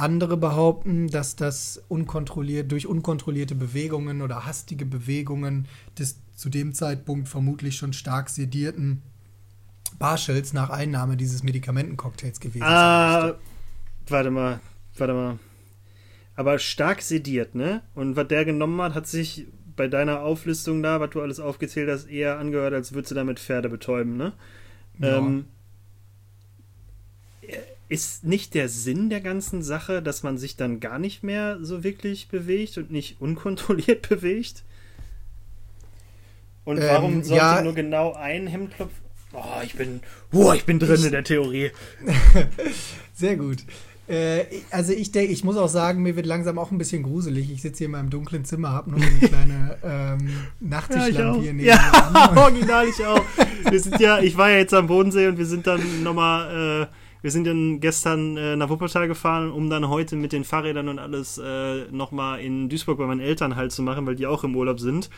Andere 0.00 0.36
behaupten, 0.36 1.08
dass 1.08 1.36
das 1.36 1.82
unkontrolliert, 1.88 2.72
durch 2.72 2.86
unkontrollierte 2.86 3.54
Bewegungen 3.54 4.22
oder 4.22 4.46
hastige 4.46 4.86
Bewegungen 4.86 5.66
des 5.98 6.16
zu 6.34 6.48
dem 6.48 6.72
Zeitpunkt 6.72 7.28
vermutlich 7.28 7.76
schon 7.76 7.92
stark 7.92 8.30
sedierten 8.30 9.02
Barschels 9.98 10.54
nach 10.54 10.70
Einnahme 10.70 11.16
dieses 11.16 11.42
Medikamentencocktails 11.42 12.40
gewesen 12.40 12.62
ah, 12.64 13.20
sein 13.20 13.34
Warte 14.08 14.30
mal, 14.30 14.60
warte 14.96 15.12
mal. 15.14 15.38
Aber 16.34 16.58
stark 16.58 17.02
sediert, 17.02 17.54
ne? 17.54 17.82
Und 17.94 18.16
was 18.16 18.26
der 18.28 18.46
genommen 18.46 18.80
hat, 18.80 18.94
hat 18.94 19.06
sich 19.06 19.46
bei 19.76 19.88
deiner 19.88 20.20
Auflistung 20.20 20.82
da, 20.82 21.00
was 21.00 21.10
du 21.10 21.20
alles 21.20 21.38
aufgezählt 21.38 21.90
hast, 21.90 22.08
eher 22.08 22.38
angehört, 22.38 22.72
als 22.72 22.92
würdest 22.92 23.10
du 23.10 23.14
damit 23.14 23.38
Pferde 23.38 23.68
betäuben, 23.68 24.16
ne? 24.16 24.32
Ja. 24.98 25.18
Ähm, 25.18 25.44
ist 27.90 28.24
nicht 28.24 28.54
der 28.54 28.68
Sinn 28.68 29.10
der 29.10 29.20
ganzen 29.20 29.62
Sache, 29.62 30.00
dass 30.00 30.22
man 30.22 30.38
sich 30.38 30.56
dann 30.56 30.80
gar 30.80 30.98
nicht 30.98 31.22
mehr 31.22 31.58
so 31.60 31.84
wirklich 31.84 32.28
bewegt 32.28 32.78
und 32.78 32.90
nicht 32.90 33.20
unkontrolliert 33.20 34.08
bewegt? 34.08 34.64
Und 36.64 36.80
warum 36.80 37.14
ähm, 37.14 37.24
sollte 37.24 37.44
ja, 37.44 37.62
nur 37.62 37.74
genau 37.74 38.14
ein 38.14 38.46
Hemdknopf? 38.46 38.92
Oh, 39.32 39.60
ich 39.62 39.74
bin, 39.74 40.00
oh, 40.32 40.52
ich 40.52 40.64
bin 40.64 40.78
drin 40.78 40.96
ich, 40.96 41.04
in 41.04 41.12
der 41.12 41.24
Theorie. 41.24 41.70
Sehr 43.14 43.36
gut. 43.36 43.58
Äh, 44.10 44.44
also 44.70 44.92
ich 44.92 45.12
denke, 45.12 45.32
ich 45.32 45.44
muss 45.44 45.56
auch 45.56 45.68
sagen, 45.68 46.02
mir 46.02 46.16
wird 46.16 46.26
langsam 46.26 46.58
auch 46.58 46.72
ein 46.72 46.78
bisschen 46.78 47.04
gruselig. 47.04 47.50
Ich 47.50 47.62
sitze 47.62 47.78
hier 47.78 47.84
in 47.86 47.92
meinem 47.92 48.10
dunklen 48.10 48.44
Zimmer, 48.44 48.70
habe 48.70 48.90
nur 48.90 49.00
eine 49.00 49.18
kleine 49.28 49.76
ähm, 49.84 50.30
Nachttischlampe 50.58 51.38
ja, 51.38 51.42
hier 51.42 51.52
neben 51.52 51.68
Ja, 51.68 52.32
original 52.36 52.88
ich 52.88 53.04
auch. 53.04 53.24
Wir 53.68 53.80
sind 53.80 54.00
ja, 54.00 54.20
ich 54.20 54.36
war 54.36 54.50
ja 54.50 54.58
jetzt 54.58 54.74
am 54.74 54.88
Bodensee 54.88 55.28
und 55.28 55.38
wir 55.38 55.46
sind 55.46 55.66
dann 55.66 56.02
nochmal, 56.02 56.88
äh, 56.90 56.99
wir 57.22 57.30
sind 57.30 57.46
dann 57.46 57.80
gestern 57.80 58.36
äh, 58.36 58.56
nach 58.56 58.68
Wuppertal 58.68 59.08
gefahren, 59.08 59.50
um 59.50 59.70
dann 59.70 59.88
heute 59.88 60.16
mit 60.16 60.32
den 60.32 60.44
Fahrrädern 60.44 60.88
und 60.88 60.98
alles 60.98 61.38
äh, 61.38 61.84
nochmal 61.90 62.40
in 62.40 62.68
Duisburg 62.68 62.98
bei 62.98 63.06
meinen 63.06 63.20
Eltern 63.20 63.56
halt 63.56 63.72
zu 63.72 63.82
machen, 63.82 64.06
weil 64.06 64.16
die 64.16 64.26
auch 64.26 64.44
im 64.44 64.56
Urlaub 64.56 64.80
sind 64.80 65.10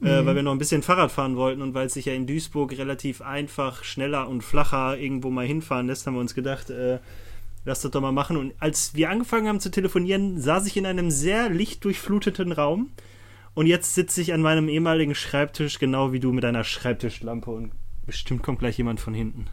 äh, 0.00 0.06
weil 0.06 0.22
mhm. 0.22 0.36
wir 0.36 0.42
noch 0.44 0.52
ein 0.52 0.58
bisschen 0.58 0.82
Fahrrad 0.82 1.10
fahren 1.10 1.36
wollten 1.36 1.62
und 1.62 1.74
weil 1.74 1.86
es 1.86 1.94
sich 1.94 2.06
ja 2.06 2.12
in 2.12 2.26
Duisburg 2.26 2.76
relativ 2.78 3.20
einfach, 3.20 3.84
schneller 3.84 4.28
und 4.28 4.42
flacher 4.42 4.98
irgendwo 4.98 5.30
mal 5.30 5.46
hinfahren 5.46 5.86
lässt, 5.86 6.06
haben 6.06 6.14
wir 6.14 6.20
uns 6.20 6.34
gedacht, 6.34 6.70
äh, 6.70 6.98
lass 7.64 7.82
das 7.82 7.90
doch 7.90 8.00
mal 8.00 8.12
machen. 8.12 8.36
Und 8.36 8.54
als 8.60 8.94
wir 8.94 9.10
angefangen 9.10 9.48
haben 9.48 9.60
zu 9.60 9.70
telefonieren, 9.70 10.40
saß 10.40 10.66
ich 10.66 10.76
in 10.76 10.86
einem 10.86 11.10
sehr 11.10 11.50
lichtdurchfluteten 11.50 12.52
Raum. 12.52 12.90
Und 13.54 13.66
jetzt 13.66 13.94
sitze 13.94 14.20
ich 14.20 14.32
an 14.32 14.40
meinem 14.40 14.68
ehemaligen 14.68 15.16
Schreibtisch, 15.16 15.80
genau 15.80 16.12
wie 16.12 16.20
du 16.20 16.32
mit 16.32 16.44
deiner 16.44 16.62
Schreibtischlampe. 16.62 17.50
Und 17.50 17.72
bestimmt 18.06 18.44
kommt 18.44 18.60
gleich 18.60 18.78
jemand 18.78 19.00
von 19.00 19.14
hinten. 19.14 19.46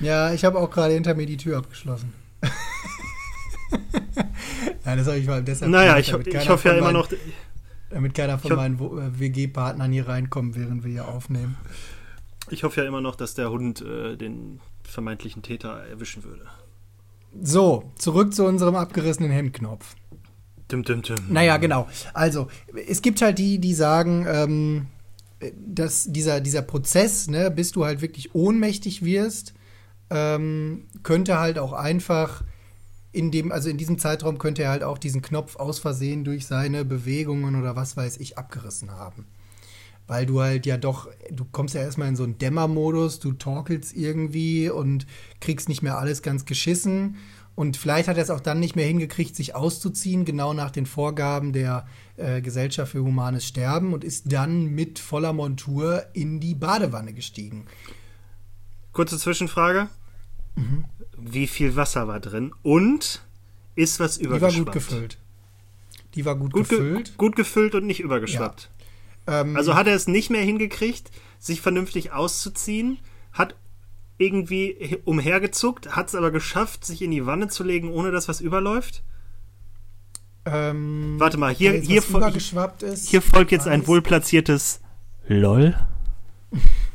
Ja, 0.00 0.32
ich 0.32 0.44
habe 0.44 0.58
auch 0.58 0.70
gerade 0.70 0.94
hinter 0.94 1.14
mir 1.14 1.26
die 1.26 1.36
Tür 1.36 1.58
abgeschlossen. 1.58 2.12
ja, 4.84 4.96
das 4.96 5.06
habe 5.06 5.18
ich 5.18 5.26
mal 5.26 5.42
deshalb. 5.42 5.70
Naja, 5.70 5.98
ich, 5.98 6.12
ich 6.12 6.48
hoffe 6.48 6.68
ja 6.68 6.74
immer 6.74 6.92
noch. 6.92 7.08
Damit 7.90 8.14
keiner 8.14 8.38
von 8.38 8.56
meinen 8.56 8.76
äh, 8.76 9.20
WG-Partnern 9.20 9.92
hier 9.92 10.08
reinkommt, 10.08 10.56
während 10.56 10.84
wir 10.84 10.90
hier 10.90 11.08
aufnehmen. 11.08 11.56
Ich 12.50 12.64
hoffe 12.64 12.80
ja 12.80 12.86
immer 12.86 13.00
noch, 13.00 13.16
dass 13.16 13.34
der 13.34 13.50
Hund 13.50 13.80
äh, 13.80 14.16
den 14.16 14.60
vermeintlichen 14.82 15.42
Täter 15.42 15.84
erwischen 15.86 16.24
würde. 16.24 16.46
So, 17.42 17.92
zurück 17.96 18.34
zu 18.34 18.44
unserem 18.44 18.76
abgerissenen 18.76 19.30
Hemdknopf. 19.30 19.94
Dim, 20.70 20.82
dim, 20.82 21.02
dim. 21.02 21.16
Naja, 21.28 21.58
genau. 21.58 21.88
Also, 22.12 22.48
es 22.88 23.02
gibt 23.02 23.22
halt 23.22 23.38
die, 23.38 23.58
die 23.60 23.74
sagen, 23.74 24.26
ähm, 24.28 24.86
dass 25.54 26.04
dieser, 26.10 26.40
dieser 26.40 26.62
Prozess, 26.62 27.28
ne, 27.28 27.50
bis 27.50 27.72
du 27.72 27.84
halt 27.84 28.00
wirklich 28.00 28.34
ohnmächtig 28.34 29.04
wirst, 29.04 29.54
ähm, 30.10 30.86
könnte 31.02 31.38
halt 31.38 31.58
auch 31.58 31.72
einfach 31.72 32.44
in 33.12 33.30
dem, 33.30 33.50
also 33.50 33.70
in 33.70 33.78
diesem 33.78 33.98
Zeitraum 33.98 34.38
könnte 34.38 34.62
er 34.62 34.70
halt 34.70 34.82
auch 34.82 34.98
diesen 34.98 35.22
Knopf 35.22 35.56
aus 35.56 35.78
Versehen 35.78 36.22
durch 36.22 36.46
seine 36.46 36.84
Bewegungen 36.84 37.58
oder 37.58 37.74
was 37.74 37.96
weiß 37.96 38.18
ich 38.18 38.36
abgerissen 38.36 38.90
haben. 38.90 39.26
Weil 40.06 40.26
du 40.26 40.40
halt 40.40 40.66
ja 40.66 40.76
doch, 40.76 41.08
du 41.30 41.46
kommst 41.50 41.74
ja 41.74 41.80
erstmal 41.80 42.08
in 42.08 42.16
so 42.16 42.24
einen 42.24 42.38
Dämmermodus, 42.38 43.18
du 43.18 43.32
torkelst 43.32 43.96
irgendwie 43.96 44.68
und 44.68 45.06
kriegst 45.40 45.68
nicht 45.68 45.82
mehr 45.82 45.98
alles 45.98 46.22
ganz 46.22 46.44
geschissen. 46.44 47.16
Und 47.54 47.78
vielleicht 47.78 48.06
hat 48.06 48.18
er 48.18 48.22
es 48.22 48.30
auch 48.30 48.40
dann 48.40 48.60
nicht 48.60 48.76
mehr 48.76 48.86
hingekriegt, 48.86 49.34
sich 49.34 49.54
auszuziehen, 49.54 50.26
genau 50.26 50.52
nach 50.52 50.70
den 50.70 50.84
Vorgaben 50.84 51.54
der 51.54 51.86
äh, 52.18 52.42
Gesellschaft 52.42 52.92
für 52.92 53.02
humanes 53.02 53.46
Sterben 53.46 53.94
und 53.94 54.04
ist 54.04 54.30
dann 54.30 54.66
mit 54.66 54.98
voller 54.98 55.32
Montur 55.32 56.04
in 56.12 56.38
die 56.38 56.54
Badewanne 56.54 57.14
gestiegen. 57.14 57.64
Kurze 58.96 59.18
Zwischenfrage. 59.18 59.88
Mhm. 60.54 60.86
Wie 61.18 61.46
viel 61.46 61.76
Wasser 61.76 62.08
war 62.08 62.18
drin? 62.18 62.54
Und 62.62 63.22
ist 63.74 64.00
was 64.00 64.16
übergeschwappt? 64.16 64.54
Die 64.54 64.56
war 64.56 64.64
gut 64.64 64.72
gefüllt. 64.72 65.18
Die 66.14 66.24
war 66.24 66.34
gut, 66.34 66.52
gut 66.54 66.68
gefüllt. 66.70 67.04
Ge 67.04 67.14
gut 67.18 67.36
gefüllt 67.36 67.74
und 67.74 67.84
nicht 67.84 68.00
übergeschwappt. 68.00 68.70
Ja. 69.28 69.42
Ähm, 69.42 69.54
also 69.54 69.74
hat 69.74 69.86
er 69.86 69.94
es 69.94 70.08
nicht 70.08 70.30
mehr 70.30 70.40
hingekriegt, 70.40 71.10
sich 71.38 71.60
vernünftig 71.60 72.12
auszuziehen, 72.12 72.96
hat 73.34 73.54
irgendwie 74.16 74.98
umhergezuckt, 75.04 75.94
hat 75.94 76.08
es 76.08 76.14
aber 76.14 76.30
geschafft, 76.30 76.86
sich 76.86 77.02
in 77.02 77.10
die 77.10 77.26
Wanne 77.26 77.48
zu 77.48 77.64
legen, 77.64 77.90
ohne 77.90 78.12
dass 78.12 78.28
was 78.28 78.40
überläuft? 78.40 79.02
Ähm, 80.46 81.16
Warte 81.18 81.36
mal, 81.36 81.52
hier, 81.52 81.72
hier, 81.72 81.98
ist, 81.98 83.08
hier 83.08 83.20
folgt 83.20 83.52
jetzt 83.52 83.68
ein 83.68 83.86
wohlplatziertes 83.86 84.80
LOL. 85.28 85.76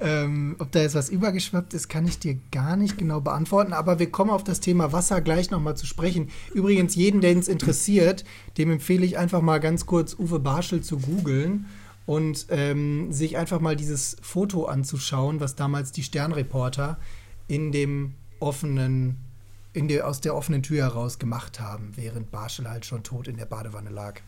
ähm, 0.00 0.56
ob 0.58 0.72
da 0.72 0.80
jetzt 0.80 0.94
was 0.94 1.10
übergeschwappt 1.10 1.74
ist, 1.74 1.88
kann 1.88 2.06
ich 2.06 2.18
dir 2.18 2.38
gar 2.50 2.76
nicht 2.76 2.96
genau 2.96 3.20
beantworten. 3.20 3.72
Aber 3.72 3.98
wir 3.98 4.10
kommen 4.10 4.30
auf 4.30 4.44
das 4.44 4.60
Thema 4.60 4.92
Wasser 4.92 5.20
gleich 5.20 5.50
nochmal 5.50 5.76
zu 5.76 5.86
sprechen. 5.86 6.30
Übrigens, 6.54 6.94
jeden, 6.94 7.20
den 7.20 7.38
es 7.38 7.48
interessiert, 7.48 8.24
dem 8.58 8.70
empfehle 8.70 9.04
ich 9.04 9.18
einfach 9.18 9.42
mal 9.42 9.58
ganz 9.58 9.86
kurz 9.86 10.14
Uwe 10.18 10.38
Barschel 10.38 10.82
zu 10.82 10.98
googeln 10.98 11.66
und 12.06 12.46
ähm, 12.48 13.12
sich 13.12 13.36
einfach 13.36 13.60
mal 13.60 13.76
dieses 13.76 14.16
Foto 14.22 14.64
anzuschauen, 14.64 15.38
was 15.40 15.54
damals 15.54 15.92
die 15.92 16.02
Sternreporter 16.02 16.98
in 17.46 17.72
dem 17.72 18.14
offenen 18.38 19.16
in 19.72 19.86
der, 19.86 20.08
aus 20.08 20.20
der 20.20 20.34
offenen 20.34 20.62
Tür 20.64 20.82
heraus 20.82 21.18
gemacht 21.18 21.60
haben, 21.60 21.92
während 21.94 22.30
Barschel 22.30 22.68
halt 22.68 22.84
schon 22.84 23.04
tot 23.04 23.28
in 23.28 23.36
der 23.36 23.44
Badewanne 23.44 23.90
lag. 23.90 24.20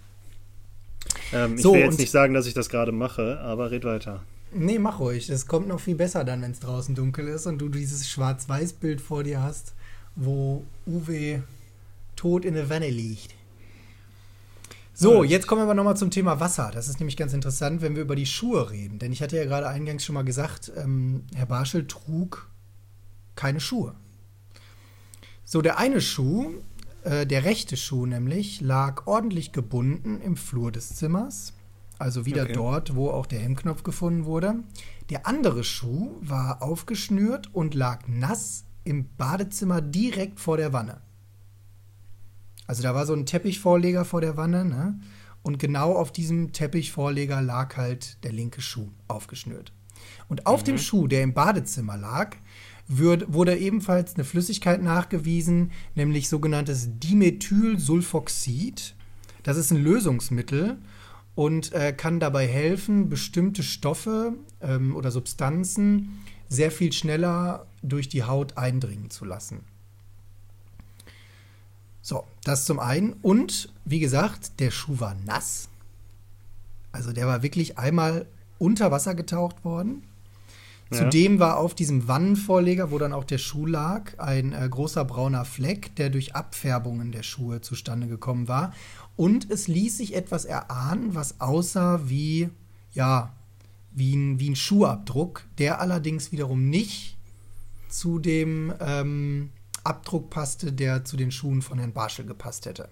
Ähm, 1.32 1.56
ich 1.56 1.62
so, 1.62 1.74
will 1.74 1.80
jetzt 1.80 1.98
nicht 1.98 2.12
sagen, 2.12 2.32
dass 2.34 2.46
ich 2.46 2.54
das 2.54 2.68
gerade 2.68 2.92
mache, 2.92 3.40
aber 3.40 3.72
red 3.72 3.84
weiter. 3.84 4.22
Nee, 4.54 4.78
mach 4.78 5.00
ruhig. 5.00 5.30
Es 5.30 5.46
kommt 5.46 5.68
noch 5.68 5.80
viel 5.80 5.94
besser 5.94 6.24
dann, 6.24 6.42
wenn 6.42 6.50
es 6.50 6.60
draußen 6.60 6.94
dunkel 6.94 7.28
ist 7.28 7.46
und 7.46 7.58
du 7.58 7.68
dieses 7.68 8.08
Schwarz-Weiß-Bild 8.08 9.00
vor 9.00 9.24
dir 9.24 9.42
hast, 9.42 9.74
wo 10.14 10.64
Uwe 10.86 11.42
tot 12.16 12.44
in 12.44 12.54
der 12.54 12.68
Wanne 12.68 12.90
liegt. 12.90 13.34
So, 14.94 15.24
jetzt 15.24 15.46
kommen 15.46 15.60
wir 15.60 15.64
aber 15.64 15.74
nochmal 15.74 15.96
zum 15.96 16.10
Thema 16.10 16.38
Wasser. 16.38 16.70
Das 16.72 16.88
ist 16.88 17.00
nämlich 17.00 17.16
ganz 17.16 17.32
interessant, 17.32 17.80
wenn 17.80 17.96
wir 17.96 18.02
über 18.02 18.14
die 18.14 18.26
Schuhe 18.26 18.70
reden. 18.70 18.98
Denn 18.98 19.10
ich 19.10 19.22
hatte 19.22 19.36
ja 19.36 19.44
gerade 19.44 19.66
eingangs 19.66 20.04
schon 20.04 20.14
mal 20.14 20.22
gesagt, 20.22 20.70
ähm, 20.76 21.24
Herr 21.34 21.46
Barschel 21.46 21.86
trug 21.86 22.48
keine 23.34 23.58
Schuhe. 23.58 23.94
So, 25.44 25.62
der 25.62 25.78
eine 25.78 26.00
Schuh, 26.00 26.52
äh, 27.04 27.26
der 27.26 27.44
rechte 27.44 27.76
Schuh 27.76 28.06
nämlich, 28.06 28.60
lag 28.60 29.06
ordentlich 29.06 29.52
gebunden 29.52 30.20
im 30.20 30.36
Flur 30.36 30.70
des 30.70 30.94
Zimmers. 30.94 31.54
Also 32.02 32.26
wieder 32.26 32.42
okay. 32.42 32.54
dort, 32.54 32.96
wo 32.96 33.10
auch 33.10 33.26
der 33.26 33.38
Hemmknopf 33.38 33.84
gefunden 33.84 34.24
wurde. 34.24 34.56
Der 35.08 35.24
andere 35.28 35.62
Schuh 35.62 36.16
war 36.20 36.60
aufgeschnürt 36.60 37.54
und 37.54 37.74
lag 37.74 38.08
nass 38.08 38.64
im 38.82 39.06
Badezimmer 39.16 39.80
direkt 39.80 40.40
vor 40.40 40.56
der 40.56 40.72
Wanne. 40.72 41.00
Also 42.66 42.82
da 42.82 42.92
war 42.92 43.06
so 43.06 43.14
ein 43.14 43.24
Teppichvorleger 43.24 44.04
vor 44.04 44.20
der 44.20 44.36
Wanne, 44.36 44.64
ne? 44.64 44.98
Und 45.42 45.60
genau 45.60 45.92
auf 45.92 46.10
diesem 46.10 46.52
Teppichvorleger 46.52 47.40
lag 47.40 47.76
halt 47.76 48.24
der 48.24 48.32
linke 48.32 48.62
Schuh 48.62 48.88
aufgeschnürt. 49.06 49.72
Und 50.28 50.48
auf 50.48 50.62
mhm. 50.62 50.66
dem 50.66 50.78
Schuh, 50.78 51.06
der 51.06 51.22
im 51.22 51.34
Badezimmer 51.34 51.96
lag, 51.96 52.34
wird, 52.88 53.32
wurde 53.32 53.56
ebenfalls 53.56 54.16
eine 54.16 54.24
Flüssigkeit 54.24 54.82
nachgewiesen, 54.82 55.70
nämlich 55.94 56.28
sogenanntes 56.28 56.98
Dimethylsulfoxid. 56.98 58.96
Das 59.44 59.56
ist 59.56 59.70
ein 59.70 59.84
Lösungsmittel 59.84 60.78
und 61.34 61.72
äh, 61.72 61.92
kann 61.92 62.20
dabei 62.20 62.46
helfen, 62.46 63.08
bestimmte 63.08 63.62
Stoffe 63.62 64.34
ähm, 64.60 64.94
oder 64.96 65.10
Substanzen 65.10 66.20
sehr 66.48 66.70
viel 66.70 66.92
schneller 66.92 67.66
durch 67.82 68.08
die 68.08 68.24
Haut 68.24 68.58
eindringen 68.58 69.10
zu 69.10 69.24
lassen. 69.24 69.60
So, 72.02 72.24
das 72.44 72.64
zum 72.64 72.78
einen. 72.78 73.14
Und 73.22 73.72
wie 73.84 74.00
gesagt, 74.00 74.60
der 74.60 74.70
Schuh 74.70 75.00
war 75.00 75.14
nass. 75.24 75.68
Also 76.90 77.12
der 77.12 77.26
war 77.26 77.42
wirklich 77.42 77.78
einmal 77.78 78.26
unter 78.58 78.90
Wasser 78.90 79.14
getaucht 79.14 79.64
worden. 79.64 80.02
Zudem 80.92 81.38
war 81.38 81.56
auf 81.56 81.74
diesem 81.74 82.06
Wannenvorleger, 82.06 82.90
wo 82.90 82.98
dann 82.98 83.12
auch 83.12 83.24
der 83.24 83.38
Schuh 83.38 83.66
lag, 83.66 84.18
ein 84.18 84.52
äh, 84.52 84.68
großer 84.68 85.04
brauner 85.04 85.44
Fleck, 85.44 85.96
der 85.96 86.10
durch 86.10 86.34
Abfärbungen 86.34 87.12
der 87.12 87.22
Schuhe 87.22 87.62
zustande 87.62 88.06
gekommen 88.06 88.46
war. 88.46 88.74
Und 89.16 89.50
es 89.50 89.68
ließ 89.68 89.98
sich 89.98 90.14
etwas 90.14 90.44
erahnen, 90.44 91.14
was 91.14 91.40
aussah 91.40 92.02
wie, 92.06 92.48
ja, 92.92 93.32
wie 93.92 94.14
ein, 94.14 94.40
wie 94.40 94.50
ein 94.50 94.56
Schuhabdruck, 94.56 95.44
der 95.58 95.80
allerdings 95.80 96.32
wiederum 96.32 96.70
nicht 96.70 97.16
zu 97.88 98.18
dem 98.18 98.72
ähm, 98.80 99.50
Abdruck 99.84 100.30
passte, 100.30 100.72
der 100.72 101.04
zu 101.04 101.16
den 101.16 101.30
Schuhen 101.30 101.62
von 101.62 101.78
Herrn 101.78 101.92
Barschel 101.92 102.24
gepasst 102.24 102.66
hätte. 102.66 102.88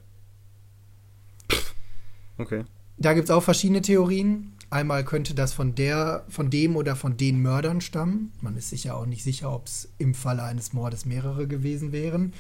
Okay. 2.36 2.64
Da 2.96 3.14
gibt 3.14 3.24
es 3.24 3.30
auch 3.30 3.42
verschiedene 3.42 3.82
Theorien. 3.82 4.52
Einmal 4.68 5.04
könnte 5.04 5.34
das 5.34 5.52
von 5.52 5.74
der, 5.74 6.24
von 6.28 6.50
dem 6.50 6.76
oder 6.76 6.94
von 6.96 7.16
den 7.16 7.40
Mördern 7.40 7.80
stammen. 7.80 8.32
Man 8.40 8.56
ist 8.56 8.70
sich 8.70 8.84
ja 8.84 8.94
auch 8.94 9.06
nicht 9.06 9.24
sicher, 9.24 9.52
ob 9.52 9.66
es 9.66 9.88
im 9.98 10.14
Falle 10.14 10.42
eines 10.42 10.72
Mordes 10.72 11.06
mehrere 11.06 11.48
gewesen 11.48 11.92
wären. 11.92 12.32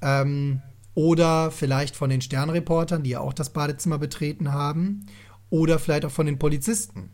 Ähm, 0.00 0.62
oder 0.96 1.52
vielleicht 1.52 1.94
von 1.94 2.10
den 2.10 2.20
Sternreportern, 2.20 3.04
die 3.04 3.10
ja 3.10 3.20
auch 3.20 3.32
das 3.32 3.50
Badezimmer 3.50 3.98
betreten 3.98 4.52
haben. 4.52 5.06
Oder 5.48 5.78
vielleicht 5.78 6.04
auch 6.04 6.10
von 6.10 6.26
den 6.26 6.40
Polizisten. 6.40 7.10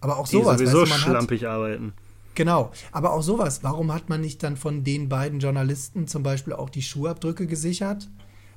Aber 0.00 0.18
auch 0.18 0.26
sowas. 0.26 0.56
Die 0.56 0.66
sowieso 0.66 0.82
weißt 0.82 0.92
du, 0.92 0.96
schlampig 0.96 1.42
hat, 1.42 1.50
arbeiten. 1.50 1.92
Genau, 2.34 2.72
aber 2.90 3.12
auch 3.12 3.22
sowas. 3.22 3.62
Warum 3.62 3.94
hat 3.94 4.08
man 4.08 4.20
nicht 4.20 4.42
dann 4.42 4.56
von 4.56 4.82
den 4.82 5.08
beiden 5.08 5.38
Journalisten 5.38 6.08
zum 6.08 6.24
Beispiel 6.24 6.54
auch 6.54 6.70
die 6.70 6.82
Schuhabdrücke 6.82 7.46
gesichert? 7.46 8.08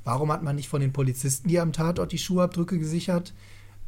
Warum 0.03 0.31
hat 0.31 0.41
man 0.41 0.55
nicht 0.55 0.69
von 0.69 0.81
den 0.81 0.93
Polizisten, 0.93 1.47
die 1.47 1.59
am 1.59 1.73
Tatort 1.73 2.11
die 2.11 2.17
Schuhabdrücke 2.17 2.79
gesichert? 2.79 3.33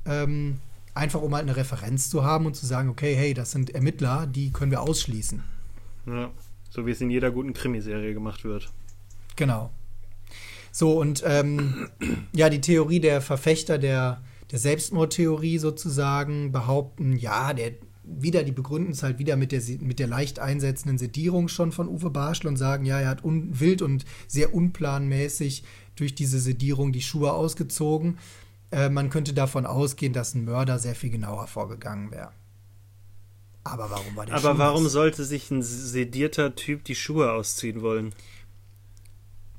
Ähm, 0.05 0.59
Einfach 0.95 1.21
um 1.23 1.34
halt 1.34 1.43
eine 1.43 1.55
Referenz 1.55 2.09
zu 2.09 2.23
haben 2.23 2.45
und 2.45 2.55
zu 2.55 2.67
sagen, 2.67 2.89
okay, 2.89 3.15
hey, 3.15 3.34
das 3.34 3.51
sind 3.51 3.71
Ermittler, 3.71 4.27
die 4.27 4.51
können 4.51 4.69
wir 4.69 4.81
ausschließen. 4.81 5.43
Ja, 6.05 6.29
so 6.69 6.86
wie 6.86 6.91
es 6.91 7.01
in 7.01 7.09
jeder 7.09 7.31
guten 7.31 7.53
Krimiserie 7.53 8.13
gemacht 8.13 8.43
wird. 8.43 8.71
Genau. 9.36 9.71
So, 10.76 10.99
und 10.99 11.24
ähm, 11.24 11.88
ja, 12.34 12.49
die 12.49 12.59
Theorie 12.59 12.99
der 12.99 13.21
Verfechter 13.21 13.78
der, 13.78 14.24
der 14.51 14.57
Selbstmordtheorie 14.57 15.59
sozusagen 15.59 16.51
behaupten, 16.51 17.15
ja, 17.15 17.53
der 17.53 17.74
wieder, 18.03 18.43
die 18.43 18.51
begründen 18.51 18.91
es 18.91 19.03
halt 19.03 19.19
wieder 19.19 19.38
mit 19.38 19.51
der, 19.51 19.61
mit 19.80 19.99
der 19.99 20.07
leicht 20.07 20.39
einsetzenden 20.39 20.97
Sedierung 20.97 21.47
schon 21.47 21.71
von 21.71 21.88
Uwe 21.88 22.09
Barschel 22.09 22.47
und 22.47 22.57
sagen, 22.57 22.86
ja, 22.86 22.99
er 22.99 23.09
hat 23.09 23.24
un, 23.24 23.59
wild 23.59 23.84
und 23.84 24.03
sehr 24.28 24.53
unplanmäßig 24.53 25.63
durch 25.95 26.15
diese 26.15 26.39
Sedierung 26.39 26.91
die 26.91 27.03
Schuhe 27.03 27.34
ausgezogen. 27.34 28.17
Äh, 28.71 28.89
man 28.89 29.11
könnte 29.11 29.34
davon 29.34 29.67
ausgehen, 29.67 30.11
dass 30.11 30.34
ein 30.34 30.43
Mörder 30.43 30.80
sehr 30.80 30.95
viel 30.95 31.11
genauer 31.11 31.45
vorgegangen 31.45 32.11
wäre. 32.11 32.32
Aber 33.63 33.91
warum 33.91 34.15
war 34.15 34.26
der 34.26 34.36
Aber 34.36 34.57
warum 34.57 34.89
sollte 34.89 35.24
sich 35.24 35.51
ein 35.51 35.61
sedierter 35.61 36.55
Typ 36.55 36.84
die 36.84 36.95
Schuhe 36.95 37.32
ausziehen 37.32 37.82
wollen? 37.84 38.13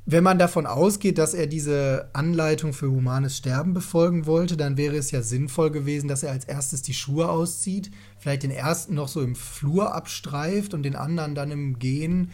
Wenn 0.07 0.25
man 0.25 0.39
davon 0.39 0.67
ausgeht, 0.67 1.17
dass 1.17 1.33
er 1.33 1.47
diese 1.47 2.11
Anleitung 2.13 2.75
für 2.75 2.91
humanes 2.91 3.39
Sterben 3.39 3.73
befolgen 3.73 4.27
wollte, 4.27 4.57
dann 4.57 4.77
wäre 4.77 4.97
es 4.97 5.11
ja 5.11 5.23
sinnvoll 5.23 5.71
gewesen, 5.71 6.09
dass 6.09 6.23
er 6.23 6.33
als 6.33 6.45
erstes 6.45 6.83
die 6.83 6.93
Schuhe 6.93 7.31
auszieht, 7.31 7.91
vielleicht 8.19 8.43
den 8.43 8.51
ersten 8.51 8.95
noch 8.95 9.09
so 9.09 9.23
im 9.23 9.35
Flur 9.35 9.95
abstreift 9.95 10.75
und 10.75 10.83
den 10.83 10.95
anderen 10.95 11.35
dann 11.35 11.51
im 11.51 11.79
Gehen 11.79 12.31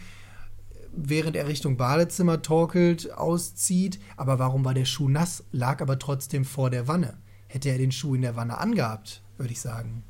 während 0.93 1.35
er 1.35 1.47
Richtung 1.47 1.77
Badezimmer 1.77 2.41
torkelt, 2.41 3.13
auszieht. 3.13 3.99
Aber 4.17 4.39
warum 4.39 4.65
war 4.65 4.73
der 4.73 4.85
Schuh 4.85 5.09
nass, 5.09 5.43
lag 5.51 5.81
aber 5.81 5.99
trotzdem 5.99 6.45
vor 6.45 6.69
der 6.69 6.87
Wanne? 6.87 7.17
Hätte 7.47 7.69
er 7.69 7.77
den 7.77 7.91
Schuh 7.91 8.15
in 8.15 8.21
der 8.21 8.35
Wanne 8.35 8.57
angehabt, 8.57 9.21
würde 9.37 9.53
ich 9.53 9.61
sagen. 9.61 10.03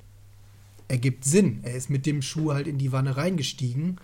Ergibt 0.88 1.24
Sinn. 1.24 1.62
Er 1.64 1.76
ist 1.76 1.90
mit 1.90 2.06
dem 2.06 2.22
Schuh 2.22 2.54
halt 2.54 2.68
in 2.68 2.78
die 2.78 2.92
Wanne 2.92 3.18
reingestiegen. 3.18 4.00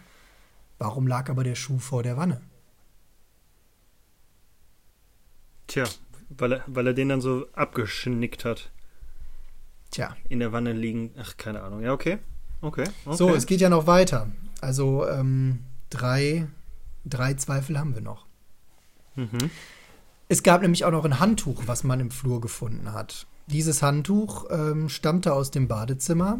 Warum 0.78 1.08
lag 1.08 1.30
aber 1.30 1.44
der 1.44 1.56
Schuh 1.56 1.80
vor 1.80 2.04
der 2.04 2.18
Wanne? 2.18 2.42
Tja, 5.68 5.86
weil 6.30 6.54
er, 6.54 6.64
weil 6.68 6.88
er 6.88 6.94
den 6.94 7.10
dann 7.10 7.22
so 7.22 7.48
abgeschnickt 7.54 8.46
hat. 8.46 8.72
Tja. 9.92 10.16
In 10.30 10.40
der 10.40 10.52
Wanne 10.52 10.74
liegen. 10.74 11.12
Ach, 11.20 11.38
keine 11.38 11.62
Ahnung. 11.62 11.82
Ja, 11.82 11.94
okay. 11.94 12.18
Okay. 12.62 12.86
okay. 13.06 13.16
So, 13.16 13.36
es 13.36 13.46
geht 13.46 13.62
ja 13.62 13.70
noch 13.70 13.88
weiter. 13.88 14.32
Also, 14.62 15.08
ähm, 15.08 15.60
drei 15.90 16.48
drei 17.10 17.34
Zweifel 17.34 17.80
haben 17.80 17.94
wir 17.94 18.02
noch. 18.02 18.26
Mhm. 19.16 19.50
Es 20.30 20.44
gab 20.44 20.62
nämlich 20.62 20.86
auch 20.86 20.92
noch 20.92 21.06
ein 21.06 21.20
Handtuch, 21.20 21.64
was 21.66 21.84
man 21.84 22.00
im 22.00 22.12
Flur 22.12 22.42
gefunden 22.42 22.94
hat. 22.94 23.28
Dieses 23.48 23.82
Handtuch 23.82 24.46
ähm, 24.50 24.90
stammte 24.90 25.34
aus 25.34 25.52
dem 25.52 25.68
Badezimmer. 25.68 26.40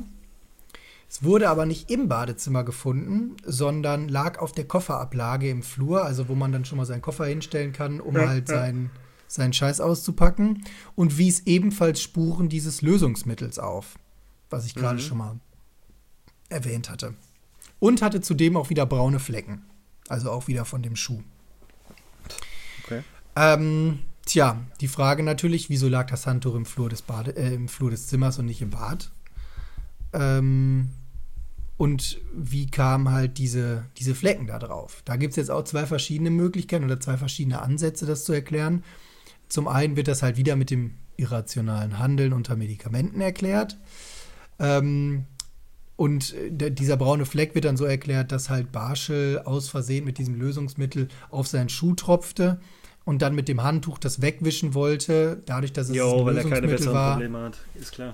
Es 1.10 1.24
wurde 1.24 1.50
aber 1.50 1.66
nicht 1.66 1.90
im 1.90 2.10
Badezimmer 2.10 2.66
gefunden, 2.66 3.38
sondern 3.46 4.10
lag 4.10 4.40
auf 4.40 4.52
der 4.52 4.66
Kofferablage 4.66 5.50
im 5.50 5.64
Flur, 5.64 6.04
also 6.04 6.28
wo 6.28 6.36
man 6.36 6.52
dann 6.52 6.66
schon 6.66 6.78
mal 6.78 6.86
seinen 6.86 7.02
Koffer 7.02 7.26
hinstellen 7.26 7.72
kann, 7.72 8.02
um 8.02 8.16
ja, 8.16 8.28
halt 8.28 8.50
ja. 8.50 8.56
seinen, 8.56 8.92
seinen 9.28 9.54
Scheiß 9.54 9.82
auszupacken. 9.82 10.64
Und 10.96 11.18
wies 11.18 11.42
ebenfalls 11.46 12.02
Spuren 12.02 12.50
dieses 12.50 12.82
Lösungsmittels 12.82 13.60
auf, 13.60 13.98
was 14.50 14.66
ich 14.66 14.76
gerade 14.76 15.00
mhm. 15.00 15.06
schon 15.06 15.18
mal 15.18 15.40
erwähnt 16.50 16.90
hatte. 16.90 17.14
Und 17.80 18.02
hatte 18.02 18.22
zudem 18.22 18.58
auch 18.58 18.70
wieder 18.70 18.86
braune 18.86 19.20
Flecken. 19.20 19.64
Also 20.08 20.32
auch 20.32 20.48
wieder 20.48 20.66
von 20.66 20.82
dem 20.82 20.96
Schuh. 20.96 21.22
Okay. 22.84 23.04
Ähm, 23.36 24.00
tja, 24.26 24.60
die 24.82 24.88
Frage 24.88 25.24
natürlich, 25.24 25.70
wieso 25.70 25.90
lag 25.90 26.10
das 26.10 26.26
Handtuch 26.26 26.56
im 26.56 26.66
Flur 26.66 26.90
des, 26.90 27.02
Bade, 27.02 27.36
äh, 27.36 27.54
im 27.54 27.68
Flur 27.68 27.92
des 27.92 28.08
Zimmers 28.08 28.40
und 28.40 28.46
nicht 28.46 28.62
im 28.62 28.70
Bad? 28.70 29.12
Ähm, 30.14 30.90
und 31.78 32.20
wie 32.34 32.66
kamen 32.66 33.12
halt 33.12 33.38
diese, 33.38 33.86
diese 33.98 34.16
Flecken 34.16 34.48
da 34.48 34.58
drauf? 34.58 35.04
Da 35.06 35.16
gibt 35.16 35.32
es 35.32 35.38
jetzt 35.38 35.52
auch 35.52 35.64
zwei 35.64 35.86
verschiedene 35.86 36.32
Möglichkeiten 36.32 36.86
oder 36.86 37.00
zwei 37.00 37.18
verschiedene 37.18 37.62
Ansätze, 37.62 38.06
das 38.06 38.24
zu 38.24 38.34
erklären. 38.34 38.84
Zum 39.50 39.68
einen 39.68 39.96
wird 39.96 40.08
das 40.08 40.24
halt 40.24 40.38
wieder 40.38 40.56
mit 40.56 40.70
dem 40.70 40.96
irrationalen 41.18 42.00
Handeln 42.00 42.34
unter 42.34 42.56
Medikamenten 42.56 43.22
erklärt. 43.22 43.78
Ähm, 44.60 45.26
und 45.96 46.36
der, 46.50 46.70
dieser 46.70 46.96
braune 46.96 47.26
Fleck 47.26 47.56
wird 47.56 47.66
dann 47.66 47.76
so 47.76 47.86
erklärt, 47.86 48.32
dass 48.32 48.50
halt 48.50 48.72
Barschel 48.72 49.40
aus 49.40 49.68
Versehen 49.68 50.06
mit 50.06 50.20
diesem 50.20 50.36
Lösungsmittel 50.36 51.08
auf 51.32 51.48
seinen 51.48 51.70
Schuh 51.70 51.96
tropfte 51.96 52.60
und 53.04 53.22
dann 53.24 53.34
mit 53.34 53.48
dem 53.48 53.64
Handtuch 53.64 53.98
das 53.98 54.22
wegwischen 54.22 54.76
wollte, 54.76 55.42
dadurch, 55.46 55.74
dass 55.74 55.90
es 55.90 55.96
Jo, 55.96 56.20
ein 56.20 56.26
weil 56.26 56.38
er 56.38 56.44
keine 56.44 56.68
besseren 56.68 56.94
war. 56.94 57.12
Probleme 57.14 57.40
hat. 57.40 57.58
Ist 57.74 57.94
klar. 57.94 58.14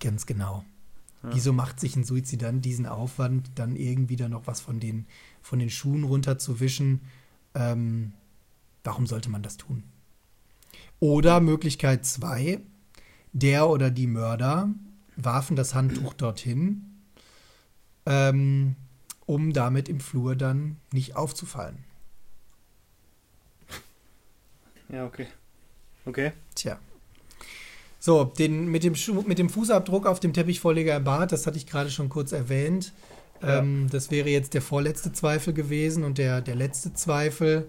Ganz 0.00 0.26
genau. 0.26 0.64
Ja. 1.22 1.30
Wieso 1.32 1.52
macht 1.52 1.78
sich 1.78 1.94
ein 1.94 2.02
Suizidant 2.02 2.64
diesen 2.64 2.86
Aufwand, 2.86 3.50
dann 3.54 3.76
irgendwie 3.76 4.16
da 4.16 4.28
noch 4.28 4.48
was 4.48 4.60
von 4.60 4.80
den, 4.80 5.06
von 5.42 5.60
den 5.60 5.70
Schuhen 5.70 6.02
runterzuwischen? 6.02 7.02
Ähm, 7.54 8.14
warum 8.82 9.06
sollte 9.06 9.30
man 9.30 9.42
das 9.42 9.58
tun? 9.58 9.84
Oder 11.02 11.40
Möglichkeit 11.40 12.06
zwei, 12.06 12.60
der 13.32 13.68
oder 13.68 13.90
die 13.90 14.06
Mörder 14.06 14.68
warfen 15.16 15.56
das 15.56 15.74
Handtuch 15.74 16.14
dorthin, 16.14 16.84
ähm, 18.06 18.76
um 19.26 19.52
damit 19.52 19.88
im 19.88 19.98
Flur 19.98 20.36
dann 20.36 20.76
nicht 20.92 21.16
aufzufallen. 21.16 21.78
Ja, 24.90 25.04
okay. 25.04 25.26
Okay. 26.04 26.34
Tja. 26.54 26.78
So, 27.98 28.22
den, 28.22 28.68
mit, 28.68 28.84
dem 28.84 28.94
Schuh, 28.94 29.22
mit 29.22 29.40
dem 29.40 29.50
Fußabdruck 29.50 30.06
auf 30.06 30.20
dem 30.20 30.32
Teppichvorleger 30.32 30.94
im 30.94 31.02
Bad, 31.02 31.32
das 31.32 31.48
hatte 31.48 31.56
ich 31.56 31.66
gerade 31.66 31.90
schon 31.90 32.10
kurz 32.10 32.30
erwähnt. 32.30 32.92
Ja. 33.42 33.58
Ähm, 33.58 33.88
das 33.90 34.12
wäre 34.12 34.28
jetzt 34.28 34.54
der 34.54 34.62
vorletzte 34.62 35.12
Zweifel 35.12 35.52
gewesen. 35.52 36.04
Und 36.04 36.18
der, 36.18 36.40
der 36.40 36.54
letzte 36.54 36.94
Zweifel 36.94 37.68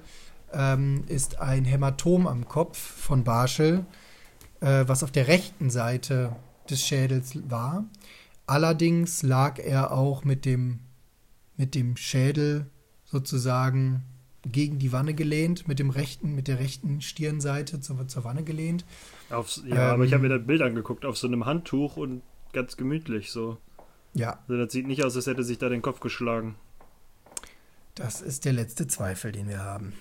ähm, 0.53 1.03
ist 1.07 1.39
ein 1.39 1.65
Hämatom 1.65 2.27
am 2.27 2.47
Kopf 2.47 2.77
von 2.77 3.23
Barschel, 3.23 3.85
äh, 4.61 4.85
was 4.87 5.03
auf 5.03 5.11
der 5.11 5.27
rechten 5.27 5.69
Seite 5.69 6.35
des 6.69 6.85
Schädels 6.85 7.37
war. 7.49 7.85
Allerdings 8.45 9.23
lag 9.23 9.59
er 9.59 9.91
auch 9.91 10.23
mit 10.23 10.45
dem, 10.45 10.79
mit 11.57 11.75
dem 11.75 11.97
Schädel 11.97 12.67
sozusagen 13.05 14.03
gegen 14.45 14.77
die 14.79 14.91
Wanne 14.91 15.13
gelehnt, 15.13 15.67
mit 15.67 15.79
dem 15.79 15.89
rechten, 15.89 16.35
mit 16.35 16.47
der 16.47 16.59
rechten 16.59 17.01
Stirnseite 17.01 17.79
zur, 17.79 18.07
zur 18.07 18.23
Wanne 18.25 18.43
gelehnt. 18.43 18.85
Aufs, 19.29 19.63
ja, 19.65 19.75
Ähm, 19.75 19.93
aber 19.93 20.03
ich 20.03 20.13
habe 20.13 20.23
mir 20.23 20.37
das 20.37 20.45
Bild 20.45 20.61
angeguckt 20.61 21.05
auf 21.05 21.17
so 21.17 21.27
einem 21.27 21.45
Handtuch 21.45 21.95
und 21.95 22.21
ganz 22.51 22.75
gemütlich 22.75 23.31
so. 23.31 23.57
Ja, 24.13 24.39
Also 24.47 24.63
das 24.63 24.71
sieht 24.73 24.85
nicht 24.85 25.03
aus, 25.03 25.15
als 25.15 25.27
hätte 25.27 25.43
sich 25.43 25.57
da 25.57 25.69
den 25.69 25.81
Kopf 25.81 25.99
geschlagen. 25.99 26.55
das 27.95 28.21
ist 28.21 28.45
der 28.45 28.53
letzte 28.53 28.87
Zweifel, 28.87 29.31
den 29.31 29.47
wir 29.47 29.59
haben. 29.59 29.93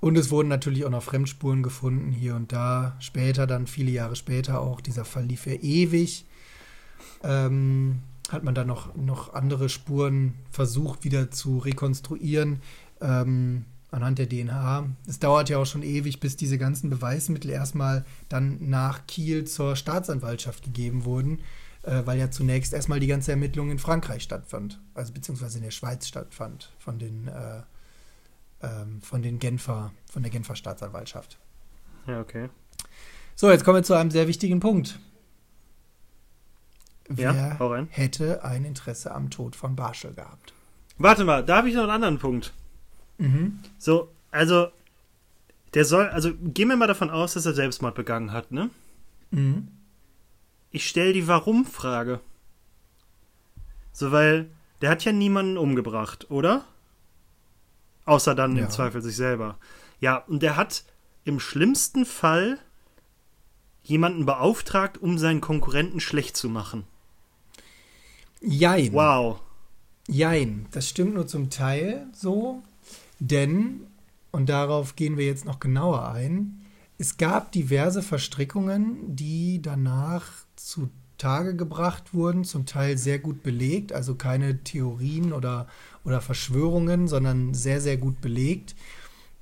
Und 0.00 0.18
es 0.18 0.30
wurden 0.30 0.48
natürlich 0.48 0.84
auch 0.84 0.90
noch 0.90 1.02
Fremdspuren 1.02 1.62
gefunden, 1.62 2.12
hier 2.12 2.34
und 2.34 2.52
da. 2.52 2.96
Später, 2.98 3.46
dann 3.46 3.66
viele 3.66 3.90
Jahre 3.90 4.16
später 4.16 4.60
auch. 4.60 4.80
Dieser 4.80 5.04
Fall 5.04 5.24
lief 5.24 5.46
ja 5.46 5.54
ewig. 5.54 6.26
Ähm, 7.22 8.00
hat 8.30 8.44
man 8.44 8.54
dann 8.54 8.66
noch, 8.66 8.94
noch 8.96 9.34
andere 9.34 9.68
Spuren 9.68 10.34
versucht 10.50 11.04
wieder 11.04 11.30
zu 11.30 11.58
rekonstruieren 11.58 12.60
ähm, 13.00 13.64
anhand 13.90 14.18
der 14.18 14.28
DNA. 14.28 14.88
Es 15.06 15.18
dauert 15.18 15.48
ja 15.48 15.58
auch 15.58 15.66
schon 15.66 15.82
ewig, 15.82 16.20
bis 16.20 16.36
diese 16.36 16.58
ganzen 16.58 16.90
Beweismittel 16.90 17.50
erstmal 17.50 18.04
dann 18.28 18.58
nach 18.68 19.06
Kiel 19.06 19.44
zur 19.44 19.76
Staatsanwaltschaft 19.76 20.64
gegeben 20.64 21.04
wurden, 21.04 21.40
äh, 21.82 22.02
weil 22.04 22.18
ja 22.18 22.30
zunächst 22.30 22.72
erstmal 22.72 23.00
die 23.00 23.06
ganze 23.06 23.30
Ermittlung 23.30 23.70
in 23.70 23.78
Frankreich 23.78 24.22
stattfand, 24.22 24.80
also 24.94 25.12
beziehungsweise 25.12 25.58
in 25.58 25.64
der 25.64 25.70
Schweiz 25.70 26.08
stattfand, 26.08 26.72
von 26.78 26.98
den, 26.98 27.28
äh, 27.28 27.62
ähm, 28.64 29.00
von 29.02 29.22
den 29.22 29.38
Genfer, 29.38 29.92
von 30.10 30.22
der 30.22 30.30
Genfer 30.30 30.56
Staatsanwaltschaft. 30.56 31.38
Ja, 32.06 32.20
okay. 32.20 32.48
So, 33.36 33.50
jetzt 33.50 33.64
kommen 33.64 33.78
wir 33.78 33.82
zu 33.82 33.94
einem 33.94 34.10
sehr 34.10 34.28
wichtigen 34.28 34.60
Punkt. 34.60 34.98
Ja, 37.08 37.34
Wer 37.58 37.60
rein. 37.60 37.88
hätte 37.90 38.44
ein 38.44 38.64
Interesse 38.64 39.14
am 39.14 39.30
Tod 39.30 39.56
von 39.56 39.76
Barschel 39.76 40.14
gehabt? 40.14 40.54
Warte 40.96 41.24
mal, 41.24 41.44
da 41.44 41.58
habe 41.58 41.68
ich 41.68 41.74
noch 41.74 41.82
einen 41.82 41.90
anderen 41.90 42.18
Punkt. 42.18 42.52
Mhm. 43.18 43.60
So, 43.78 44.10
also, 44.30 44.68
der 45.74 45.84
soll, 45.84 46.08
also 46.08 46.32
gehen 46.34 46.68
wir 46.68 46.76
mal 46.76 46.86
davon 46.86 47.10
aus, 47.10 47.34
dass 47.34 47.46
er 47.46 47.54
Selbstmord 47.54 47.94
begangen 47.94 48.32
hat, 48.32 48.52
ne? 48.52 48.70
Mhm. 49.30 49.68
Ich 50.70 50.88
stelle 50.88 51.12
die 51.12 51.28
Warum-Frage. 51.28 52.20
So, 53.92 54.10
weil 54.10 54.50
der 54.80 54.90
hat 54.90 55.04
ja 55.04 55.12
niemanden 55.12 55.58
umgebracht, 55.58 56.30
oder? 56.30 56.64
Außer 58.04 58.34
dann 58.34 58.56
Ja. 58.56 58.64
im 58.64 58.70
Zweifel 58.70 59.02
sich 59.02 59.16
selber. 59.16 59.58
Ja, 60.00 60.18
und 60.18 60.42
der 60.42 60.56
hat 60.56 60.84
im 61.24 61.40
schlimmsten 61.40 62.04
Fall 62.04 62.58
jemanden 63.82 64.26
beauftragt, 64.26 64.98
um 64.98 65.18
seinen 65.18 65.40
Konkurrenten 65.40 66.00
schlecht 66.00 66.36
zu 66.36 66.48
machen. 66.48 66.84
Jein. 68.40 68.92
Wow. 68.92 69.40
Jein. 70.06 70.66
Das 70.72 70.88
stimmt 70.88 71.14
nur 71.14 71.26
zum 71.26 71.48
Teil 71.50 72.06
so, 72.12 72.62
denn, 73.20 73.86
und 74.32 74.48
darauf 74.48 74.96
gehen 74.96 75.16
wir 75.16 75.24
jetzt 75.26 75.44
noch 75.46 75.60
genauer 75.60 76.10
ein, 76.12 76.60
es 76.98 77.16
gab 77.16 77.52
diverse 77.52 78.02
Verstrickungen, 78.02 79.16
die 79.16 79.60
danach 79.62 80.26
zutage 80.56 81.56
gebracht 81.56 82.12
wurden, 82.14 82.44
zum 82.44 82.66
Teil 82.66 82.98
sehr 82.98 83.18
gut 83.18 83.42
belegt, 83.42 83.92
also 83.92 84.14
keine 84.14 84.62
Theorien 84.62 85.32
oder, 85.32 85.66
oder 86.04 86.20
Verschwörungen, 86.20 87.08
sondern 87.08 87.54
sehr, 87.54 87.80
sehr 87.80 87.96
gut 87.96 88.20
belegt, 88.20 88.74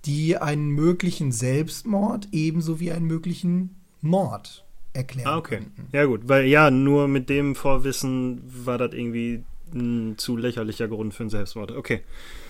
die 0.05 0.37
einen 0.37 0.69
möglichen 0.71 1.33
Selbstmord 1.33 2.29
ebenso 2.33 2.81
wie 2.81 2.93
einen 2.93 3.07
möglichen 3.07 3.77
Mord 4.01 4.65
erklären 4.93 5.29
Ah, 5.29 5.39
okay. 5.39 5.59
könnten. 5.59 5.89
Ja, 5.93 6.05
gut, 6.05 6.29
weil 6.29 6.47
ja, 6.47 6.71
nur 6.71 7.09
mit 7.09 7.29
dem 7.29 7.55
Vorwissen 7.55 8.43
war 8.65 8.79
das 8.79 8.93
irgendwie 8.93 9.45
ein 9.75 10.15
zu 10.19 10.37
lächerlicher 10.37 10.89
Grund 10.89 11.15
für 11.15 11.23
einen 11.23 11.31
Selbstmord. 11.31 11.73
Okay. 11.73 12.03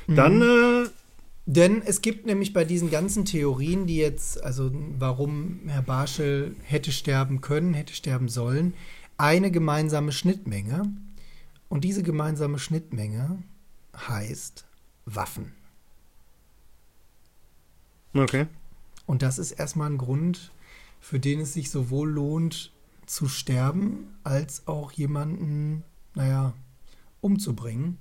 Dann, 0.08 0.42
äh, 0.42 0.88
Denn 1.46 1.82
es 1.84 2.02
gibt 2.02 2.26
nämlich 2.26 2.52
bei 2.52 2.64
diesen 2.64 2.90
ganzen 2.90 3.24
Theorien, 3.24 3.86
die 3.86 3.96
jetzt, 3.96 4.42
also 4.42 4.72
warum 4.98 5.60
Herr 5.66 5.82
Barschel 5.82 6.56
hätte 6.62 6.90
sterben 6.90 7.40
können, 7.40 7.74
hätte 7.74 7.94
sterben 7.94 8.28
sollen, 8.28 8.74
eine 9.18 9.50
gemeinsame 9.50 10.10
Schnittmenge. 10.12 10.82
Und 11.68 11.84
diese 11.84 12.02
gemeinsame 12.02 12.58
Schnittmenge 12.58 13.38
heißt 13.97 14.64
Waffen. 15.05 15.53
okay. 18.14 18.47
Und 19.07 19.22
das 19.22 19.38
ist 19.38 19.53
erstmal 19.53 19.90
ein 19.90 19.99
Grund, 19.99 20.53
für 21.01 21.18
den 21.18 21.40
es 21.40 21.53
sich 21.53 21.70
sowohl 21.70 22.11
lohnt 22.11 22.72
zu 23.07 23.28
sterben, 23.28 24.14
als 24.22 24.66
auch 24.66 24.93
jemanden, 24.93 25.82
naja, 26.14 26.55
umzubringen, 27.20 27.99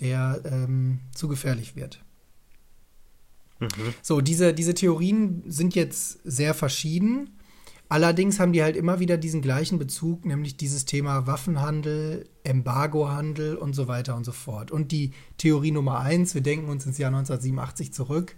der 0.00 0.42
ähm, 0.44 1.00
zu 1.14 1.28
gefährlich 1.28 1.76
wird. 1.76 2.02
Mhm. 3.60 3.94
So, 4.02 4.20
diese, 4.20 4.52
diese 4.52 4.74
Theorien 4.74 5.42
sind 5.46 5.74
jetzt 5.74 6.18
sehr 6.24 6.54
verschieden. 6.54 7.38
Allerdings 7.88 8.40
haben 8.40 8.52
die 8.52 8.62
halt 8.62 8.76
immer 8.76 8.98
wieder 8.98 9.16
diesen 9.18 9.42
gleichen 9.42 9.78
Bezug, 9.78 10.24
nämlich 10.24 10.56
dieses 10.56 10.84
Thema 10.84 11.26
Waffenhandel, 11.26 12.28
Embargohandel 12.42 13.56
und 13.56 13.74
so 13.74 13.88
weiter 13.88 14.16
und 14.16 14.24
so 14.24 14.32
fort. 14.32 14.70
Und 14.70 14.90
die 14.90 15.12
Theorie 15.36 15.70
Nummer 15.70 16.00
eins, 16.00 16.34
wir 16.34 16.40
denken 16.40 16.70
uns 16.70 16.86
ins 16.86 16.98
Jahr 16.98 17.08
1987 17.08 17.92
zurück. 17.92 18.36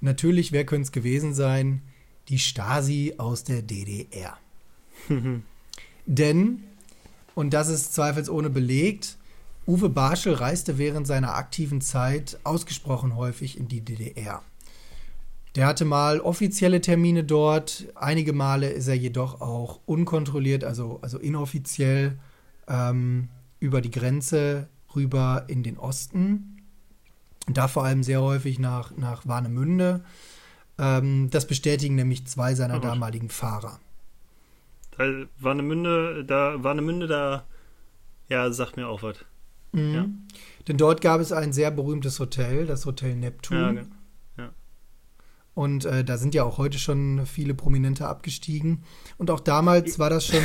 Natürlich, 0.00 0.52
wer 0.52 0.64
könnte 0.64 0.84
es 0.84 0.92
gewesen 0.92 1.34
sein? 1.34 1.82
Die 2.28 2.38
Stasi 2.38 3.14
aus 3.18 3.44
der 3.44 3.62
DDR. 3.62 4.36
Denn, 6.06 6.64
und 7.34 7.50
das 7.52 7.68
ist 7.68 7.94
zweifelsohne 7.94 8.50
belegt, 8.50 9.18
Uwe 9.66 9.88
Barschel 9.88 10.34
reiste 10.34 10.76
während 10.76 11.06
seiner 11.06 11.36
aktiven 11.36 11.80
Zeit 11.80 12.38
ausgesprochen 12.44 13.16
häufig 13.16 13.58
in 13.58 13.66
die 13.66 13.80
DDR. 13.80 14.42
Der 15.54 15.66
hatte 15.66 15.84
mal 15.84 16.20
offizielle 16.20 16.80
Termine 16.80 17.22
dort, 17.22 17.86
einige 17.94 18.32
Male 18.32 18.70
ist 18.70 18.88
er 18.88 18.96
jedoch 18.96 19.40
auch 19.40 19.80
unkontrolliert, 19.86 20.64
also, 20.64 20.98
also 21.00 21.18
inoffiziell 21.18 22.18
ähm, 22.66 23.28
über 23.60 23.80
die 23.80 23.92
Grenze 23.92 24.68
rüber 24.96 25.44
in 25.46 25.62
den 25.62 25.78
Osten. 25.78 26.62
Da 27.46 27.68
vor 27.68 27.84
allem 27.84 28.02
sehr 28.02 28.20
häufig 28.20 28.58
nach, 28.58 28.96
nach 28.96 29.26
Warnemünde. 29.26 30.02
Ähm, 30.78 31.30
das 31.30 31.46
bestätigen 31.46 31.94
nämlich 31.94 32.26
zwei 32.26 32.54
seiner 32.54 32.76
was. 32.76 32.82
damaligen 32.82 33.28
Fahrer. 33.28 33.78
Da 34.96 35.04
war 35.38 35.52
eine 35.52 35.62
Münde, 35.62 36.24
da 36.24 36.62
war 36.62 36.72
eine 36.72 36.82
Münde, 36.82 37.06
da, 37.06 37.44
ja, 38.28 38.50
sagt 38.50 38.76
mir 38.76 38.88
auch 38.88 39.02
was. 39.02 39.18
Mhm. 39.72 39.94
Ja. 39.94 40.06
Denn 40.66 40.78
dort 40.78 41.00
gab 41.00 41.20
es 41.20 41.32
ein 41.32 41.52
sehr 41.52 41.70
berühmtes 41.70 42.18
Hotel, 42.18 42.66
das 42.66 42.86
Hotel 42.86 43.14
Neptun. 43.14 43.56
Ja, 43.56 43.72
ja. 43.72 43.82
Und 45.54 45.84
äh, 45.84 46.04
da 46.04 46.18
sind 46.18 46.34
ja 46.34 46.44
auch 46.44 46.58
heute 46.58 46.78
schon 46.78 47.26
viele 47.26 47.54
Prominente 47.54 48.06
abgestiegen. 48.06 48.82
Und 49.18 49.30
auch 49.30 49.40
damals 49.40 49.98
war 49.98 50.10
das 50.10 50.26
schon, 50.26 50.42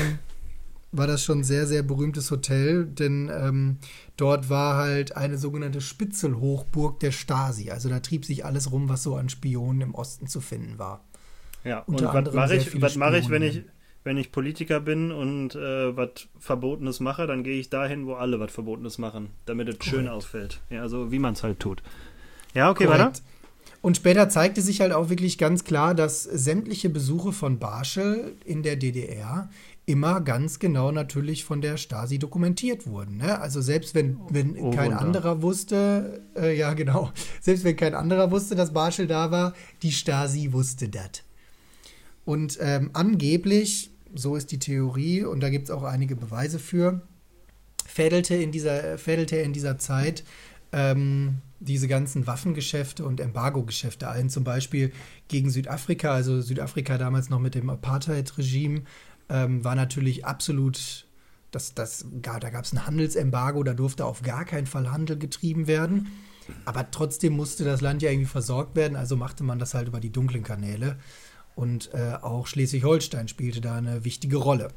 war 0.91 1.07
das 1.07 1.24
schon 1.24 1.43
sehr, 1.43 1.66
sehr 1.66 1.82
berühmtes 1.84 2.30
Hotel, 2.30 2.86
denn 2.86 3.32
ähm, 3.34 3.78
dort 4.18 4.49
war 4.49 4.78
halt 4.78 5.18
eine 5.18 5.38
sogenannte 5.38 5.82
Spitzelhochburg 5.82 6.99
der 6.99 7.12
Stasi. 7.12 7.72
Also 7.72 7.89
da 7.89 7.99
trieb 7.99 8.26
sich 8.26 8.45
alles 8.45 8.72
rum, 8.72 8.88
was 8.88 9.03
so 9.03 9.16
an 9.16 9.30
Spionen 9.30 9.82
im 9.82 9.95
Osten 9.95 10.28
zu 10.28 10.41
finden 10.41 10.78
war. 10.78 11.03
Ja, 11.64 11.80
Unter 11.80 12.14
und 12.14 12.28
was 12.28 12.34
mache 12.34 12.55
ich, 12.55 12.82
was 12.82 12.95
mach 12.95 13.14
ich, 13.14 13.30
wenn 13.30 13.43
ich, 13.43 13.64
wenn 14.03 14.18
ich 14.18 14.32
Politiker 14.32 14.80
bin 14.80 15.12
und 15.12 15.55
äh, 15.55 15.95
was 15.95 16.28
Verbotenes 16.39 16.99
mache, 16.99 17.28
dann 17.28 17.43
gehe 17.43 17.60
ich 17.60 17.70
dahin, 17.70 18.05
wo 18.05 18.14
alle 18.14 18.39
was 18.39 18.51
Verbotenes 18.51 18.97
machen, 18.97 19.32
damit 19.45 19.68
es 19.70 19.86
schön 19.86 20.07
auffällt. 20.07 20.62
Ja, 20.70 20.82
also 20.82 21.12
wie 21.12 21.20
man 21.20 21.34
es 21.34 21.43
halt 21.43 21.60
tut. 21.60 21.84
Ja, 22.53 22.70
okay, 22.70 22.86
Korrekt. 22.86 23.03
weiter. 23.03 23.20
Und 23.82 23.95
später 23.95 24.27
zeigte 24.30 24.61
sich 24.61 24.82
halt 24.82 24.91
auch 24.91 25.09
wirklich 25.09 25.38
ganz 25.38 25.63
klar, 25.63 25.95
dass 25.95 26.23
sämtliche 26.23 26.89
Besuche 26.89 27.32
von 27.32 27.59
Barschel 27.59 28.36
in 28.43 28.61
der 28.61 28.75
DDR 28.75 29.49
immer 29.86 30.21
ganz 30.21 30.59
genau 30.59 30.91
natürlich 30.91 31.45
von 31.45 31.61
der 31.61 31.77
Stasi 31.77 32.19
dokumentiert 32.19 32.86
wurden. 32.86 33.17
Ne? 33.17 33.39
Also 33.39 33.59
selbst 33.59 33.95
wenn, 33.95 34.19
wenn 34.30 34.55
oh, 34.57 34.69
kein 34.69 34.91
Wunder. 34.91 35.01
anderer 35.01 35.41
wusste, 35.41 36.21
äh, 36.36 36.55
ja 36.55 36.73
genau, 36.73 37.11
selbst 37.41 37.63
wenn 37.63 37.75
kein 37.75 37.95
anderer 37.95 38.30
wusste, 38.30 38.55
dass 38.55 38.71
Barschel 38.73 39.07
da 39.07 39.32
war, 39.32 39.53
die 39.82 39.91
Stasi 39.91 40.51
wusste 40.51 40.89
das. 40.89 41.23
Und 42.23 42.59
ähm, 42.61 42.91
angeblich, 42.93 43.89
so 44.13 44.36
ist 44.36 44.51
die 44.51 44.59
Theorie, 44.59 45.23
und 45.23 45.39
da 45.39 45.49
gibt 45.49 45.65
es 45.65 45.71
auch 45.71 45.84
einige 45.84 46.15
Beweise 46.15 46.59
für, 46.59 47.01
fädelte, 47.88 48.36
in 48.36 48.51
dieser, 48.51 48.99
fädelte 48.99 49.38
er 49.38 49.43
in 49.43 49.53
dieser 49.53 49.80
Zeit 49.80 50.23
ähm, 50.72 51.39
diese 51.59 51.88
ganzen 51.88 52.26
Waffengeschäfte 52.28 53.05
und 53.05 53.20
Embargo-Geschäfte 53.20 54.09
ein, 54.09 54.30
zum 54.30 54.43
Beispiel 54.43 54.91
gegen 55.28 55.49
Südafrika, 55.49 56.11
also 56.11 56.41
Südafrika 56.41 56.97
damals 56.97 57.30
noch 57.30 57.39
mit 57.39 57.55
dem 57.55 57.70
Apartheid-Regime, 57.70 58.84
ähm, 59.30 59.63
war 59.63 59.76
natürlich 59.76 60.26
absolut, 60.26 61.05
das, 61.51 61.74
das, 61.74 62.05
da 62.22 62.39
gab 62.39 62.63
es 62.63 62.74
ein 62.74 62.86
Handelsembargo, 62.86 63.63
da 63.63 63.74
durfte 63.74 64.05
auf 64.05 64.22
gar 64.22 64.45
keinen 64.45 64.67
Fall 64.67 64.91
Handel 64.91 65.17
getrieben 65.17 65.67
werden. 65.67 66.07
Aber 66.65 66.89
trotzdem 66.89 67.34
musste 67.34 67.63
das 67.63 67.82
Land 67.82 68.01
ja 68.01 68.09
irgendwie 68.09 68.26
versorgt 68.26 68.76
werden, 68.76 68.95
also 68.95 69.15
machte 69.15 69.43
man 69.43 69.59
das 69.59 69.74
halt 69.74 69.88
über 69.88 69.99
die 69.99 70.11
dunklen 70.11 70.43
Kanäle. 70.43 70.97
Und 71.55 71.93
äh, 71.93 72.13
auch 72.22 72.47
Schleswig-Holstein 72.47 73.28
spielte 73.28 73.61
da 73.61 73.76
eine 73.76 74.05
wichtige 74.05 74.38
Rolle. 74.38 74.70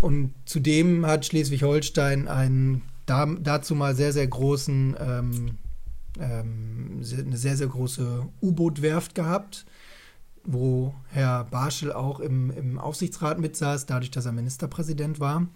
Und 0.00 0.34
zudem 0.44 1.06
hat 1.06 1.26
Schleswig-Holstein 1.26 2.28
einen 2.28 2.82
da, 3.06 3.26
dazu 3.26 3.74
mal 3.74 3.94
sehr, 3.94 4.12
sehr 4.12 4.26
großen, 4.26 4.96
ähm, 4.98 5.58
ähm, 6.18 7.02
eine 7.02 7.36
sehr, 7.36 7.56
sehr 7.56 7.66
große 7.66 8.26
U-Boot-Werft 8.40 9.14
gehabt, 9.14 9.66
wo 10.44 10.94
Herr 11.08 11.44
Barschel 11.44 11.92
auch 11.92 12.20
im, 12.20 12.50
im 12.50 12.78
Aufsichtsrat 12.78 13.38
mitsaß, 13.38 13.86
dadurch, 13.86 14.10
dass 14.10 14.26
er 14.26 14.32
Ministerpräsident 14.32 15.20
war. 15.20 15.48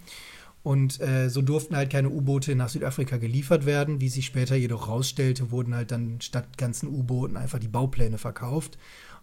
Und 0.62 1.00
äh, 1.00 1.30
so 1.30 1.40
durften 1.40 1.76
halt 1.76 1.90
keine 1.90 2.10
U-Boote 2.10 2.54
nach 2.54 2.68
Südafrika 2.68 3.16
geliefert 3.16 3.64
werden. 3.64 4.00
Wie 4.00 4.08
sich 4.08 4.26
später 4.26 4.56
jedoch 4.56 4.88
rausstellte, 4.88 5.50
wurden 5.50 5.74
halt 5.74 5.92
dann 5.92 6.20
statt 6.20 6.58
ganzen 6.58 6.88
U-Booten 6.88 7.36
einfach 7.36 7.58
die 7.58 7.68
Baupläne 7.68 8.18
verkauft. 8.18 8.76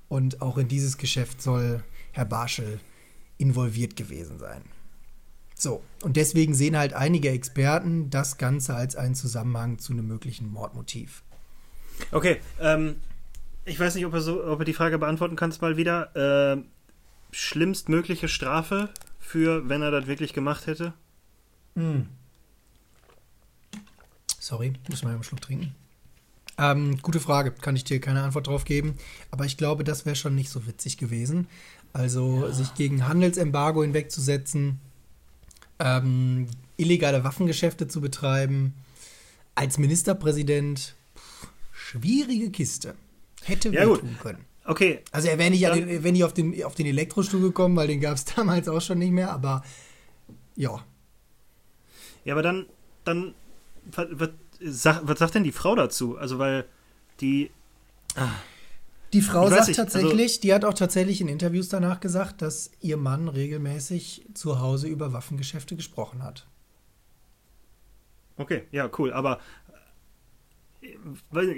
Und 0.07 0.41
auch 0.41 0.57
in 0.57 0.67
dieses 0.67 0.97
Geschäft 0.97 1.41
soll 1.41 1.83
Herr 2.13 2.25
Barschel 2.25 2.79
involviert 3.37 3.95
gewesen 3.95 4.39
sein. 4.39 4.61
So, 5.57 5.81
und 6.03 6.17
deswegen 6.17 6.53
sehen 6.53 6.77
halt 6.77 6.93
einige 6.93 7.29
Experten 7.29 8.09
das 8.09 8.37
Ganze 8.37 8.75
als 8.75 8.95
einen 8.95 9.15
Zusammenhang 9.15 9.79
zu 9.79 9.93
einem 9.93 10.07
möglichen 10.07 10.51
Mordmotiv. 10.51 11.23
Okay, 12.11 12.41
ähm, 12.59 12.97
ich 13.63 13.79
weiß 13.79 13.95
nicht, 13.95 14.05
ob 14.05 14.11
du, 14.11 14.21
so, 14.21 14.45
ob 14.45 14.59
du 14.59 14.65
die 14.65 14.73
Frage 14.73 14.99
beantworten 14.99 15.37
kannst 15.37 15.61
mal 15.61 15.77
wieder. 15.77 16.55
Äh, 16.55 16.61
schlimmstmögliche 17.31 18.27
Strafe 18.27 18.89
für, 19.19 19.67
wenn 19.69 19.81
er 19.81 19.91
das 19.91 20.07
wirklich 20.07 20.33
gemacht 20.33 20.67
hätte? 20.67 20.93
Mm. 21.75 22.01
Sorry, 24.39 24.73
muss 24.89 25.03
mal 25.03 25.13
einen 25.13 25.23
Schluck 25.23 25.41
trinken. 25.41 25.73
Ähm, 26.57 27.01
gute 27.01 27.19
Frage, 27.19 27.51
kann 27.51 27.75
ich 27.75 27.83
dir 27.83 27.99
keine 27.99 28.23
Antwort 28.23 28.47
drauf 28.47 28.63
geben. 28.63 28.95
Aber 29.31 29.45
ich 29.45 29.57
glaube, 29.57 29.83
das 29.83 30.05
wäre 30.05 30.15
schon 30.15 30.35
nicht 30.35 30.49
so 30.49 30.67
witzig 30.67 30.97
gewesen. 30.97 31.47
Also 31.91 32.45
ja. 32.45 32.51
sich 32.51 32.73
gegen 32.75 33.07
Handelsembargo 33.07 33.81
hinwegzusetzen, 33.81 34.79
ähm, 35.79 36.47
illegale 36.77 37.23
Waffengeschäfte 37.23 37.87
zu 37.87 38.01
betreiben, 38.01 38.73
als 39.55 39.77
Ministerpräsident, 39.77 40.95
pff, 41.17 41.47
schwierige 41.73 42.51
Kiste. 42.51 42.95
Hätte 43.43 43.69
ja, 43.69 43.85
tun 43.85 44.17
können. 44.21 44.45
Okay. 44.65 45.01
Also 45.11 45.27
er 45.27 45.37
wäre 45.37 45.51
nicht, 45.51 45.63
den, 45.63 46.03
wär 46.03 46.11
nicht 46.11 46.23
auf, 46.23 46.33
den, 46.33 46.63
auf 46.63 46.75
den 46.75 46.87
Elektrostuhl 46.87 47.41
gekommen, 47.41 47.75
weil 47.75 47.87
den 47.87 48.01
gab 48.01 48.15
es 48.15 48.25
damals 48.35 48.67
auch 48.67 48.81
schon 48.81 48.99
nicht 48.99 49.11
mehr, 49.11 49.31
aber 49.31 49.63
ja. 50.55 50.83
Ja, 52.23 52.33
aber 52.33 52.41
dann, 52.41 52.65
dann 53.03 53.35
was, 53.85 54.29
sag, 54.59 55.01
was 55.03 55.19
sagt 55.19 55.35
denn 55.35 55.43
die 55.43 55.51
Frau 55.51 55.75
dazu? 55.75 56.17
Also, 56.17 56.39
weil 56.39 56.65
die. 57.21 57.51
Ah, 58.15 58.29
die 59.13 59.21
Frau 59.21 59.49
sagt 59.49 59.67
nicht, 59.67 59.79
also 59.79 59.83
tatsächlich, 59.83 60.31
also, 60.31 60.41
die 60.41 60.53
hat 60.53 60.65
auch 60.65 60.73
tatsächlich 60.73 61.21
in 61.21 61.27
Interviews 61.27 61.69
danach 61.69 61.99
gesagt, 61.99 62.41
dass 62.41 62.71
ihr 62.81 62.97
Mann 62.97 63.27
regelmäßig 63.27 64.27
zu 64.33 64.59
Hause 64.59 64.87
über 64.87 65.13
Waffengeschäfte 65.13 65.75
gesprochen 65.75 66.23
hat. 66.23 66.47
Okay, 68.37 68.63
ja, 68.71 68.89
cool. 68.97 69.13
Aber. 69.13 69.39
Weil, 71.31 71.55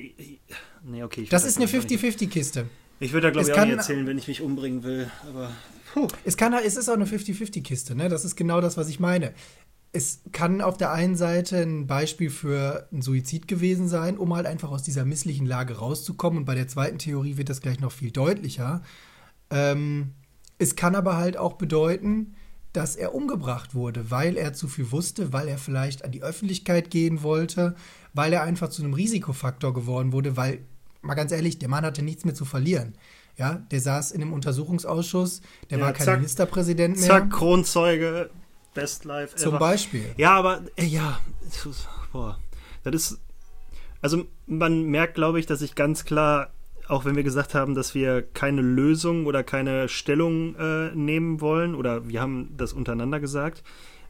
nee, 0.84 1.04
okay. 1.04 1.28
das 1.30 1.44
ist 1.44 1.58
eine 1.58 1.66
50-50-Kiste. 1.66 2.68
Ich 3.00 3.14
würde 3.14 3.28
da, 3.28 3.32
glaube 3.32 3.50
ich, 3.50 3.58
auch 3.58 3.66
nicht 3.66 3.78
erzählen, 3.78 4.08
wenn 4.08 4.18
ich 4.18 4.28
mich 4.28 4.42
umbringen 4.42 4.84
will. 4.84 5.12
Aber. 5.28 5.52
Puh. 5.94 6.08
Es, 6.24 6.38
kann, 6.38 6.54
es 6.54 6.78
ist 6.78 6.90
auch 6.90 6.94
eine 6.94 7.06
50-50-Kiste, 7.06 7.96
ne? 7.96 8.10
Das 8.10 8.24
ist 8.24 8.36
genau 8.36 8.62
das, 8.62 8.78
was 8.78 8.90
ich 8.90 9.00
meine 9.00 9.34
es 9.94 10.22
kann 10.32 10.62
auf 10.62 10.78
der 10.78 10.92
einen 10.92 11.16
Seite 11.16 11.58
ein 11.58 11.88
Beispiel 11.88 12.30
für 12.30 12.88
einen 12.92 13.02
Suizid 13.02 13.48
gewesen 13.48 13.88
sein, 13.88 14.18
um 14.18 14.36
halt 14.36 14.46
einfach 14.46 14.70
aus 14.70 14.84
dieser 14.84 15.06
misslichen 15.06 15.46
Lage 15.46 15.78
rauszukommen. 15.78 16.40
Und 16.40 16.46
bei 16.46 16.56
der 16.56 16.68
zweiten 16.68 17.00
Theorie 17.00 17.38
wird 17.38 17.50
das 17.50 17.62
gleich 17.62 17.80
noch 17.80 17.92
viel 17.92 18.12
deutlicher. 18.12 18.82
Ähm, 19.50 20.14
es 20.60 20.76
kann 20.76 20.96
aber 20.96 21.18
halt 21.18 21.38
auch 21.38 21.54
bedeuten, 21.54 22.36
dass 22.74 22.96
er 22.96 23.16
umgebracht 23.16 23.74
wurde, 23.74 24.12
weil 24.12 24.38
er 24.38 24.54
zu 24.54 24.68
viel 24.68 24.92
wusste, 24.92 25.34
weil 25.34 25.48
er 25.48 25.58
vielleicht 25.58 26.06
an 26.06 26.12
die 26.12 26.22
Öffentlichkeit 26.22 26.92
gehen 26.92 27.24
wollte, 27.24 27.76
weil 28.14 28.34
er 28.34 28.44
einfach 28.44 28.70
zu 28.70 28.84
einem 28.84 28.94
Risikofaktor 28.94 29.74
geworden 29.74 30.12
wurde, 30.12 30.38
weil, 30.38 30.60
mal 31.02 31.16
ganz 31.16 31.32
ehrlich, 31.32 31.60
der 31.60 31.70
Mann 31.70 31.86
hatte 31.86 32.04
nichts 32.04 32.26
mehr 32.26 32.36
zu 32.36 32.46
verlieren. 32.46 32.94
Ja, 33.38 33.64
der 33.72 33.82
saß 33.82 34.12
in 34.12 34.22
einem 34.22 34.34
Untersuchungsausschuss, 34.34 35.42
der 35.70 35.78
ja, 35.78 35.86
war 35.86 35.94
kein 35.94 36.06
zack, 36.06 36.18
Ministerpräsident 36.18 36.98
mehr. 36.98 37.08
Zack, 37.08 37.32
Kronzeuge, 37.32 38.32
Best 38.78 39.06
Life 39.06 39.36
ever. 39.36 39.44
Zum 39.44 39.60
Beispiel. 39.60 40.14
Ja, 40.18 40.32
aber 40.32 40.64
äh, 40.76 40.86
ja, 40.86 41.20
boah, 42.12 42.40
das 42.84 43.12
ist, 43.12 43.22
also 44.02 44.26
man 44.46 44.84
merkt, 44.84 45.16
glaube 45.16 45.40
ich, 45.40 45.46
dass 45.46 45.62
ich 45.62 45.76
ganz 45.76 46.04
klar, 46.06 46.52
auch 46.88 47.06
wenn 47.06 47.16
wir 47.16 47.24
gesagt 47.24 47.54
haben, 47.54 47.76
dass 47.76 47.96
wir 47.96 48.22
keine 48.22 48.62
Lösung 48.62 49.26
oder 49.26 49.44
keine 49.44 49.90
Stellung 49.90 50.56
äh, 50.56 50.96
nehmen 50.96 51.42
wollen, 51.42 51.76
oder 51.76 52.08
wir 52.08 52.22
haben 52.22 52.56
das 52.56 52.74
untereinander 52.74 53.20
gesagt, 53.20 53.64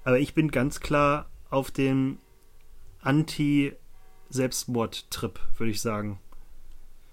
aber 0.04 0.20
ich 0.20 0.34
bin 0.34 0.52
ganz 0.52 0.80
klar 0.80 1.28
auf 1.50 1.72
dem 1.72 2.20
Anti-Selbstmord-Trip, 3.02 5.40
würde 5.58 5.72
ich 5.72 5.82
sagen. 5.82 6.20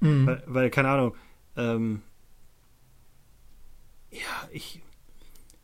Mhm. 0.00 0.26
Weil, 0.26 0.42
weil, 0.46 0.70
keine 0.70 0.88
Ahnung, 0.88 1.14
ähm, 1.56 2.02
ja, 4.10 4.48
ich 4.52 4.82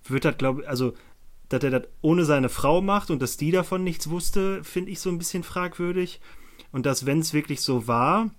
würde 0.04 0.30
das, 0.30 0.38
glaube 0.38 0.62
ich, 0.62 0.68
also 0.68 0.94
dass 1.50 1.62
er 1.64 1.70
das 1.70 1.82
ohne 2.00 2.24
seine 2.24 2.48
Frau 2.48 2.80
macht 2.80 3.10
und 3.10 3.20
dass 3.20 3.36
die 3.36 3.50
davon 3.50 3.84
nichts 3.84 4.08
wusste, 4.08 4.64
finde 4.64 4.92
ich 4.92 5.00
so 5.00 5.10
ein 5.10 5.18
bisschen 5.18 5.42
fragwürdig. 5.42 6.20
Und 6.72 6.86
dass, 6.86 7.04
wenn 7.04 7.18
es 7.18 7.34
wirklich 7.34 7.60
so 7.60 7.88
war, 7.88 8.30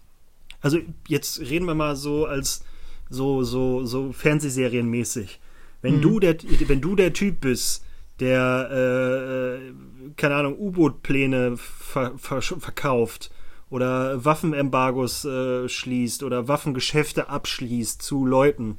also 0.61 0.79
jetzt 1.07 1.41
reden 1.41 1.65
wir 1.65 1.75
mal 1.75 1.95
so 1.95 2.25
als 2.25 2.63
so, 3.09 3.43
so, 3.43 3.85
so 3.85 4.13
Fernsehserienmäßig. 4.13 5.41
Wenn 5.81 5.97
mhm. 5.97 6.01
du 6.01 6.19
der, 6.21 6.37
wenn 6.67 6.79
du 6.79 6.95
der 6.95 7.11
Typ 7.11 7.41
bist, 7.41 7.83
der, 8.21 8.69
äh, 8.71 9.55
äh 9.55 9.71
keine 10.15 10.35
Ahnung, 10.35 10.57
U-Boot-Pläne 10.57 11.57
ver 11.57 12.17
ver 12.17 12.41
verkauft 12.41 13.31
oder 13.69 14.23
Waffenembargos 14.23 15.25
äh, 15.25 15.67
schließt 15.67 16.23
oder 16.23 16.47
Waffengeschäfte 16.47 17.27
abschließt 17.27 18.01
zu 18.01 18.25
Leuten, 18.25 18.77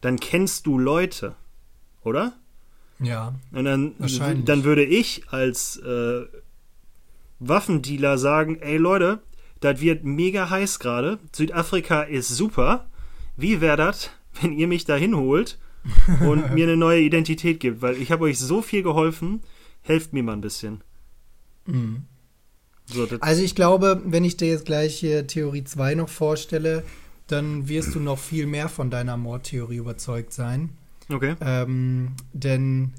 dann 0.00 0.18
kennst 0.18 0.66
du 0.66 0.78
Leute, 0.78 1.34
oder? 2.02 2.38
Ja. 2.98 3.34
Und 3.52 3.64
dann, 3.64 3.94
dann 4.44 4.64
würde 4.64 4.84
ich 4.84 5.28
als 5.28 5.76
äh, 5.78 6.24
Waffendealer 7.38 8.18
sagen, 8.18 8.56
ey 8.60 8.76
Leute, 8.76 9.20
das 9.60 9.80
wird 9.80 10.04
mega 10.04 10.50
heiß 10.50 10.78
gerade. 10.78 11.18
Südafrika 11.32 12.02
ist 12.02 12.28
super. 12.28 12.86
Wie 13.36 13.60
wäre 13.60 13.76
das, 13.76 14.10
wenn 14.40 14.52
ihr 14.52 14.66
mich 14.66 14.84
da 14.84 14.96
hinholt 14.96 15.58
und 16.20 16.50
mir 16.54 16.66
eine 16.66 16.76
neue 16.76 17.00
Identität 17.00 17.60
gibt? 17.60 17.82
Weil 17.82 17.96
ich 17.96 18.10
habe 18.10 18.24
euch 18.24 18.38
so 18.38 18.62
viel 18.62 18.82
geholfen. 18.82 19.40
Helft 19.82 20.12
mir 20.12 20.22
mal 20.22 20.32
ein 20.32 20.40
bisschen. 20.40 20.82
Mhm. 21.66 22.04
So, 22.86 23.06
also 23.20 23.42
ich 23.42 23.54
glaube, 23.54 24.00
wenn 24.04 24.24
ich 24.24 24.36
dir 24.36 24.48
jetzt 24.48 24.64
gleich 24.64 24.96
hier 24.96 25.26
Theorie 25.26 25.64
2 25.64 25.96
noch 25.96 26.08
vorstelle, 26.08 26.84
dann 27.26 27.68
wirst 27.68 27.94
du 27.94 28.00
noch 28.00 28.18
viel 28.18 28.46
mehr 28.46 28.68
von 28.68 28.90
deiner 28.90 29.16
Mordtheorie 29.16 29.76
überzeugt 29.76 30.32
sein. 30.32 30.70
Okay. 31.08 31.36
Ähm, 31.40 32.12
denn 32.32 32.92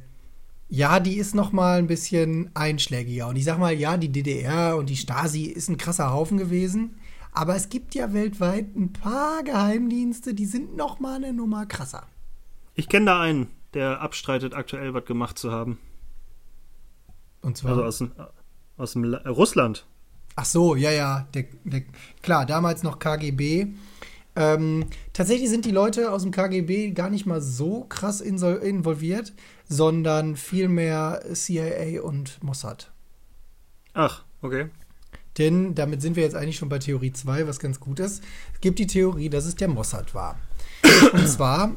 ja, 0.69 0.99
die 0.99 1.17
ist 1.17 1.35
noch 1.35 1.51
mal 1.51 1.79
ein 1.79 1.87
bisschen 1.87 2.51
einschlägiger. 2.53 3.27
Und 3.27 3.35
ich 3.35 3.45
sag 3.45 3.57
mal, 3.57 3.73
ja, 3.73 3.97
die 3.97 4.11
DDR 4.11 4.75
und 4.77 4.89
die 4.89 4.97
Stasi 4.97 5.43
ist 5.43 5.69
ein 5.69 5.77
krasser 5.77 6.11
Haufen 6.11 6.37
gewesen. 6.37 6.97
Aber 7.31 7.55
es 7.55 7.69
gibt 7.69 7.95
ja 7.95 8.13
weltweit 8.13 8.75
ein 8.75 8.93
paar 8.93 9.43
Geheimdienste, 9.43 10.33
die 10.33 10.45
sind 10.45 10.75
noch 10.75 10.99
mal 10.99 11.17
eine 11.17 11.33
Nummer 11.33 11.65
krasser. 11.65 12.07
Ich 12.73 12.89
kenne 12.89 13.05
da 13.05 13.21
einen, 13.21 13.47
der 13.73 14.01
abstreitet, 14.01 14.53
aktuell 14.53 14.93
was 14.93 15.05
gemacht 15.05 15.37
zu 15.37 15.51
haben. 15.51 15.77
Und 17.41 17.57
zwar? 17.57 17.71
Also 17.71 17.83
aus 17.83 17.97
dem, 17.99 18.11
aus 18.77 18.93
dem 18.93 19.13
äh, 19.13 19.27
Russland. 19.27 19.85
Ach 20.35 20.45
so, 20.45 20.75
ja, 20.75 20.91
ja. 20.91 21.27
Der, 21.33 21.45
der, 21.63 21.83
klar, 22.21 22.45
damals 22.45 22.83
noch 22.83 22.99
KGB. 22.99 23.67
Ähm, 24.38 24.85
tatsächlich 25.13 25.49
sind 25.49 25.65
die 25.65 25.71
Leute 25.71 26.11
aus 26.11 26.21
dem 26.21 26.29
KGB 26.29 26.91
gar 26.91 27.09
nicht 27.09 27.25
mal 27.25 27.41
so 27.41 27.85
krass 27.89 28.21
involviert, 28.21 29.33
sondern 29.67 30.35
vielmehr 30.35 31.23
CIA 31.33 32.01
und 32.03 32.41
Mossad. 32.43 32.91
Ach, 33.93 34.23
okay. 34.43 34.67
Denn 35.39 35.73
damit 35.73 36.03
sind 36.03 36.15
wir 36.15 36.23
jetzt 36.23 36.35
eigentlich 36.35 36.57
schon 36.57 36.69
bei 36.69 36.77
Theorie 36.77 37.11
2, 37.11 37.47
was 37.47 37.59
ganz 37.59 37.79
gut 37.79 37.99
ist. 37.99 38.23
Es 38.53 38.61
gibt 38.61 38.77
die 38.77 38.85
Theorie, 38.85 39.29
dass 39.29 39.45
es 39.45 39.55
der 39.55 39.69
Mossad 39.69 40.13
war. 40.13 40.38
Und 41.13 41.27
zwar 41.27 41.71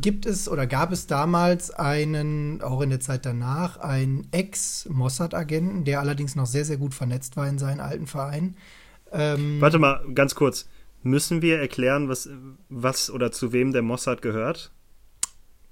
gibt 0.00 0.24
es 0.24 0.48
oder 0.48 0.66
gab 0.66 0.92
es 0.92 1.06
damals 1.06 1.70
einen, 1.70 2.62
auch 2.62 2.80
in 2.80 2.88
der 2.88 3.00
Zeit 3.00 3.26
danach, 3.26 3.76
einen 3.78 4.28
Ex-Mossad-Agenten, 4.30 5.84
der 5.84 6.00
allerdings 6.00 6.36
noch 6.36 6.46
sehr, 6.46 6.64
sehr 6.64 6.78
gut 6.78 6.94
vernetzt 6.94 7.36
war 7.36 7.46
in 7.46 7.58
seinen 7.58 7.80
alten 7.80 8.06
Verein. 8.06 8.56
Ähm, 9.12 9.60
Warte 9.60 9.78
mal, 9.78 10.02
ganz 10.14 10.34
kurz. 10.34 10.66
Müssen 11.08 11.42
wir 11.42 11.58
erklären, 11.58 12.08
was, 12.08 12.28
was 12.68 13.10
oder 13.10 13.32
zu 13.32 13.52
wem 13.52 13.72
der 13.72 13.82
Mossad 13.82 14.22
gehört? 14.22 14.72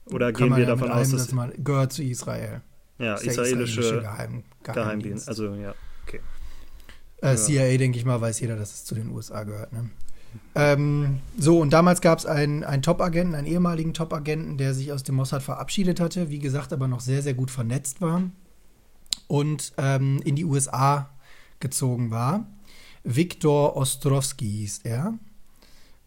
Oder 0.06 0.32
gehen 0.32 0.50
wir 0.50 0.60
ja 0.60 0.66
davon 0.66 0.90
aus, 0.90 1.10
dass. 1.10 1.32
Man 1.32 1.52
gehört 1.62 1.92
zu 1.92 2.02
Israel. 2.02 2.62
Ja, 2.98 3.14
israelische, 3.14 3.80
israelische 3.80 4.00
Geheim, 4.00 4.44
Geheimdienst. 4.62 5.28
Also, 5.28 5.54
ja, 5.54 5.74
okay. 6.06 6.20
Äh, 7.20 7.28
ja. 7.28 7.36
CIA, 7.36 7.76
denke 7.76 7.98
ich 7.98 8.04
mal, 8.04 8.20
weiß 8.20 8.40
jeder, 8.40 8.56
dass 8.56 8.72
es 8.72 8.84
zu 8.84 8.94
den 8.94 9.10
USA 9.10 9.44
gehört. 9.44 9.72
Ne? 9.72 9.90
Ähm, 10.54 11.20
so, 11.38 11.60
und 11.60 11.72
damals 11.72 12.00
gab 12.00 12.18
es 12.18 12.26
einen, 12.26 12.64
einen 12.64 12.82
Top-Agenten, 12.82 13.34
einen 13.34 13.46
ehemaligen 13.46 13.94
Top-Agenten, 13.94 14.56
der 14.56 14.74
sich 14.74 14.92
aus 14.92 15.02
dem 15.02 15.16
Mossad 15.16 15.42
verabschiedet 15.42 16.00
hatte, 16.00 16.30
wie 16.30 16.38
gesagt, 16.38 16.72
aber 16.72 16.88
noch 16.88 17.00
sehr, 17.00 17.22
sehr 17.22 17.34
gut 17.34 17.50
vernetzt 17.50 18.00
war 18.00 18.22
und 19.28 19.72
ähm, 19.76 20.20
in 20.24 20.36
die 20.36 20.44
USA 20.44 21.10
gezogen 21.60 22.10
war. 22.10 22.46
Viktor 23.06 23.76
Ostrowski 23.76 24.46
hieß 24.46 24.80
er. 24.82 25.14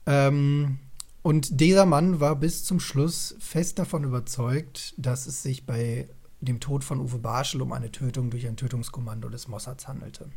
Ähm, 0.05 0.79
und 1.21 1.61
dieser 1.61 1.85
Mann 1.85 2.19
war 2.19 2.35
bis 2.35 2.65
zum 2.65 2.79
Schluss 2.79 3.35
fest 3.39 3.79
davon 3.79 4.03
überzeugt, 4.03 4.93
dass 4.97 5.25
es 5.25 5.41
sich 5.41 5.65
bei 5.65 6.07
dem 6.41 6.59
Tod 6.59 6.83
von 6.83 6.99
Uwe 6.99 7.17
Barschel 7.17 7.61
um 7.61 7.71
eine 7.71 7.91
Tötung 7.91 8.29
durch 8.29 8.47
ein 8.47 8.57
Tötungskommando 8.57 9.29
des 9.29 9.47
Mossads 9.47 9.87
handelte. 9.87 10.29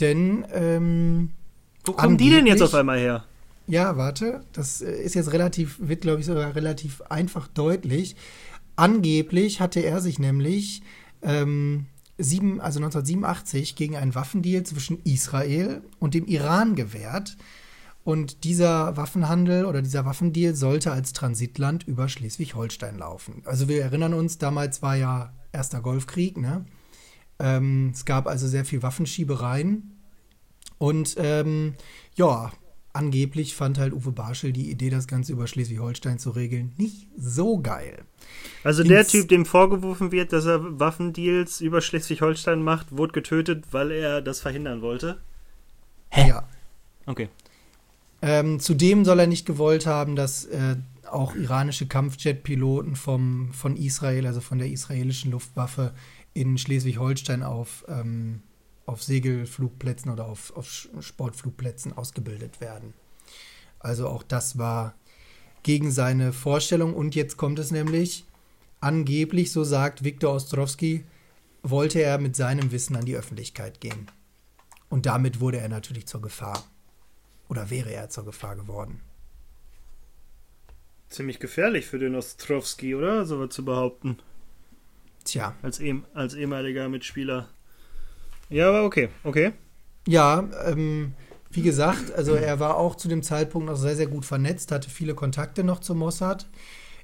Denn 0.00 0.46
ähm, 0.52 1.30
wo 1.84 1.92
kommen 1.92 2.18
die 2.18 2.30
denn 2.30 2.46
jetzt 2.46 2.62
auf 2.62 2.74
einmal 2.74 2.98
her? 2.98 3.24
Ja, 3.66 3.96
warte, 3.96 4.44
das 4.52 4.82
äh, 4.82 4.92
ist 4.92 5.14
jetzt 5.14 5.32
relativ, 5.32 5.78
wird 5.80 6.02
glaube 6.02 6.20
ich 6.20 6.26
sogar 6.26 6.54
relativ 6.54 7.00
einfach 7.02 7.48
deutlich. 7.48 8.16
Angeblich 8.76 9.60
hatte 9.60 9.80
er 9.80 10.00
sich 10.00 10.18
nämlich 10.18 10.82
ähm, 11.22 11.86
sieben, 12.18 12.60
also 12.60 12.78
1987 12.78 13.76
gegen 13.76 13.96
einen 13.96 14.14
Waffendeal 14.14 14.62
zwischen 14.64 15.00
Israel 15.04 15.82
und 15.98 16.14
dem 16.14 16.26
Iran 16.26 16.74
gewehrt. 16.74 17.36
Und 18.04 18.44
dieser 18.44 18.96
Waffenhandel 18.96 19.64
oder 19.64 19.80
dieser 19.80 20.04
Waffendeal 20.04 20.54
sollte 20.54 20.92
als 20.92 21.14
Transitland 21.14 21.84
über 21.84 22.08
Schleswig-Holstein 22.08 22.98
laufen. 22.98 23.42
Also 23.46 23.66
wir 23.68 23.82
erinnern 23.82 24.12
uns, 24.12 24.38
damals 24.38 24.82
war 24.82 24.96
ja 24.96 25.32
Erster 25.52 25.80
Golfkrieg, 25.80 26.36
ne? 26.36 26.66
Ähm, 27.38 27.92
es 27.94 28.04
gab 28.04 28.26
also 28.26 28.46
sehr 28.46 28.64
viel 28.64 28.82
Waffenschiebereien. 28.82 29.92
Und 30.78 31.14
ähm, 31.18 31.74
ja, 32.14 32.52
angeblich 32.94 33.54
fand 33.54 33.78
halt 33.78 33.92
Uwe 33.92 34.12
Barschel 34.12 34.52
die 34.52 34.70
Idee, 34.70 34.88
das 34.88 35.06
Ganze 35.06 35.32
über 35.32 35.46
Schleswig-Holstein 35.46 36.18
zu 36.18 36.30
regeln, 36.30 36.72
nicht 36.78 37.08
so 37.18 37.58
geil. 37.58 38.04
Also 38.62 38.82
Ins 38.82 38.88
der 38.88 39.06
Typ, 39.06 39.28
dem 39.28 39.44
vorgeworfen 39.44 40.12
wird, 40.12 40.32
dass 40.32 40.46
er 40.46 40.78
Waffendeals 40.80 41.60
über 41.60 41.80
Schleswig-Holstein 41.80 42.62
macht, 42.62 42.96
wurde 42.96 43.12
getötet, 43.12 43.64
weil 43.72 43.90
er 43.90 44.22
das 44.22 44.40
verhindern 44.40 44.80
wollte? 44.80 45.20
Hä? 46.08 46.28
Ja. 46.28 46.48
Okay. 47.06 47.28
Ähm, 48.22 48.60
zudem 48.60 49.04
soll 49.04 49.20
er 49.20 49.26
nicht 49.26 49.44
gewollt 49.44 49.86
haben, 49.86 50.16
dass 50.16 50.46
äh, 50.46 50.76
auch 51.10 51.34
iranische 51.34 51.86
Kampfjet-Piloten 51.86 52.96
von 52.96 53.76
Israel, 53.76 54.26
also 54.26 54.40
von 54.40 54.58
der 54.58 54.70
israelischen 54.70 55.32
Luftwaffe, 55.32 55.92
in 56.32 56.56
Schleswig-Holstein 56.56 57.42
auf 57.42 57.84
ähm, 57.88 58.42
auf 58.86 59.02
Segelflugplätzen 59.02 60.10
oder 60.10 60.26
auf, 60.26 60.54
auf 60.56 60.88
Sportflugplätzen 61.00 61.92
ausgebildet 61.92 62.60
werden. 62.60 62.94
Also 63.78 64.08
auch 64.08 64.22
das 64.22 64.58
war 64.58 64.94
gegen 65.62 65.90
seine 65.90 66.32
Vorstellung. 66.32 66.94
Und 66.94 67.14
jetzt 67.14 67.36
kommt 67.36 67.58
es 67.58 67.70
nämlich, 67.70 68.24
angeblich, 68.80 69.52
so 69.52 69.64
sagt 69.64 70.04
Viktor 70.04 70.34
Ostrowski, 70.34 71.04
wollte 71.62 72.00
er 72.00 72.18
mit 72.18 72.36
seinem 72.36 72.70
Wissen 72.72 72.96
an 72.96 73.04
die 73.04 73.16
Öffentlichkeit 73.16 73.80
gehen. 73.80 74.06
Und 74.88 75.06
damit 75.06 75.40
wurde 75.40 75.58
er 75.58 75.68
natürlich 75.68 76.06
zur 76.06 76.22
Gefahr. 76.22 76.62
Oder 77.48 77.70
wäre 77.70 77.92
er 77.92 78.10
zur 78.10 78.24
Gefahr 78.24 78.56
geworden. 78.56 79.00
Ziemlich 81.08 81.40
gefährlich 81.40 81.86
für 81.86 81.98
den 81.98 82.14
Ostrowski, 82.14 82.94
oder? 82.94 83.24
So 83.24 83.46
zu 83.46 83.64
behaupten. 83.64 84.18
Tja. 85.24 85.54
Als, 85.62 85.80
eh 85.80 86.02
als 86.12 86.34
ehemaliger 86.34 86.88
Mitspieler. 86.88 87.48
Ja, 88.50 88.68
aber 88.68 88.84
okay, 88.84 89.08
okay. 89.24 89.52
Ja, 90.06 90.48
ähm, 90.66 91.14
wie 91.50 91.62
gesagt, 91.62 92.12
also 92.12 92.34
er 92.34 92.60
war 92.60 92.76
auch 92.76 92.96
zu 92.96 93.08
dem 93.08 93.22
Zeitpunkt 93.22 93.68
noch 93.68 93.76
sehr, 93.76 93.96
sehr 93.96 94.06
gut 94.06 94.24
vernetzt, 94.24 94.72
hatte 94.72 94.90
viele 94.90 95.14
Kontakte 95.14 95.64
noch 95.64 95.80
zum 95.80 95.98
Mossad. 95.98 96.46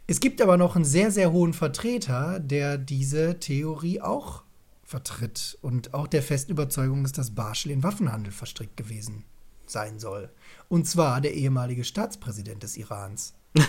Es 0.07 0.21
gibt 0.21 0.43
aber 0.43 0.57
noch 0.57 0.75
einen 0.75 0.85
sehr, 0.85 1.11
sehr 1.11 1.31
hohen 1.31 1.53
Vertreter, 1.53 2.41
der 2.41 2.79
diese 2.79 3.39
Theorie 3.39 4.01
auch 4.01 4.43
vertritt 4.83 5.57
und 5.63 5.95
auch 5.95 6.09
der 6.09 6.23
festen 6.23 6.51
Überzeugung 6.51 7.05
ist, 7.05 7.17
dass 7.17 7.35
Barschel 7.35 7.71
in 7.71 7.85
Waffenhandel 7.85 8.33
verstrickt 8.33 8.77
gewesen 8.77 9.25
sein 9.67 10.01
soll. 10.01 10.31
Und 10.69 10.89
zwar 10.89 11.21
der 11.21 11.35
ehemalige 11.35 11.85
Staatspräsident 11.85 12.65
des 12.65 12.77
Irans. 12.77 13.35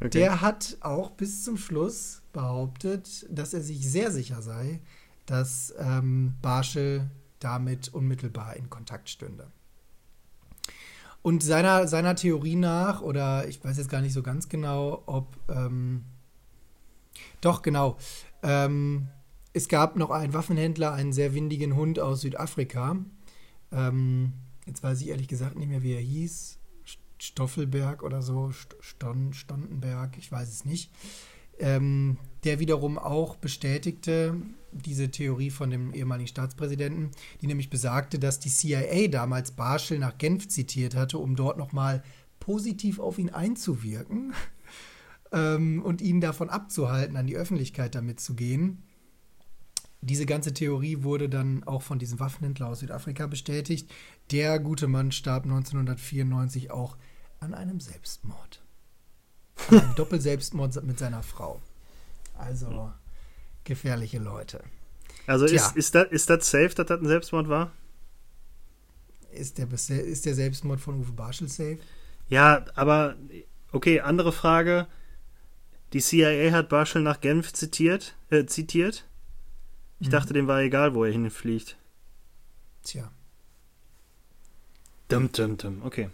okay. 0.00 0.10
Der 0.10 0.40
hat 0.40 0.76
auch 0.80 1.10
bis 1.10 1.44
zum 1.44 1.56
Schluss 1.56 2.22
behauptet, 2.32 3.26
dass 3.30 3.54
er 3.54 3.60
sich 3.60 3.88
sehr 3.88 4.10
sicher 4.10 4.42
sei, 4.42 4.80
dass 5.26 5.74
ähm, 5.78 6.34
Barschel 6.42 7.10
damit 7.38 7.88
unmittelbar 7.88 8.56
in 8.56 8.70
Kontakt 8.70 9.08
stünde. 9.08 9.50
Und 11.22 11.42
seiner, 11.42 11.88
seiner 11.88 12.16
Theorie 12.16 12.56
nach, 12.56 13.00
oder 13.00 13.48
ich 13.48 13.64
weiß 13.64 13.78
jetzt 13.78 13.88
gar 13.88 14.02
nicht 14.02 14.12
so 14.12 14.22
ganz 14.22 14.48
genau, 14.48 15.02
ob. 15.06 15.38
Ähm, 15.48 16.04
doch, 17.40 17.62
genau. 17.62 17.96
Ähm, 18.42 19.08
es 19.54 19.68
gab 19.68 19.96
noch 19.96 20.10
einen 20.10 20.34
Waffenhändler, 20.34 20.92
einen 20.92 21.12
sehr 21.12 21.32
windigen 21.32 21.76
Hund 21.76 21.98
aus 21.98 22.22
Südafrika. 22.22 22.96
Ähm, 23.72 24.32
jetzt 24.66 24.82
weiß 24.82 25.00
ich 25.00 25.08
ehrlich 25.08 25.28
gesagt 25.28 25.56
nicht 25.56 25.68
mehr, 25.68 25.82
wie 25.82 25.94
er 25.94 26.00
hieß. 26.00 26.58
Stoffelberg 27.18 28.02
oder 28.02 28.20
so, 28.20 28.50
Ston, 28.80 29.32
Stondenberg, 29.32 30.18
ich 30.18 30.30
weiß 30.30 30.48
es 30.48 30.64
nicht. 30.64 30.90
Ähm, 31.58 32.18
der 32.44 32.58
wiederum 32.58 32.98
auch 32.98 33.36
bestätigte, 33.36 34.36
diese 34.72 35.10
Theorie 35.10 35.50
von 35.50 35.70
dem 35.70 35.94
ehemaligen 35.94 36.28
Staatspräsidenten, 36.28 37.10
die 37.40 37.46
nämlich 37.46 37.70
besagte, 37.70 38.18
dass 38.18 38.40
die 38.40 38.50
CIA 38.50 39.08
damals 39.08 39.52
Barschel 39.52 39.98
nach 39.98 40.18
Genf 40.18 40.48
zitiert 40.48 40.94
hatte, 40.94 41.18
um 41.18 41.36
dort 41.36 41.56
nochmal 41.56 42.02
positiv 42.40 42.98
auf 42.98 43.18
ihn 43.18 43.30
einzuwirken 43.30 44.34
ähm, 45.32 45.82
und 45.82 46.02
ihn 46.02 46.20
davon 46.20 46.50
abzuhalten, 46.50 47.16
an 47.16 47.26
die 47.26 47.36
Öffentlichkeit 47.36 47.94
damit 47.94 48.20
zu 48.20 48.34
gehen. 48.34 48.82
Diese 50.02 50.26
ganze 50.26 50.52
Theorie 50.52 51.02
wurde 51.02 51.30
dann 51.30 51.64
auch 51.64 51.80
von 51.80 51.98
diesem 51.98 52.20
Waffenhändler 52.20 52.68
aus 52.68 52.80
Südafrika 52.80 53.26
bestätigt. 53.26 53.90
Der 54.30 54.58
gute 54.58 54.86
Mann 54.86 55.12
starb 55.12 55.44
1994 55.44 56.70
auch 56.70 56.98
an 57.40 57.54
einem 57.54 57.80
Selbstmord. 57.80 58.63
Doppelselbstmord 59.96 60.82
mit 60.84 60.98
seiner 60.98 61.22
Frau. 61.22 61.60
Also 62.36 62.92
gefährliche 63.64 64.18
Leute. 64.18 64.62
Also 65.26 65.46
ist, 65.46 65.74
ist, 65.76 65.94
das, 65.94 66.08
ist 66.10 66.28
das 66.28 66.50
safe, 66.50 66.74
dass 66.74 66.86
das 66.86 67.00
ein 67.00 67.06
Selbstmord 67.06 67.48
war? 67.48 67.72
Ist 69.32 69.58
der, 69.58 69.68
ist 69.72 70.26
der 70.26 70.34
Selbstmord 70.34 70.80
von 70.80 71.00
Uwe 71.00 71.12
Barschel 71.12 71.48
safe? 71.48 71.78
Ja, 72.28 72.64
aber 72.74 73.16
okay, 73.72 74.00
andere 74.00 74.32
Frage. 74.32 74.86
Die 75.92 76.00
CIA 76.00 76.52
hat 76.52 76.68
Barschel 76.68 77.02
nach 77.02 77.20
Genf 77.20 77.52
zitiert. 77.52 78.14
Äh, 78.30 78.46
zitiert. 78.46 79.06
Ich 80.00 80.08
mhm. 80.08 80.12
dachte, 80.12 80.34
dem 80.34 80.46
war 80.46 80.60
egal, 80.60 80.94
wo 80.94 81.04
er 81.04 81.12
hinfliegt. 81.12 81.76
Tja. 82.82 83.10
Dum, 85.08 85.30
dum, 85.32 85.56
dum. 85.56 85.82
Okay. 85.84 86.10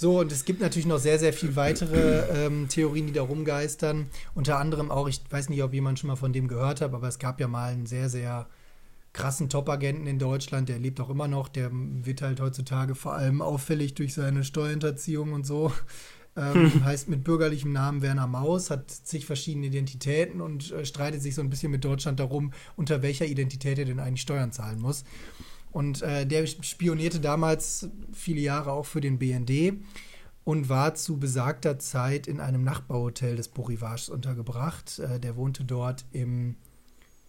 So, 0.00 0.20
und 0.20 0.32
es 0.32 0.46
gibt 0.46 0.62
natürlich 0.62 0.86
noch 0.86 0.98
sehr, 0.98 1.18
sehr 1.18 1.34
viele 1.34 1.56
weitere 1.56 2.46
ähm, 2.46 2.68
Theorien, 2.70 3.06
die 3.06 3.12
da 3.12 3.20
rumgeistern. 3.20 4.06
Unter 4.34 4.58
anderem 4.58 4.90
auch, 4.90 5.06
ich 5.06 5.20
weiß 5.28 5.50
nicht, 5.50 5.62
ob 5.62 5.74
jemand 5.74 5.98
schon 5.98 6.08
mal 6.08 6.16
von 6.16 6.32
dem 6.32 6.48
gehört 6.48 6.80
hat, 6.80 6.94
aber 6.94 7.06
es 7.06 7.18
gab 7.18 7.38
ja 7.38 7.48
mal 7.48 7.70
einen 7.70 7.84
sehr, 7.84 8.08
sehr 8.08 8.46
krassen 9.12 9.50
Top-Agenten 9.50 10.06
in 10.06 10.18
Deutschland, 10.18 10.70
der 10.70 10.78
lebt 10.78 11.02
auch 11.02 11.10
immer 11.10 11.28
noch, 11.28 11.48
der 11.48 11.68
wird 11.70 12.22
halt 12.22 12.40
heutzutage 12.40 12.94
vor 12.94 13.12
allem 13.12 13.42
auffällig 13.42 13.92
durch 13.92 14.14
seine 14.14 14.42
Steuerhinterziehung 14.42 15.34
und 15.34 15.44
so. 15.44 15.70
Ähm, 16.34 16.72
hm. 16.72 16.84
Heißt 16.84 17.10
mit 17.10 17.22
bürgerlichem 17.22 17.72
Namen 17.72 18.00
Werner 18.00 18.26
Maus, 18.26 18.70
hat 18.70 18.90
zig 18.90 19.26
verschiedene 19.26 19.66
Identitäten 19.66 20.40
und 20.40 20.72
äh, 20.72 20.86
streitet 20.86 21.20
sich 21.20 21.34
so 21.34 21.42
ein 21.42 21.50
bisschen 21.50 21.72
mit 21.72 21.84
Deutschland 21.84 22.20
darum, 22.20 22.52
unter 22.74 23.02
welcher 23.02 23.26
Identität 23.26 23.78
er 23.78 23.84
denn 23.84 24.00
eigentlich 24.00 24.22
Steuern 24.22 24.50
zahlen 24.50 24.80
muss. 24.80 25.04
Und 25.72 26.02
äh, 26.02 26.26
der 26.26 26.46
spionierte 26.46 27.20
damals 27.20 27.88
viele 28.12 28.40
Jahre 28.40 28.72
auch 28.72 28.86
für 28.86 29.00
den 29.00 29.18
BND 29.18 29.74
und 30.44 30.68
war 30.68 30.94
zu 30.94 31.18
besagter 31.18 31.78
Zeit 31.78 32.26
in 32.26 32.40
einem 32.40 32.64
Nachbarhotel 32.64 33.36
des 33.36 33.48
Borivages 33.48 34.08
untergebracht. 34.08 34.98
Äh, 34.98 35.20
der 35.20 35.36
wohnte 35.36 35.64
dort 35.64 36.04
im, 36.12 36.56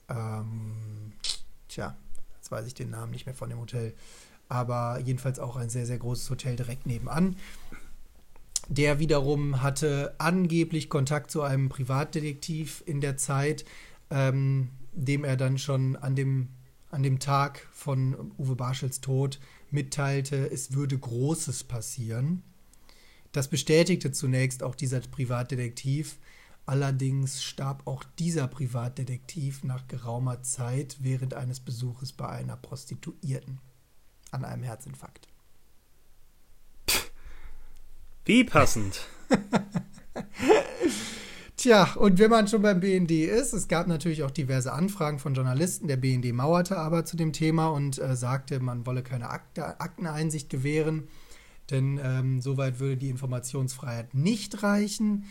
ähm, 0.09 1.13
tja, 1.67 1.95
jetzt 2.37 2.51
weiß 2.51 2.65
ich 2.65 2.73
den 2.73 2.89
Namen 2.89 3.11
nicht 3.11 3.25
mehr 3.25 3.35
von 3.35 3.49
dem 3.49 3.59
Hotel, 3.59 3.93
aber 4.49 4.99
jedenfalls 4.99 5.39
auch 5.39 5.55
ein 5.55 5.69
sehr, 5.69 5.85
sehr 5.85 5.99
großes 5.99 6.29
Hotel 6.29 6.55
direkt 6.55 6.85
nebenan. 6.87 7.35
Der 8.69 8.99
wiederum 8.99 9.61
hatte 9.61 10.15
angeblich 10.17 10.89
Kontakt 10.89 11.29
zu 11.29 11.41
einem 11.41 11.69
Privatdetektiv 11.69 12.83
in 12.85 13.01
der 13.01 13.17
Zeit, 13.17 13.65
ähm, 14.09 14.69
dem 14.93 15.23
er 15.23 15.37
dann 15.37 15.57
schon 15.57 15.95
an 15.95 16.15
dem 16.15 16.49
an 16.91 17.03
dem 17.03 17.19
Tag 17.19 17.67
von 17.71 18.31
Uwe 18.37 18.55
Barschels 18.55 19.01
Tod 19.01 19.39
mitteilte, 19.69 20.51
es 20.51 20.73
würde 20.73 20.97
Großes 20.97 21.63
passieren. 21.63 22.43
Das 23.31 23.47
bestätigte 23.47 24.11
zunächst 24.11 24.61
auch 24.61 24.75
dieser 24.75 24.99
Privatdetektiv. 24.99 26.17
Allerdings 26.65 27.43
starb 27.43 27.87
auch 27.87 28.03
dieser 28.19 28.47
Privatdetektiv 28.47 29.63
nach 29.63 29.87
geraumer 29.87 30.43
Zeit 30.43 30.97
während 30.99 31.33
eines 31.33 31.59
Besuches 31.59 32.11
bei 32.13 32.27
einer 32.27 32.57
Prostituierten 32.57 33.59
an 34.31 34.45
einem 34.45 34.63
Herzinfarkt. 34.63 35.27
Wie 38.25 38.43
passend. 38.43 39.07
Tja, 41.61 41.93
und 41.93 42.17
wenn 42.17 42.31
man 42.31 42.47
schon 42.47 42.63
beim 42.63 42.79
BND 42.79 43.11
ist, 43.11 43.53
es 43.53 43.67
gab 43.67 43.85
natürlich 43.85 44.23
auch 44.23 44.31
diverse 44.31 44.73
Anfragen 44.73 45.19
von 45.19 45.35
Journalisten. 45.35 45.87
Der 45.87 45.95
BND 45.95 46.33
mauerte 46.33 46.75
aber 46.75 47.05
zu 47.05 47.15
dem 47.15 47.33
Thema 47.33 47.67
und 47.67 47.99
äh, 47.99 48.15
sagte, 48.15 48.59
man 48.59 48.87
wolle 48.87 49.03
keine 49.03 49.29
Akte, 49.29 49.79
Akteneinsicht 49.79 50.49
gewähren, 50.49 51.07
denn 51.69 51.99
ähm, 52.03 52.41
soweit 52.41 52.79
würde 52.79 52.97
die 52.97 53.11
Informationsfreiheit 53.11 54.15
nicht 54.15 54.63
reichen. 54.63 55.25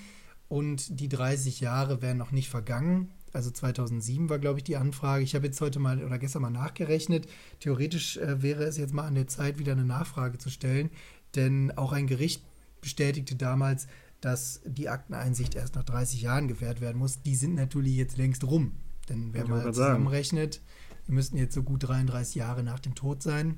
Und 0.48 1.00
die 1.00 1.08
30 1.08 1.58
Jahre 1.58 2.00
wären 2.00 2.18
noch 2.18 2.30
nicht 2.30 2.48
vergangen. 2.48 3.10
Also 3.32 3.50
2007 3.50 4.30
war, 4.30 4.38
glaube 4.38 4.60
ich, 4.60 4.64
die 4.64 4.76
Anfrage. 4.76 5.24
Ich 5.24 5.34
habe 5.34 5.46
jetzt 5.46 5.60
heute 5.60 5.80
mal 5.80 6.00
oder 6.00 6.20
gestern 6.20 6.42
mal 6.42 6.50
nachgerechnet. 6.50 7.26
Theoretisch 7.58 8.18
äh, 8.18 8.40
wäre 8.40 8.62
es 8.62 8.76
jetzt 8.76 8.94
mal 8.94 9.08
an 9.08 9.16
der 9.16 9.26
Zeit, 9.26 9.58
wieder 9.58 9.72
eine 9.72 9.84
Nachfrage 9.84 10.38
zu 10.38 10.48
stellen. 10.48 10.90
Denn 11.34 11.72
auch 11.76 11.90
ein 11.90 12.06
Gericht 12.06 12.44
bestätigte 12.80 13.34
damals, 13.34 13.88
dass 14.20 14.60
die 14.64 14.88
Akteneinsicht 14.88 15.54
erst 15.54 15.74
nach 15.74 15.84
30 15.84 16.22
Jahren 16.22 16.48
gewährt 16.48 16.80
werden 16.80 16.98
muss, 16.98 17.22
die 17.22 17.34
sind 17.34 17.54
natürlich 17.54 17.96
jetzt 17.96 18.16
längst 18.16 18.44
rum. 18.44 18.72
Denn 19.08 19.32
wenn 19.32 19.48
man 19.48 19.72
zusammenrechnet, 19.72 20.60
wir 21.06 21.14
müssten 21.14 21.36
jetzt 21.36 21.54
so 21.54 21.62
gut 21.62 21.88
33 21.88 22.36
Jahre 22.36 22.62
nach 22.62 22.80
dem 22.80 22.94
Tod 22.94 23.22
sein. 23.22 23.56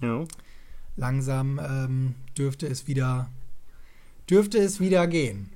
Ja. 0.00 0.24
Langsam 0.96 1.60
ähm, 1.62 2.14
dürfte 2.36 2.66
es 2.66 2.86
wieder 2.86 3.30
dürfte 4.28 4.58
es 4.58 4.80
wieder 4.80 5.06
gehen. 5.06 5.50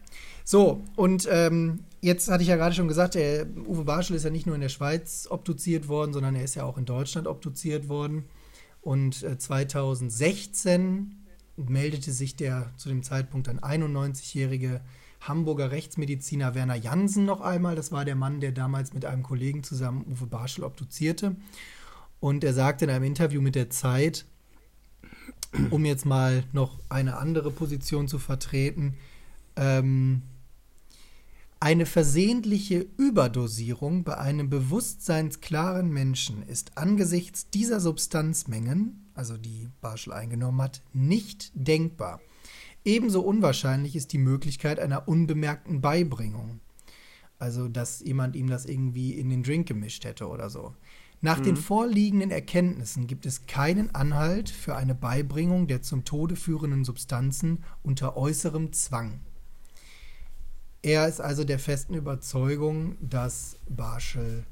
So, 0.45 0.82
und 0.97 1.26
ähm, 1.30 1.80
jetzt 2.01 2.30
hatte 2.30 2.43
ich 2.43 2.49
ja 2.49 2.57
gerade 2.57 2.74
schon 2.74 2.89
gesagt, 2.89 3.14
der 3.14 3.47
Uwe 3.66 3.84
Barschel 3.84 4.16
ist 4.16 4.24
ja 4.24 4.30
nicht 4.30 4.47
nur 4.47 4.55
in 4.55 4.61
der 4.61 4.68
Schweiz 4.68 5.26
obduziert 5.30 5.89
worden, 5.89 6.12
sondern 6.12 6.37
er 6.37 6.45
ist 6.45 6.55
ja 6.55 6.64
auch 6.64 6.78
in 6.78 6.84
Deutschland 6.84 7.26
obduziert 7.26 7.89
worden. 7.89 8.24
Und 8.82 9.22
äh, 9.24 9.39
2016 9.39 11.16
meldete 11.57 12.13
sich 12.13 12.37
der 12.37 12.71
zu 12.77 12.89
dem 12.89 13.03
Zeitpunkt 13.03 13.49
dann 13.49 13.61
91-jährige 13.61 14.81
Hamburger 15.21 15.71
Rechtsmediziner 15.71 16.55
Werner 16.55 16.77
Jansen 16.77 17.25
noch 17.25 17.41
einmal. 17.41 17.75
Das 17.75 17.93
war 17.93 18.05
der 18.05 18.17
Mann, 18.17 18.41
der 18.41 18.53
damals 18.53 18.93
mit 18.93 19.05
einem 19.05 19.23
Kollegen 19.23 19.63
zusammen 19.63 20.05
Uwe 20.07 20.27
Barschel 20.27 20.65
obduzierte. 20.65 21.37
Und 22.21 22.45
er 22.45 22.55
sagte 22.55 22.85
in 22.85 22.91
einem 22.91 23.05
Interview 23.05 23.41
mit 23.41 23.55
der 23.55 23.71
Zeit, 23.71 24.27
um 25.71 25.85
jetzt 25.85 26.07
mal 26.07 26.45
noch 26.53 26.79
eine 26.89 27.17
andere 27.17 27.51
Position 27.51 28.09
zu 28.09 28.19
vertreten, 28.19 28.95
ähm, 29.57 30.23
eine 31.59 31.87
versehentliche 31.87 32.87
Überdosierung 32.99 34.05
bei 34.05 34.19
einem 34.19 34.51
bewusstseinsklaren 34.51 35.91
Menschen 35.91 36.43
ist 36.47 36.77
angesichts 36.77 37.49
dieser 37.49 37.81
Substanzmengen 37.81 39.06
also 39.17 39.37
die 39.37 39.69
Barschel 39.81 40.12
eingenommen 40.12 40.62
hat, 40.62 40.83
nicht 40.93 41.51
denkbar. 41.55 42.21
Ebenso 42.85 43.21
unwahrscheinlich 43.21 43.97
ist 43.97 44.12
die 44.12 44.19
Möglichkeit 44.19 44.79
einer 44.79 45.09
unbemerkten 45.09 45.81
Beibringung. 45.81 46.61
Also, 47.39 47.69
dass 47.69 48.01
jemand 48.01 48.37
ihm 48.37 48.49
das 48.49 48.64
irgendwie 48.64 49.12
in 49.12 49.29
den 49.29 49.43
Drink 49.43 49.69
gemischt 49.69 50.05
hätte 50.05 50.29
oder 50.29 50.49
so. 50.49 50.75
Nach 51.21 51.39
mhm. 51.41 51.45
den 51.45 51.57
vorliegenden 51.57 52.31
Erkenntnissen 52.31 53.07
gibt 53.07 53.27
es 53.27 53.47
keinen 53.47 53.95
Anhalt 53.95 54.51
für 54.51 54.77
eine 54.77 54.95
Beibringung 54.95 55.67
der 55.67 55.83
zum 55.83 56.05
Tode 56.05 56.37
führenden 56.37 56.85
Substanzen 56.85 57.64
unter 57.83 58.17
äußerem 58.17 58.73
Zwang. 58.73 59.21
Er 60.83 61.09
ist 61.09 61.21
also 61.21 61.43
der 61.43 61.59
festen 61.59 61.95
Überzeugung, 61.95 62.97
dass 63.01 63.59
Barschel 63.69 64.47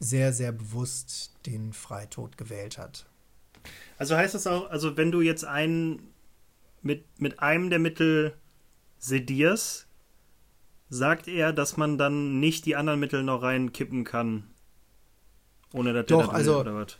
sehr, 0.00 0.32
sehr 0.32 0.52
bewusst 0.52 1.36
den 1.46 1.72
Freitod 1.72 2.36
gewählt 2.36 2.78
hat. 2.78 3.06
Also 3.98 4.16
heißt 4.16 4.34
das 4.34 4.46
auch, 4.46 4.70
also 4.70 4.96
wenn 4.96 5.10
du 5.10 5.20
jetzt 5.20 5.44
einen 5.44 6.00
mit, 6.82 7.04
mit 7.20 7.40
einem 7.40 7.70
der 7.70 7.78
Mittel 7.78 8.34
sedierst, 8.98 9.86
sagt 10.88 11.28
er, 11.28 11.52
dass 11.52 11.76
man 11.76 11.98
dann 11.98 12.40
nicht 12.40 12.64
die 12.66 12.76
anderen 12.76 13.00
Mittel 13.00 13.22
noch 13.22 13.42
reinkippen 13.42 14.04
kann. 14.04 14.44
Ohne 15.72 15.92
dass 15.92 16.06
doch, 16.06 16.32
also, 16.32 16.60
oder 16.60 16.74
was? 16.74 16.98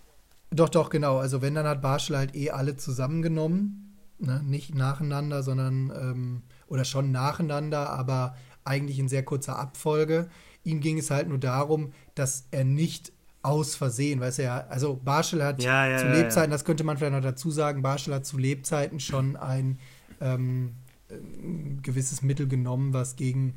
Doch, 0.50 0.68
doch, 0.68 0.90
genau. 0.90 1.18
Also 1.18 1.42
wenn, 1.42 1.54
dann 1.54 1.66
hat 1.66 1.82
Barschel 1.82 2.16
halt 2.16 2.34
eh 2.34 2.50
alle 2.50 2.76
zusammengenommen. 2.76 3.96
Ne? 4.18 4.42
Nicht 4.44 4.74
nacheinander, 4.74 5.42
sondern, 5.42 5.92
ähm, 5.94 6.42
oder 6.66 6.84
schon 6.84 7.12
nacheinander, 7.12 7.90
aber 7.90 8.36
eigentlich 8.64 8.98
in 8.98 9.08
sehr 9.08 9.24
kurzer 9.24 9.58
Abfolge. 9.58 10.28
Ihm 10.64 10.80
ging 10.80 10.98
es 10.98 11.10
halt 11.10 11.28
nur 11.28 11.38
darum, 11.38 11.92
dass 12.14 12.46
er 12.50 12.64
nicht 12.64 13.12
aus 13.48 13.74
Versehen, 13.74 14.20
weißt 14.20 14.38
du 14.38 14.42
ja, 14.44 14.66
also 14.68 15.00
Barschel 15.02 15.42
hat 15.42 15.62
ja, 15.62 15.86
ja, 15.86 15.98
zu 15.98 16.06
ja, 16.06 16.14
Lebzeiten, 16.14 16.50
das 16.50 16.64
könnte 16.64 16.84
man 16.84 16.98
vielleicht 16.98 17.14
noch 17.14 17.22
dazu 17.22 17.50
sagen, 17.50 17.82
Barschel 17.82 18.14
hat 18.14 18.26
zu 18.26 18.38
Lebzeiten 18.38 19.00
schon 19.00 19.36
ein, 19.36 19.78
ähm, 20.20 20.74
ein 21.10 21.80
gewisses 21.82 22.22
Mittel 22.22 22.46
genommen, 22.46 22.92
was 22.92 23.16
gegen 23.16 23.54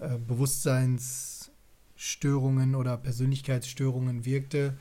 äh, 0.00 0.18
Bewusstseinsstörungen 0.18 2.74
oder 2.74 2.96
Persönlichkeitsstörungen 2.96 4.24
wirkte. 4.24 4.76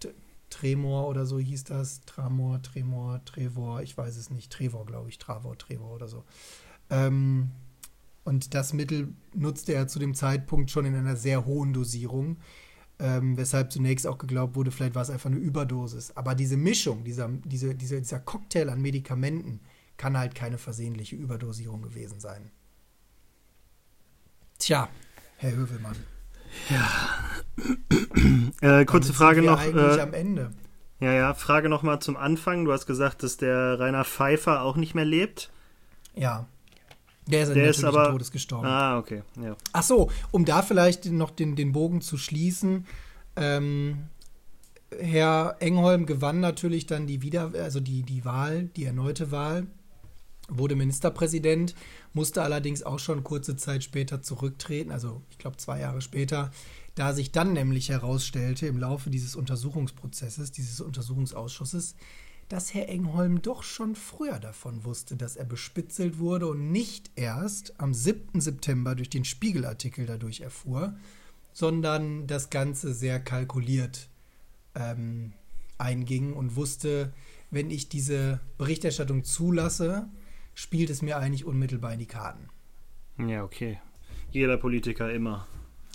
T 0.00 0.08
Tremor 0.50 1.06
oder 1.08 1.26
so 1.26 1.38
hieß 1.38 1.64
das. 1.64 2.00
Tramor, 2.02 2.62
Tremor, 2.62 3.24
Trevor, 3.24 3.82
ich 3.82 3.96
weiß 3.96 4.16
es 4.16 4.30
nicht. 4.30 4.52
Trevor, 4.52 4.86
glaube 4.86 5.08
ich. 5.08 5.18
Travor, 5.18 5.56
Trevor 5.58 5.94
oder 5.94 6.08
so. 6.08 6.24
Ähm, 6.90 7.50
und 8.24 8.54
das 8.54 8.72
Mittel 8.72 9.08
nutzte 9.34 9.74
er 9.74 9.86
zu 9.86 9.98
dem 9.98 10.14
Zeitpunkt 10.14 10.70
schon 10.70 10.86
in 10.86 10.94
einer 10.94 11.16
sehr 11.16 11.44
hohen 11.44 11.74
Dosierung 11.74 12.38
ähm, 12.98 13.36
weshalb 13.36 13.72
zunächst 13.72 14.06
auch 14.06 14.18
geglaubt 14.18 14.54
wurde, 14.54 14.70
vielleicht 14.70 14.94
war 14.94 15.02
es 15.02 15.10
einfach 15.10 15.30
eine 15.30 15.38
Überdosis. 15.38 16.16
Aber 16.16 16.34
diese 16.34 16.56
Mischung, 16.56 17.04
dieser, 17.04 17.28
diese, 17.44 17.74
dieser, 17.74 17.98
dieser 17.98 18.20
Cocktail 18.20 18.68
an 18.70 18.80
Medikamenten 18.80 19.60
kann 19.96 20.16
halt 20.16 20.34
keine 20.34 20.58
versehentliche 20.58 21.16
Überdosierung 21.16 21.82
gewesen 21.82 22.20
sein. 22.20 22.50
Tja, 24.58 24.88
Herr 25.36 25.56
Hövelmann. 25.56 25.96
Ja. 26.70 26.90
äh, 28.60 28.84
kurze 28.84 29.12
Frage 29.12 29.42
noch. 29.42 29.60
Eigentlich 29.60 29.98
äh, 29.98 30.00
am 30.00 30.14
Ende. 30.14 30.52
Ja, 31.00 31.12
ja, 31.12 31.34
Frage 31.34 31.68
noch 31.68 31.82
mal 31.82 32.00
zum 32.00 32.16
Anfang. 32.16 32.64
Du 32.64 32.72
hast 32.72 32.86
gesagt, 32.86 33.22
dass 33.22 33.36
der 33.36 33.78
Rainer 33.78 34.04
Pfeiffer 34.04 34.62
auch 34.62 34.76
nicht 34.76 34.94
mehr 34.94 35.04
lebt. 35.04 35.50
Ja. 36.14 36.46
Der 37.26 37.44
ist, 37.44 37.54
der 37.54 37.70
ist 37.70 37.84
aber 37.84 38.10
Todes 38.10 38.30
gestorben. 38.30 38.66
Ah, 38.66 38.98
okay. 38.98 39.22
Ja. 39.42 39.56
Ach 39.72 39.82
so, 39.82 40.10
um 40.30 40.44
da 40.44 40.62
vielleicht 40.62 41.06
noch 41.06 41.30
den, 41.30 41.56
den 41.56 41.72
Bogen 41.72 42.00
zu 42.00 42.18
schließen. 42.18 42.86
Ähm, 43.36 44.08
Herr 45.00 45.56
Engholm 45.60 46.06
gewann 46.06 46.40
natürlich 46.40 46.86
dann 46.86 47.06
die 47.06 47.22
Wieder 47.22 47.52
also 47.54 47.80
die, 47.80 48.02
die 48.02 48.24
Wahl, 48.24 48.64
die 48.76 48.84
erneute 48.84 49.30
Wahl, 49.30 49.66
wurde 50.48 50.76
Ministerpräsident, 50.76 51.74
musste 52.12 52.42
allerdings 52.42 52.82
auch 52.82 52.98
schon 52.98 53.24
kurze 53.24 53.56
Zeit 53.56 53.82
später 53.82 54.22
zurücktreten, 54.22 54.92
also 54.92 55.22
ich 55.30 55.38
glaube 55.38 55.56
zwei 55.56 55.80
Jahre 55.80 56.00
später. 56.00 56.50
Da 56.94 57.12
sich 57.12 57.32
dann 57.32 57.54
nämlich 57.54 57.88
herausstellte 57.88 58.68
im 58.68 58.78
Laufe 58.78 59.10
dieses 59.10 59.34
Untersuchungsprozesses, 59.34 60.52
dieses 60.52 60.80
Untersuchungsausschusses, 60.80 61.96
dass 62.48 62.74
Herr 62.74 62.88
Engholm 62.88 63.42
doch 63.42 63.62
schon 63.62 63.94
früher 63.94 64.38
davon 64.38 64.84
wusste, 64.84 65.16
dass 65.16 65.36
er 65.36 65.44
bespitzelt 65.44 66.18
wurde 66.18 66.46
und 66.46 66.70
nicht 66.70 67.10
erst 67.16 67.80
am 67.80 67.94
7. 67.94 68.40
September 68.40 68.94
durch 68.94 69.10
den 69.10 69.24
Spiegelartikel 69.24 70.06
dadurch 70.06 70.40
erfuhr, 70.40 70.96
sondern 71.52 72.26
das 72.26 72.50
Ganze 72.50 72.92
sehr 72.92 73.20
kalkuliert 73.20 74.08
ähm, 74.74 75.32
einging 75.78 76.32
und 76.32 76.56
wusste, 76.56 77.12
wenn 77.50 77.70
ich 77.70 77.88
diese 77.88 78.40
Berichterstattung 78.58 79.24
zulasse, 79.24 80.08
spielt 80.54 80.90
es 80.90 81.02
mir 81.02 81.18
eigentlich 81.18 81.44
unmittelbar 81.44 81.92
in 81.92 82.00
die 82.00 82.06
Karten. 82.06 82.48
Ja, 83.18 83.44
okay. 83.44 83.80
Jeder 84.30 84.56
Politiker 84.56 85.12
immer. 85.12 85.46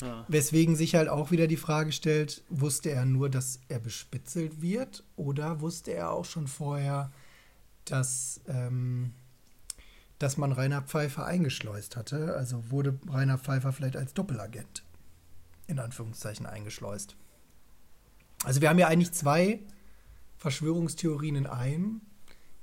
Ja. 0.02 0.26
Weswegen 0.28 0.76
sich 0.76 0.96
halt 0.96 1.10
auch 1.10 1.32
wieder 1.32 1.48
die 1.48 1.58
Frage 1.58 1.92
stellt, 1.92 2.44
wusste 2.50 2.92
er 2.92 3.06
nur, 3.06 3.30
dass 3.30 3.60
er 3.68 3.80
bespitzelt 3.80 4.62
wird 4.62 5.04
oder 5.16 5.62
wusste 5.62 5.92
er 5.92 6.12
auch 6.12 6.26
schon 6.26 6.48
vorher, 6.48 7.12
dass, 7.86 8.42
ähm, 8.48 9.14
dass 10.20 10.38
man 10.38 10.52
Rainer 10.52 10.82
Pfeiffer 10.82 11.26
eingeschleust 11.26 11.96
hatte? 11.98 12.36
Also 12.36 12.72
wurde 12.72 12.98
Rainer 13.10 13.38
Pfeiffer 13.38 13.74
vielleicht 13.74 13.98
als 13.98 14.14
Doppelagent 14.14 14.84
in 15.68 15.80
Anführungszeichen 15.80 16.46
eingeschleust. 16.46 17.16
Also 18.44 18.62
wir 18.62 18.70
haben 18.70 18.80
ja 18.80 18.88
eigentlich 18.88 19.12
zwei 19.12 19.60
Verschwörungstheorien 20.38 21.36
in 21.36 21.46
einem, 21.46 22.02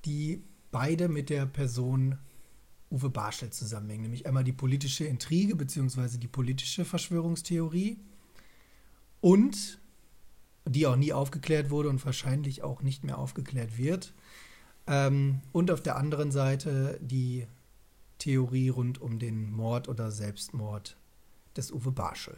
die 0.04 0.42
beide 0.72 1.08
mit 1.08 1.30
der 1.30 1.46
Person 1.46 2.18
Uwe 2.90 3.10
Barschel 3.10 3.50
zusammenhängen. 3.50 4.02
Nämlich 4.02 4.26
einmal 4.26 4.44
die 4.44 4.52
politische 4.52 5.04
Intrige 5.04 5.56
bzw. 5.56 6.18
die 6.18 6.28
politische 6.28 6.84
Verschwörungstheorie 6.84 7.98
und 9.20 9.80
die 10.64 10.86
auch 10.86 10.96
nie 10.96 11.12
aufgeklärt 11.12 11.70
wurde 11.70 11.88
und 11.88 12.04
wahrscheinlich 12.04 12.62
auch 12.62 12.82
nicht 12.82 13.04
mehr 13.04 13.18
aufgeklärt 13.18 13.78
wird. 13.78 14.14
Ähm, 14.86 15.40
und 15.52 15.70
auf 15.70 15.82
der 15.82 15.96
anderen 15.96 16.30
Seite 16.30 16.98
die 17.00 17.46
Theorie 18.18 18.68
rund 18.68 19.00
um 19.00 19.18
den 19.18 19.52
Mord 19.52 19.88
oder 19.88 20.10
Selbstmord 20.10 20.96
des 21.56 21.70
Uwe 21.70 21.92
Barschel. 21.92 22.36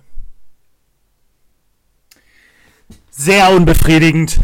Sehr 3.10 3.50
unbefriedigend. 3.50 4.40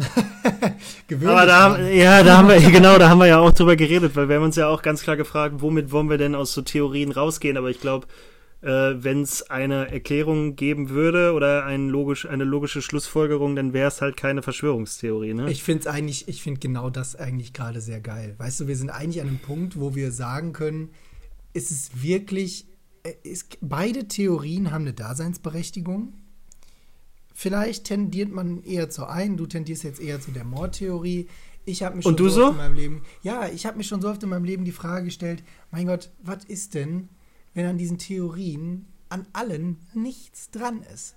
Aber 1.24 1.46
da 1.46 1.60
haben, 1.60 1.86
ja, 1.92 2.22
da 2.22 2.38
haben 2.38 2.48
wir, 2.48 2.60
genau, 2.70 2.98
da 2.98 3.08
haben 3.08 3.18
wir 3.18 3.26
ja 3.26 3.38
auch 3.38 3.52
drüber 3.52 3.76
geredet, 3.76 4.16
weil 4.16 4.28
wir 4.28 4.36
haben 4.36 4.44
uns 4.44 4.56
ja 4.56 4.68
auch 4.68 4.82
ganz 4.82 5.02
klar 5.02 5.16
gefragt, 5.16 5.56
womit 5.58 5.92
wollen 5.92 6.08
wir 6.08 6.18
denn 6.18 6.34
aus 6.34 6.52
so 6.52 6.62
Theorien 6.62 7.12
rausgehen? 7.12 7.56
Aber 7.56 7.70
ich 7.70 7.80
glaube, 7.80 8.06
äh, 8.62 8.68
wenn 8.68 9.22
es 9.22 9.50
eine 9.50 9.90
Erklärung 9.90 10.56
geben 10.56 10.90
würde 10.90 11.32
oder 11.32 11.64
ein 11.64 11.88
logisch, 11.88 12.26
eine 12.26 12.44
logische 12.44 12.82
Schlussfolgerung, 12.82 13.56
dann 13.56 13.72
wäre 13.72 13.88
es 13.88 14.00
halt 14.00 14.16
keine 14.16 14.42
Verschwörungstheorie, 14.42 15.34
ne? 15.34 15.50
Ich 15.50 15.62
finde 15.62 15.80
es 15.80 15.86
eigentlich, 15.86 16.28
ich 16.28 16.42
finde 16.42 16.60
genau 16.60 16.90
das 16.90 17.16
eigentlich 17.16 17.52
gerade 17.52 17.80
sehr 17.80 18.00
geil. 18.00 18.34
Weißt 18.38 18.60
du, 18.60 18.68
wir 18.68 18.76
sind 18.76 18.90
eigentlich 18.90 19.20
an 19.22 19.28
einem 19.28 19.38
Punkt, 19.38 19.78
wo 19.78 19.94
wir 19.94 20.12
sagen 20.12 20.52
können, 20.52 20.90
ist 21.52 21.70
es 21.70 22.02
wirklich, 22.02 22.66
äh, 23.02 23.12
ist, 23.22 23.58
beide 23.60 24.08
Theorien 24.08 24.70
haben 24.70 24.82
eine 24.82 24.92
Daseinsberechtigung 24.92 26.14
Vielleicht 27.40 27.84
tendiert 27.84 28.30
man 28.30 28.62
eher 28.64 28.90
zu 28.90 29.06
einen, 29.06 29.38
du 29.38 29.46
tendierst 29.46 29.82
jetzt 29.82 29.98
eher 29.98 30.20
zu 30.20 30.30
der 30.30 30.44
Mordtheorie. 30.44 31.26
Ich 31.64 31.82
habe 31.82 31.96
mich 31.96 32.02
schon 32.02 32.12
Und 32.12 32.20
du 32.20 32.28
so, 32.28 32.48
oft 32.48 32.50
in 32.50 32.58
meinem 32.58 32.74
Leben, 32.74 33.02
ja, 33.22 33.48
ich 33.48 33.64
habe 33.64 33.78
mich 33.78 33.86
schon 33.86 34.02
so 34.02 34.10
oft 34.10 34.22
in 34.22 34.28
meinem 34.28 34.44
Leben 34.44 34.66
die 34.66 34.72
Frage 34.72 35.06
gestellt, 35.06 35.42
mein 35.70 35.86
Gott, 35.86 36.10
was 36.22 36.44
ist 36.44 36.74
denn, 36.74 37.08
wenn 37.54 37.64
an 37.64 37.78
diesen 37.78 37.96
Theorien 37.96 38.92
an 39.08 39.26
allen 39.32 39.78
nichts 39.94 40.50
dran 40.50 40.82
ist? 40.82 41.16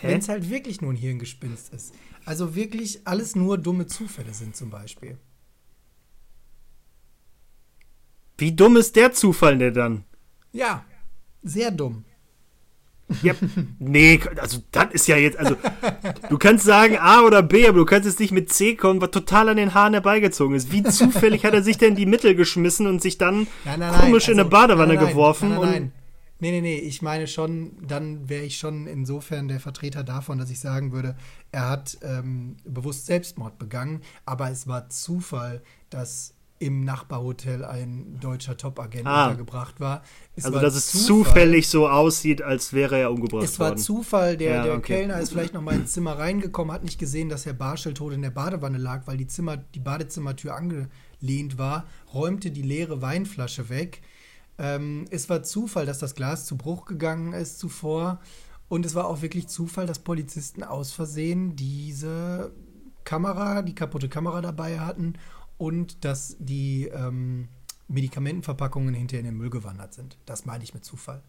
Wenn 0.00 0.20
es 0.20 0.28
halt 0.28 0.48
wirklich 0.48 0.80
nur 0.80 0.92
ein 0.92 0.96
Hirngespinst 0.96 1.74
ist. 1.74 1.92
Also 2.24 2.54
wirklich 2.54 3.00
alles 3.04 3.34
nur 3.34 3.58
dumme 3.58 3.88
Zufälle 3.88 4.32
sind 4.32 4.54
zum 4.54 4.70
Beispiel. 4.70 5.18
Wie 8.38 8.54
dumm 8.54 8.76
ist 8.76 8.94
der 8.94 9.10
Zufall 9.10 9.58
denn 9.58 9.74
dann? 9.74 10.04
Ja, 10.52 10.84
sehr 11.42 11.72
dumm. 11.72 12.04
Ja, 13.22 13.34
nee, 13.78 14.20
also 14.40 14.58
das 14.72 14.86
ist 14.92 15.06
ja 15.06 15.16
jetzt, 15.16 15.38
also 15.38 15.56
du 16.28 16.38
kannst 16.38 16.64
sagen 16.64 16.96
A 16.98 17.22
oder 17.22 17.42
B, 17.42 17.66
aber 17.68 17.78
du 17.78 17.84
kannst 17.84 18.06
jetzt 18.06 18.18
nicht 18.18 18.32
mit 18.32 18.52
C 18.52 18.74
kommen, 18.74 19.00
was 19.00 19.12
total 19.12 19.48
an 19.48 19.56
den 19.56 19.74
Haaren 19.74 19.92
herbeigezogen 19.92 20.56
ist. 20.56 20.72
Wie 20.72 20.82
zufällig 20.84 21.44
hat 21.44 21.54
er 21.54 21.62
sich 21.62 21.78
denn 21.78 21.94
die 21.94 22.06
Mittel 22.06 22.34
geschmissen 22.34 22.86
und 22.86 23.00
sich 23.00 23.16
dann 23.16 23.46
nein, 23.64 23.78
nein, 23.78 23.92
komisch 23.92 24.24
also, 24.24 24.32
in 24.32 24.40
eine 24.40 24.48
Badewanne 24.48 24.94
nein, 24.94 25.08
geworfen? 25.08 25.50
Nein, 25.50 25.60
nein, 25.60 25.70
nein. 25.70 25.92
Nee, 26.38 26.50
nee, 26.50 26.60
nee, 26.60 26.78
ich 26.78 27.00
meine 27.00 27.28
schon, 27.28 27.72
dann 27.80 28.28
wäre 28.28 28.44
ich 28.44 28.58
schon 28.58 28.86
insofern 28.86 29.48
der 29.48 29.58
Vertreter 29.58 30.04
davon, 30.04 30.36
dass 30.36 30.50
ich 30.50 30.60
sagen 30.60 30.92
würde, 30.92 31.16
er 31.50 31.70
hat 31.70 31.96
ähm, 32.02 32.56
bewusst 32.64 33.06
Selbstmord 33.06 33.58
begangen, 33.58 34.02
aber 34.26 34.50
es 34.50 34.66
war 34.66 34.90
Zufall, 34.90 35.62
dass 35.88 36.34
im 36.58 36.84
Nachbarhotel 36.84 37.64
ein 37.64 38.18
deutscher 38.20 38.56
Top-Agent 38.56 39.06
ah. 39.06 39.26
untergebracht 39.26 39.78
war. 39.78 40.02
Es 40.34 40.44
also, 40.44 40.56
war 40.56 40.62
dass 40.62 40.74
es 40.74 40.90
zufällig 40.90 41.68
so 41.68 41.88
aussieht, 41.88 42.40
als 42.40 42.72
wäre 42.72 42.98
er 42.98 43.10
umgebracht 43.10 43.32
worden. 43.32 43.44
Es 43.44 43.58
war 43.58 43.76
Zufall, 43.76 44.36
der, 44.36 44.56
ja, 44.56 44.62
der 44.64 44.74
okay. 44.74 44.94
Kellner 44.94 45.20
ist 45.20 45.32
vielleicht 45.32 45.52
noch 45.52 45.60
mal 45.60 45.74
ins 45.74 45.92
Zimmer 45.92 46.18
reingekommen, 46.18 46.72
hat 46.72 46.84
nicht 46.84 46.98
gesehen, 46.98 47.28
dass 47.28 47.44
Herr 47.44 47.52
Barschel 47.52 47.92
tot 47.92 48.14
in 48.14 48.22
der 48.22 48.30
Badewanne 48.30 48.78
lag, 48.78 49.06
weil 49.06 49.18
die, 49.18 49.26
Zimmer, 49.26 49.58
die 49.58 49.80
Badezimmertür 49.80 50.54
angelehnt 50.54 51.58
war, 51.58 51.84
räumte 52.14 52.50
die 52.50 52.62
leere 52.62 53.02
Weinflasche 53.02 53.68
weg. 53.68 54.00
Ähm, 54.58 55.04
es 55.10 55.28
war 55.28 55.42
Zufall, 55.42 55.84
dass 55.84 55.98
das 55.98 56.14
Glas 56.14 56.46
zu 56.46 56.56
Bruch 56.56 56.86
gegangen 56.86 57.34
ist 57.34 57.58
zuvor. 57.58 58.20
Und 58.68 58.84
es 58.86 58.94
war 58.94 59.06
auch 59.06 59.22
wirklich 59.22 59.46
Zufall, 59.48 59.86
dass 59.86 59.98
Polizisten 59.98 60.64
aus 60.64 60.92
Versehen 60.92 61.54
diese 61.54 62.50
Kamera, 63.04 63.62
die 63.62 63.74
kaputte 63.74 64.08
Kamera 64.08 64.40
dabei 64.40 64.80
hatten 64.80 65.14
und 65.58 66.04
dass 66.04 66.36
die 66.38 66.86
ähm, 66.86 67.48
Medikamentenverpackungen 67.88 68.94
hinterher 68.94 69.20
in 69.20 69.26
den 69.26 69.36
Müll 69.36 69.50
gewandert 69.50 69.94
sind. 69.94 70.18
Das 70.26 70.44
meine 70.44 70.64
ich 70.64 70.74
mit 70.74 70.84
Zufall. 70.84 71.22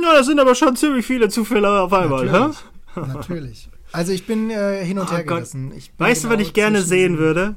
Ja, 0.00 0.12
das 0.12 0.26
sind 0.26 0.38
aber 0.38 0.54
schon 0.54 0.76
ziemlich 0.76 1.06
viele 1.06 1.28
Zufälle 1.28 1.80
auf 1.80 1.92
einmal, 1.92 2.26
Natürlich. 2.26 2.56
Hä? 2.94 3.00
Natürlich. 3.00 3.68
Also 3.92 4.12
ich 4.12 4.26
bin 4.26 4.50
äh, 4.50 4.84
hin 4.84 4.98
und 4.98 5.08
oh 5.08 5.12
her 5.12 5.24
gerissen. 5.24 5.72
weißt 5.72 6.22
genau 6.22 6.34
du, 6.34 6.40
was 6.40 6.46
ich 6.46 6.54
gerne 6.54 6.82
sehen 6.82 7.18
würde? 7.18 7.54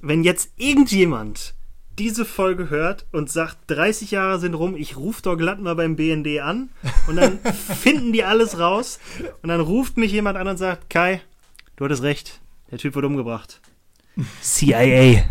Wenn 0.00 0.22
jetzt 0.22 0.50
irgendjemand 0.56 1.54
diese 1.98 2.24
Folge 2.24 2.70
hört 2.70 3.06
und 3.12 3.30
sagt, 3.30 3.58
30 3.68 4.10
Jahre 4.10 4.38
sind 4.38 4.54
rum, 4.54 4.76
ich 4.76 4.96
rufe 4.96 5.22
doch 5.22 5.36
glatt 5.36 5.60
mal 5.60 5.74
beim 5.74 5.96
BND 5.96 6.40
an 6.40 6.70
und 7.06 7.16
dann 7.16 7.38
finden 7.80 8.12
die 8.12 8.24
alles 8.24 8.58
raus 8.58 8.98
und 9.42 9.48
dann 9.48 9.60
ruft 9.60 9.96
mich 9.96 10.12
jemand 10.12 10.36
an 10.36 10.48
und 10.48 10.56
sagt, 10.58 10.90
Kai, 10.90 11.22
du 11.76 11.84
hattest 11.84 12.02
recht, 12.02 12.40
der 12.70 12.78
Typ 12.78 12.94
wurde 12.94 13.06
umgebracht. 13.06 13.60
CIA. 14.40 15.24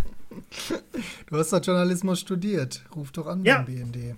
Du 1.28 1.38
hast 1.38 1.54
doch 1.54 1.64
Journalismus 1.64 2.20
studiert. 2.20 2.84
Ruf 2.96 3.12
doch 3.12 3.28
an 3.28 3.44
ja. 3.44 3.62
beim 3.62 3.92
BND. 3.92 4.16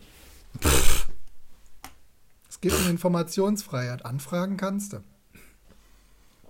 Es 2.50 2.62
geht 2.62 2.74
um 2.74 2.90
Informationsfreiheit. 2.90 4.06
Anfragen 4.06 4.58
kannst 4.58 4.94
du. 4.94 4.98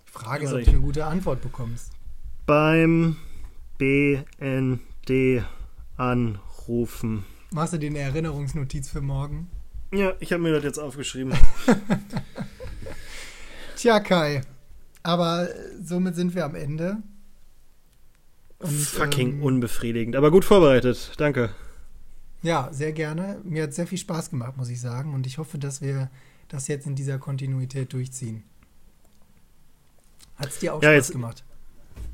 Die 0.07 0.11
Frage 0.11 0.45
ist, 0.45 0.53
ob 0.53 0.63
du 0.63 0.72
eine 0.72 0.80
gute 0.80 1.05
Antwort 1.05 1.41
bekommst. 1.41 1.91
Beim 2.45 3.18
BND 3.78 5.43
anrufen. 5.97 7.26
Machst 7.51 7.74
du 7.74 7.78
dir 7.78 7.89
eine 7.89 7.99
Erinnerungsnotiz 7.99 8.89
für 8.89 9.01
morgen? 9.01 9.49
Ja, 9.93 10.13
ich 10.20 10.34
habe 10.34 10.43
mir 10.43 10.53
das 10.53 10.63
jetzt 10.63 10.80
aufgeschrieben. 10.80 11.34
Tja, 13.78 13.99
Kai. 13.99 14.41
Aber 15.03 15.47
somit 15.82 16.15
sind 16.15 16.36
wir 16.36 16.45
am 16.45 16.55
Ende. 16.55 16.97
Und, 18.60 18.72
Fucking 18.72 19.34
ähm, 19.34 19.43
unbefriedigend, 19.43 20.16
aber 20.16 20.32
gut 20.32 20.45
vorbereitet. 20.45 21.12
Danke. 21.18 21.51
Ja, 22.41 22.70
sehr 22.72 22.91
gerne. 22.93 23.39
Mir 23.43 23.64
hat 23.64 23.74
sehr 23.74 23.88
viel 23.88 23.97
Spaß 23.97 24.30
gemacht, 24.30 24.58
muss 24.58 24.70
ich 24.70 24.80
sagen. 24.80 25.14
Und 25.14 25.28
ich 25.28 25.38
hoffe, 25.38 25.58
dass 25.58 25.82
wir 25.82 26.10
das 26.47 26.68
jetzt 26.68 26.88
in 26.88 26.95
dieser 26.95 27.20
Kontinuität 27.20 27.93
durchziehen. 27.93 28.43
Hat 30.36 30.49
es 30.49 30.60
dir 30.60 30.74
auch 30.74 30.82
ja, 30.82 30.89
Spaß 30.89 31.08
jetzt, 31.08 31.12
gemacht? 31.12 31.43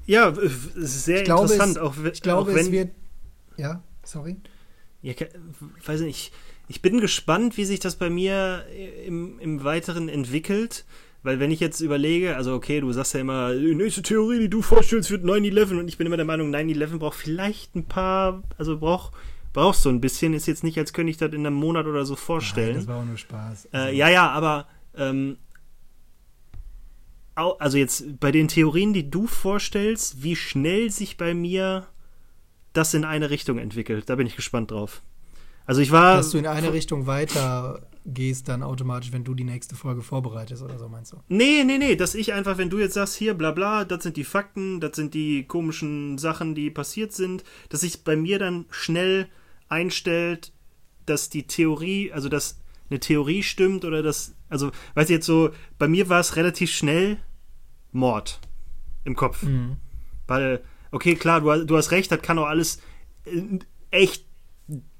Ja, 0.05 0.33
sehr 0.75 1.19
ich 1.19 1.23
glaube, 1.25 1.43
interessant. 1.43 1.77
Es, 1.77 1.81
auch, 1.81 1.95
ich 2.03 2.21
glaube, 2.21 2.51
auch 2.51 2.55
wenn, 2.55 2.65
es 2.65 2.71
wird. 2.71 2.91
Ja, 3.57 3.81
sorry. 4.03 4.37
Ja, 5.01 5.13
weiß 5.85 6.01
nicht. 6.01 6.33
Ich 6.67 6.81
bin 6.81 6.99
gespannt, 6.99 7.57
wie 7.57 7.65
sich 7.65 7.79
das 7.79 7.97
bei 7.97 8.09
mir 8.09 8.65
im, 9.05 9.37
im 9.39 9.63
Weiteren 9.63 10.09
entwickelt. 10.09 10.85
Weil 11.23 11.39
wenn 11.39 11.51
ich 11.51 11.61
jetzt 11.61 11.79
überlege, 11.79 12.35
also 12.35 12.53
okay, 12.53 12.81
du 12.81 12.91
sagst 12.91 13.13
ja 13.13 13.21
immer, 13.21 13.53
die 13.55 13.75
nächste 13.75 14.01
Theorie, 14.01 14.39
die 14.39 14.49
du 14.49 14.61
vorstellst, 14.61 15.09
wird 15.09 15.23
9-11 15.23 15.79
und 15.79 15.87
ich 15.87 15.97
bin 15.97 16.05
immer 16.05 16.17
der 16.17 16.25
Meinung, 16.25 16.53
9-11 16.53 16.97
braucht 16.97 17.17
vielleicht 17.17 17.75
ein 17.75 17.85
paar, 17.85 18.43
also 18.57 18.77
braucht 18.77 19.13
brauchst 19.53 19.85
du 19.85 19.89
ein 19.89 20.01
bisschen, 20.01 20.33
ist 20.33 20.47
jetzt 20.47 20.63
nicht, 20.63 20.77
als 20.77 20.93
könnte 20.93 21.11
ich 21.11 21.17
das 21.17 21.31
in 21.31 21.45
einem 21.45 21.55
Monat 21.55 21.85
oder 21.85 22.05
so 22.05 22.15
vorstellen. 22.15 22.69
Nein, 22.69 22.77
das 22.77 22.87
war 22.87 22.97
auch 22.97 23.05
nur 23.05 23.17
Spaß. 23.17 23.69
Also. 23.71 23.87
Äh, 23.87 23.95
ja, 23.95 24.09
ja, 24.09 24.29
aber 24.29 24.67
ähm, 24.97 25.37
also 27.35 27.77
jetzt 27.77 28.19
bei 28.19 28.31
den 28.31 28.47
Theorien, 28.47 28.93
die 28.93 29.09
du 29.09 29.27
vorstellst, 29.27 30.23
wie 30.23 30.35
schnell 30.35 30.91
sich 30.91 31.17
bei 31.17 31.33
mir 31.33 31.87
das 32.73 32.93
in 32.93 33.05
eine 33.05 33.29
Richtung 33.29 33.59
entwickelt, 33.59 34.09
da 34.09 34.15
bin 34.15 34.27
ich 34.27 34.35
gespannt 34.35 34.71
drauf. 34.71 35.01
Also 35.65 35.81
ich 35.81 35.91
war. 35.91 36.17
Dass 36.17 36.31
du 36.31 36.39
in 36.39 36.47
eine 36.47 36.73
Richtung 36.73 37.07
weiter 37.07 37.87
gehst 38.05 38.49
dann 38.49 38.63
automatisch, 38.63 39.11
wenn 39.11 39.23
du 39.23 39.33
die 39.33 39.43
nächste 39.43 39.75
Folge 39.75 40.01
vorbereitest 40.01 40.61
oder 40.61 40.77
so, 40.77 40.89
meinst 40.89 41.13
du? 41.13 41.17
Nee, 41.29 41.63
nee, 41.63 41.77
nee, 41.77 41.95
dass 41.95 42.15
ich 42.15 42.33
einfach, 42.33 42.57
wenn 42.57 42.69
du 42.69 42.79
jetzt 42.79 42.93
sagst, 42.93 43.15
hier, 43.15 43.33
bla 43.33 43.51
bla, 43.51 43.85
das 43.85 44.03
sind 44.03 44.17
die 44.17 44.23
Fakten, 44.23 44.79
das 44.79 44.95
sind 44.95 45.13
die 45.13 45.45
komischen 45.45 46.17
Sachen, 46.17 46.55
die 46.55 46.69
passiert 46.69 47.13
sind, 47.13 47.43
dass 47.69 47.81
sich 47.81 48.03
bei 48.03 48.15
mir 48.15 48.39
dann 48.39 48.65
schnell 48.69 49.27
einstellt, 49.69 50.51
dass 51.05 51.29
die 51.29 51.47
Theorie, 51.47 52.11
also 52.11 52.29
dass 52.29 52.59
eine 52.89 52.99
Theorie 52.99 53.43
stimmt 53.43 53.85
oder 53.85 54.03
dass, 54.03 54.35
also, 54.49 54.71
weißt 54.95 55.09
du 55.09 55.13
jetzt 55.13 55.25
so, 55.25 55.51
bei 55.77 55.87
mir 55.87 56.09
war 56.09 56.19
es 56.19 56.35
relativ 56.35 56.71
schnell 56.71 57.19
Mord 57.91 58.39
im 59.03 59.15
Kopf. 59.15 59.43
Mhm. 59.43 59.77
Weil, 60.27 60.63
okay, 60.91 61.15
klar, 61.15 61.41
du, 61.41 61.65
du 61.65 61.77
hast 61.77 61.91
recht, 61.91 62.11
das 62.11 62.21
kann 62.21 62.37
auch 62.37 62.47
alles 62.47 62.79
äh, 63.25 63.59
echt 63.91 64.25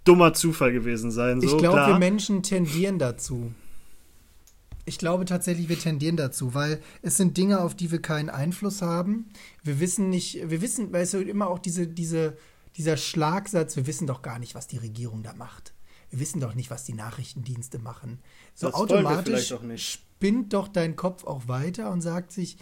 dummer 0.03 0.33
Zufall 0.33 0.71
gewesen 0.71 1.11
sein. 1.11 1.41
So, 1.41 1.47
ich 1.47 1.57
glaube, 1.57 1.87
wir 1.87 1.99
Menschen 1.99 2.43
tendieren 2.43 2.99
dazu. 2.99 3.53
Ich 4.85 4.97
glaube 4.97 5.23
tatsächlich, 5.25 5.69
wir 5.69 5.79
tendieren 5.79 6.17
dazu, 6.17 6.53
weil 6.53 6.81
es 7.01 7.15
sind 7.15 7.37
Dinge, 7.37 7.61
auf 7.61 7.73
die 7.73 7.91
wir 7.91 8.01
keinen 8.01 8.29
Einfluss 8.29 8.81
haben. 8.81 9.29
Wir 9.63 9.79
wissen 9.79 10.09
nicht, 10.09 10.49
wir 10.49 10.61
wissen, 10.61 10.91
weißt 10.91 11.13
du, 11.13 11.21
immer 11.21 11.47
auch 11.47 11.59
diese, 11.59 11.87
diese, 11.87 12.37
dieser 12.75 12.97
Schlagsatz, 12.97 13.77
wir 13.77 13.87
wissen 13.87 14.07
doch 14.07 14.21
gar 14.21 14.39
nicht, 14.39 14.55
was 14.55 14.67
die 14.67 14.77
Regierung 14.77 15.23
da 15.23 15.33
macht. 15.33 15.73
Wir 16.09 16.19
wissen 16.19 16.41
doch 16.41 16.53
nicht, 16.53 16.69
was 16.69 16.83
die 16.83 16.93
Nachrichtendienste 16.93 17.79
machen. 17.79 18.19
So 18.53 18.67
das 18.67 18.75
automatisch 18.75 19.53
spinnt 19.77 20.53
doch 20.53 20.67
dein 20.67 20.95
Kopf 20.95 21.23
auch 21.23 21.47
weiter 21.47 21.89
und 21.89 22.01
sagt 22.01 22.31
sich, 22.31 22.57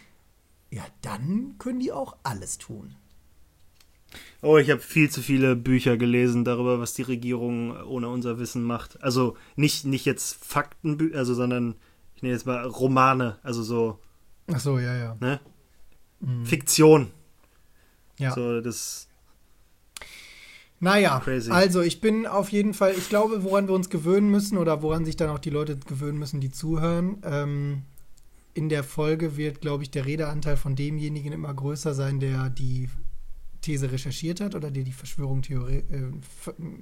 ja, 0.70 0.84
dann 1.02 1.56
können 1.58 1.80
die 1.80 1.92
auch 1.92 2.16
alles 2.24 2.60
tun. 2.60 2.96
Oh, 4.41 4.57
ich 4.57 4.70
habe 4.70 4.82
viel 4.82 5.09
zu 5.09 5.22
viele 5.22 5.55
Bücher 5.55 5.97
gelesen 5.97 6.43
darüber, 6.43 6.80
was 6.80 6.93
die 6.93 7.03
Regierung 7.03 7.76
ohne 7.84 8.09
unser 8.09 8.39
Wissen 8.39 8.64
macht. 8.64 9.01
Also 9.03 9.38
nicht, 9.55 9.86
nicht 9.86 10.05
jetzt 10.05 10.43
Faktenbücher, 10.43 11.18
also, 11.18 11.34
sondern 11.34 11.76
ich 12.16 12.24
nenne 12.24 12.34
jetzt 12.34 12.45
mal 12.45 12.66
Romane, 12.66 13.38
also 13.43 13.64
so. 13.64 13.99
Ach 14.51 14.59
so, 14.59 14.80
ja, 14.80 14.95
ja. 14.95 15.18
Ne? 15.20 15.39
Mhm. 16.20 16.45
Fiktion. 16.45 17.12
Ja. 18.18 18.34
So, 18.34 18.62
das. 18.62 19.07
Naja, 20.80 21.20
Crazy. 21.20 21.51
also 21.51 21.82
ich 21.82 22.01
bin 22.01 22.26
auf 22.26 22.49
jeden 22.49 22.74
Fall, 22.74 22.93
ich 22.97 23.07
glaube, 23.07 23.43
woran 23.43 23.68
wir 23.68 23.76
uns 23.76 23.91
gewöhnen 23.91 24.32
müssen 24.32 24.57
oder 24.57 24.82
woran 24.82 25.05
sich 25.05 25.16
dann 25.16 25.30
auch 25.30 25.38
die 25.38 25.51
Leute 25.51 25.78
gewöhnen 25.78 26.18
müssen, 26.18 26.41
die 26.41 26.51
zuhören. 26.51 27.22
Ähm, 27.24 27.84
in 28.55 28.68
der 28.68 28.84
Folge 28.84 29.38
wird, 29.38 29.62
glaube 29.62 29.84
ich, 29.84 29.91
der 29.91 30.07
Redeanteil 30.07 30.57
von 30.57 30.76
demjenigen 30.76 31.34
immer 31.34 31.53
größer 31.53 31.93
sein, 31.93 32.20
der 32.20 32.49
die 32.49 32.89
These 33.62 33.91
recherchiert 33.91 34.41
hat 34.41 34.55
oder 34.55 34.72
der 34.72 34.84
die 34.84 34.91
Verschwörung 34.91 35.41
äh, 35.43 35.84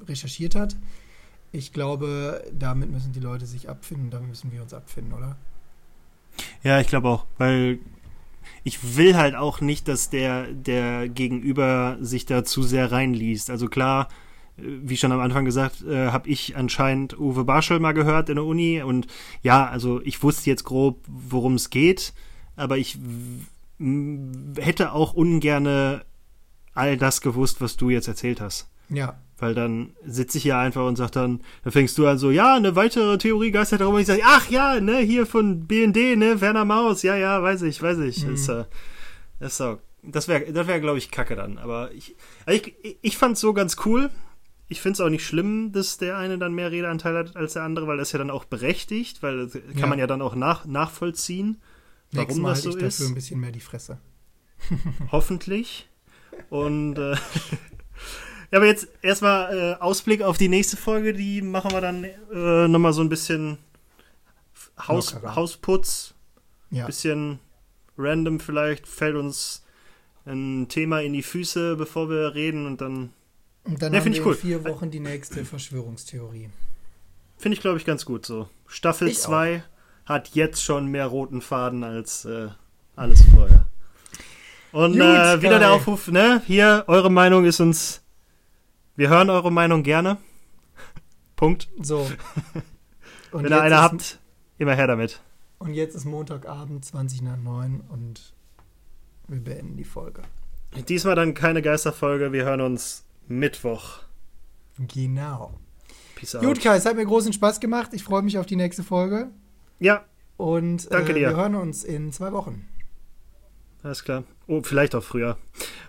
recherchiert 0.07 0.55
hat. 0.55 0.75
Ich 1.51 1.73
glaube, 1.73 2.43
damit 2.53 2.91
müssen 2.91 3.11
die 3.11 3.19
Leute 3.19 3.45
sich 3.45 3.69
abfinden, 3.69 4.11
damit 4.11 4.29
müssen 4.29 4.51
wir 4.51 4.61
uns 4.61 4.73
abfinden, 4.73 5.13
oder? 5.13 5.35
Ja, 6.63 6.79
ich 6.79 6.87
glaube 6.87 7.09
auch, 7.09 7.25
weil 7.37 7.79
ich 8.63 8.97
will 8.97 9.15
halt 9.15 9.35
auch 9.35 9.61
nicht, 9.61 9.87
dass 9.87 10.09
der, 10.09 10.51
der 10.53 11.09
Gegenüber 11.09 11.97
sich 12.01 12.25
da 12.25 12.43
zu 12.43 12.63
sehr 12.63 12.91
reinliest. 12.91 13.49
Also 13.49 13.67
klar, 13.67 14.09
äh, 14.57 14.63
wie 14.81 14.97
schon 14.97 15.11
am 15.11 15.19
Anfang 15.19 15.45
gesagt, 15.45 15.81
äh, 15.83 16.09
habe 16.09 16.29
ich 16.29 16.55
anscheinend 16.55 17.19
Uwe 17.19 17.45
Barschel 17.45 17.79
mal 17.79 17.93
gehört 17.93 18.29
in 18.29 18.35
der 18.35 18.45
Uni 18.45 18.81
und 18.81 19.07
ja, 19.41 19.67
also 19.67 20.01
ich 20.03 20.21
wusste 20.21 20.49
jetzt 20.49 20.63
grob, 20.63 21.03
worum 21.07 21.55
es 21.55 21.69
geht, 21.69 22.13
aber 22.55 22.77
ich 22.77 22.99
hätte 24.57 24.91
auch 24.91 25.13
ungerne 25.13 26.03
all 26.79 26.97
das 26.97 27.21
gewusst, 27.21 27.61
was 27.61 27.77
du 27.77 27.89
jetzt 27.89 28.07
erzählt 28.07 28.39
hast. 28.41 28.69
Ja. 28.89 29.19
Weil 29.37 29.53
dann 29.53 29.91
sitze 30.05 30.37
ich 30.37 30.43
hier 30.43 30.57
einfach 30.57 30.85
und 30.85 30.95
sag 30.95 31.11
dann, 31.11 31.41
dann 31.63 31.71
fängst 31.71 31.97
du 31.97 32.07
an 32.07 32.17
so, 32.17 32.31
ja, 32.31 32.55
eine 32.55 32.75
weitere 32.75 33.17
Theorie 33.17 33.51
geistert 33.51 33.81
darum 33.81 33.95
und 33.95 34.01
ich 34.01 34.07
sage, 34.07 34.21
ach 34.25 34.49
ja, 34.49 34.79
ne, 34.79 34.97
hier 34.99 35.25
von 35.25 35.67
BND, 35.67 36.17
ne, 36.17 36.41
Werner 36.41 36.65
Maus, 36.65 37.03
ja, 37.03 37.15
ja, 37.15 37.41
weiß 37.41 37.61
ich, 37.63 37.81
weiß 37.81 37.99
ich. 37.99 38.25
Mhm. 38.25 38.31
Das, 38.31 38.47
äh, 38.49 38.65
das, 39.39 39.57
so, 39.57 39.79
das 40.03 40.27
wäre, 40.27 40.51
das 40.51 40.67
wäre, 40.67 40.81
glaube 40.81 40.97
ich, 40.97 41.11
kacke 41.11 41.35
dann. 41.35 41.57
Aber 41.57 41.91
ich, 41.93 42.15
also 42.45 42.61
ich, 42.61 42.97
ich 43.01 43.17
fand 43.17 43.35
es 43.35 43.41
so 43.41 43.53
ganz 43.53 43.77
cool. 43.85 44.09
Ich 44.67 44.81
finde 44.81 44.93
es 44.93 45.01
auch 45.01 45.09
nicht 45.09 45.25
schlimm, 45.25 45.71
dass 45.71 45.97
der 45.97 46.17
eine 46.17 46.37
dann 46.37 46.53
mehr 46.53 46.71
Redeanteil 46.71 47.15
hat 47.15 47.35
als 47.35 47.53
der 47.53 47.63
andere, 47.63 47.87
weil 47.87 47.97
das 47.97 48.11
ja 48.11 48.19
dann 48.19 48.29
auch 48.29 48.45
berechtigt, 48.45 49.23
weil 49.23 49.47
das 49.47 49.53
kann 49.53 49.77
ja. 49.77 49.87
man 49.87 49.99
ja 49.99 50.07
dann 50.07 50.21
auch 50.21 50.35
nach, 50.35 50.65
nachvollziehen, 50.65 51.59
warum 52.11 52.41
Mal 52.41 52.49
das 52.51 52.63
so 52.63 52.69
ich 52.69 52.75
ist. 52.77 52.99
dafür 52.99 53.11
ein 53.11 53.15
bisschen 53.15 53.39
mehr 53.39 53.51
die 53.51 53.61
Fresse. 53.61 53.99
Hoffentlich. 55.11 55.88
Und 56.49 56.97
äh, 56.97 57.11
ja, 58.51 58.57
aber 58.57 58.65
jetzt 58.65 58.87
erstmal 59.01 59.57
äh, 59.57 59.81
Ausblick 59.81 60.21
auf 60.21 60.37
die 60.37 60.49
nächste 60.49 60.77
Folge, 60.77 61.13
die 61.13 61.41
machen 61.41 61.71
wir 61.71 61.81
dann 61.81 62.03
äh, 62.03 62.67
nochmal 62.67 62.93
so 62.93 63.01
ein 63.01 63.09
bisschen 63.09 63.57
Haus, 64.87 65.15
Hausputz. 65.23 66.13
Ja. 66.71 66.85
Bisschen 66.85 67.39
random 67.97 68.39
vielleicht, 68.39 68.87
fällt 68.87 69.15
uns 69.15 69.63
ein 70.25 70.67
Thema 70.69 71.01
in 71.01 71.13
die 71.13 71.23
Füße, 71.23 71.75
bevor 71.75 72.09
wir 72.09 72.35
reden 72.35 72.65
und 72.65 72.81
dann. 72.81 73.11
Und 73.63 73.81
dann 73.81 73.93
ja, 73.93 73.99
haben 73.99 74.13
wir 74.13 74.25
cool. 74.25 74.33
in 74.33 74.39
vier 74.39 74.63
Wochen 74.65 74.89
die 74.89 74.99
nächste 74.99 75.43
Verschwörungstheorie. 75.45 76.49
Finde 77.37 77.55
ich, 77.55 77.61
glaube 77.61 77.77
ich, 77.77 77.85
ganz 77.85 78.05
gut 78.05 78.25
so. 78.25 78.49
Staffel 78.67 79.11
2 79.11 79.63
hat 80.05 80.29
jetzt 80.29 80.63
schon 80.63 80.87
mehr 80.87 81.07
roten 81.07 81.41
Faden 81.41 81.83
als 81.83 82.25
äh, 82.25 82.49
alles 82.95 83.23
vorher. 83.33 83.68
Und 84.71 84.93
Gut, 84.93 85.01
äh, 85.01 85.41
wieder 85.41 85.59
der 85.59 85.71
Aufruf, 85.71 86.09
ne? 86.09 86.41
Hier, 86.45 86.83
eure 86.87 87.09
Meinung 87.09 87.45
ist 87.45 87.59
uns. 87.59 88.01
Wir 88.95 89.09
hören 89.09 89.29
eure 89.29 89.51
Meinung 89.51 89.83
gerne. 89.83 90.17
Punkt. 91.35 91.69
So. 91.81 92.09
Und 93.31 93.43
Wenn 93.43 93.51
ihr 93.51 93.61
eine 93.61 93.77
habt, 93.77 94.19
immer 94.57 94.75
her 94.75 94.87
damit. 94.87 95.21
Und 95.59 95.73
jetzt 95.73 95.95
ist 95.95 96.05
Montagabend, 96.05 96.85
20 96.85 97.21
nach 97.21 97.37
9 97.37 97.81
und 97.89 98.33
wir 99.27 99.39
beenden 99.39 99.77
die 99.77 99.83
Folge. 99.83 100.23
Diesmal 100.87 101.15
dann 101.15 101.33
keine 101.33 101.61
Geisterfolge, 101.61 102.31
wir 102.31 102.45
hören 102.45 102.61
uns 102.61 103.03
Mittwoch. 103.27 103.99
Genau. 104.79 105.53
Peace 106.15 106.35
out. 106.35 106.43
Gut, 106.43 106.61
Kai, 106.61 106.77
es 106.77 106.85
hat 106.85 106.95
mir 106.95 107.05
großen 107.05 107.33
Spaß 107.33 107.59
gemacht. 107.59 107.89
Ich 107.93 108.03
freue 108.03 108.21
mich 108.21 108.37
auf 108.37 108.45
die 108.45 108.55
nächste 108.55 108.83
Folge. 108.83 109.29
Ja. 109.79 110.05
Und 110.37 110.91
Danke 110.91 111.11
äh, 111.11 111.15
dir. 111.15 111.29
wir 111.29 111.35
hören 111.35 111.55
uns 111.55 111.83
in 111.83 112.11
zwei 112.13 112.31
Wochen. 112.31 112.67
Alles 113.83 114.03
klar. 114.03 114.23
Oh, 114.47 114.61
vielleicht 114.63 114.95
auch 114.95 115.03
früher. 115.03 115.37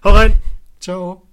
Hau 0.04 0.10
rein. 0.10 0.34
Ciao. 0.80 1.29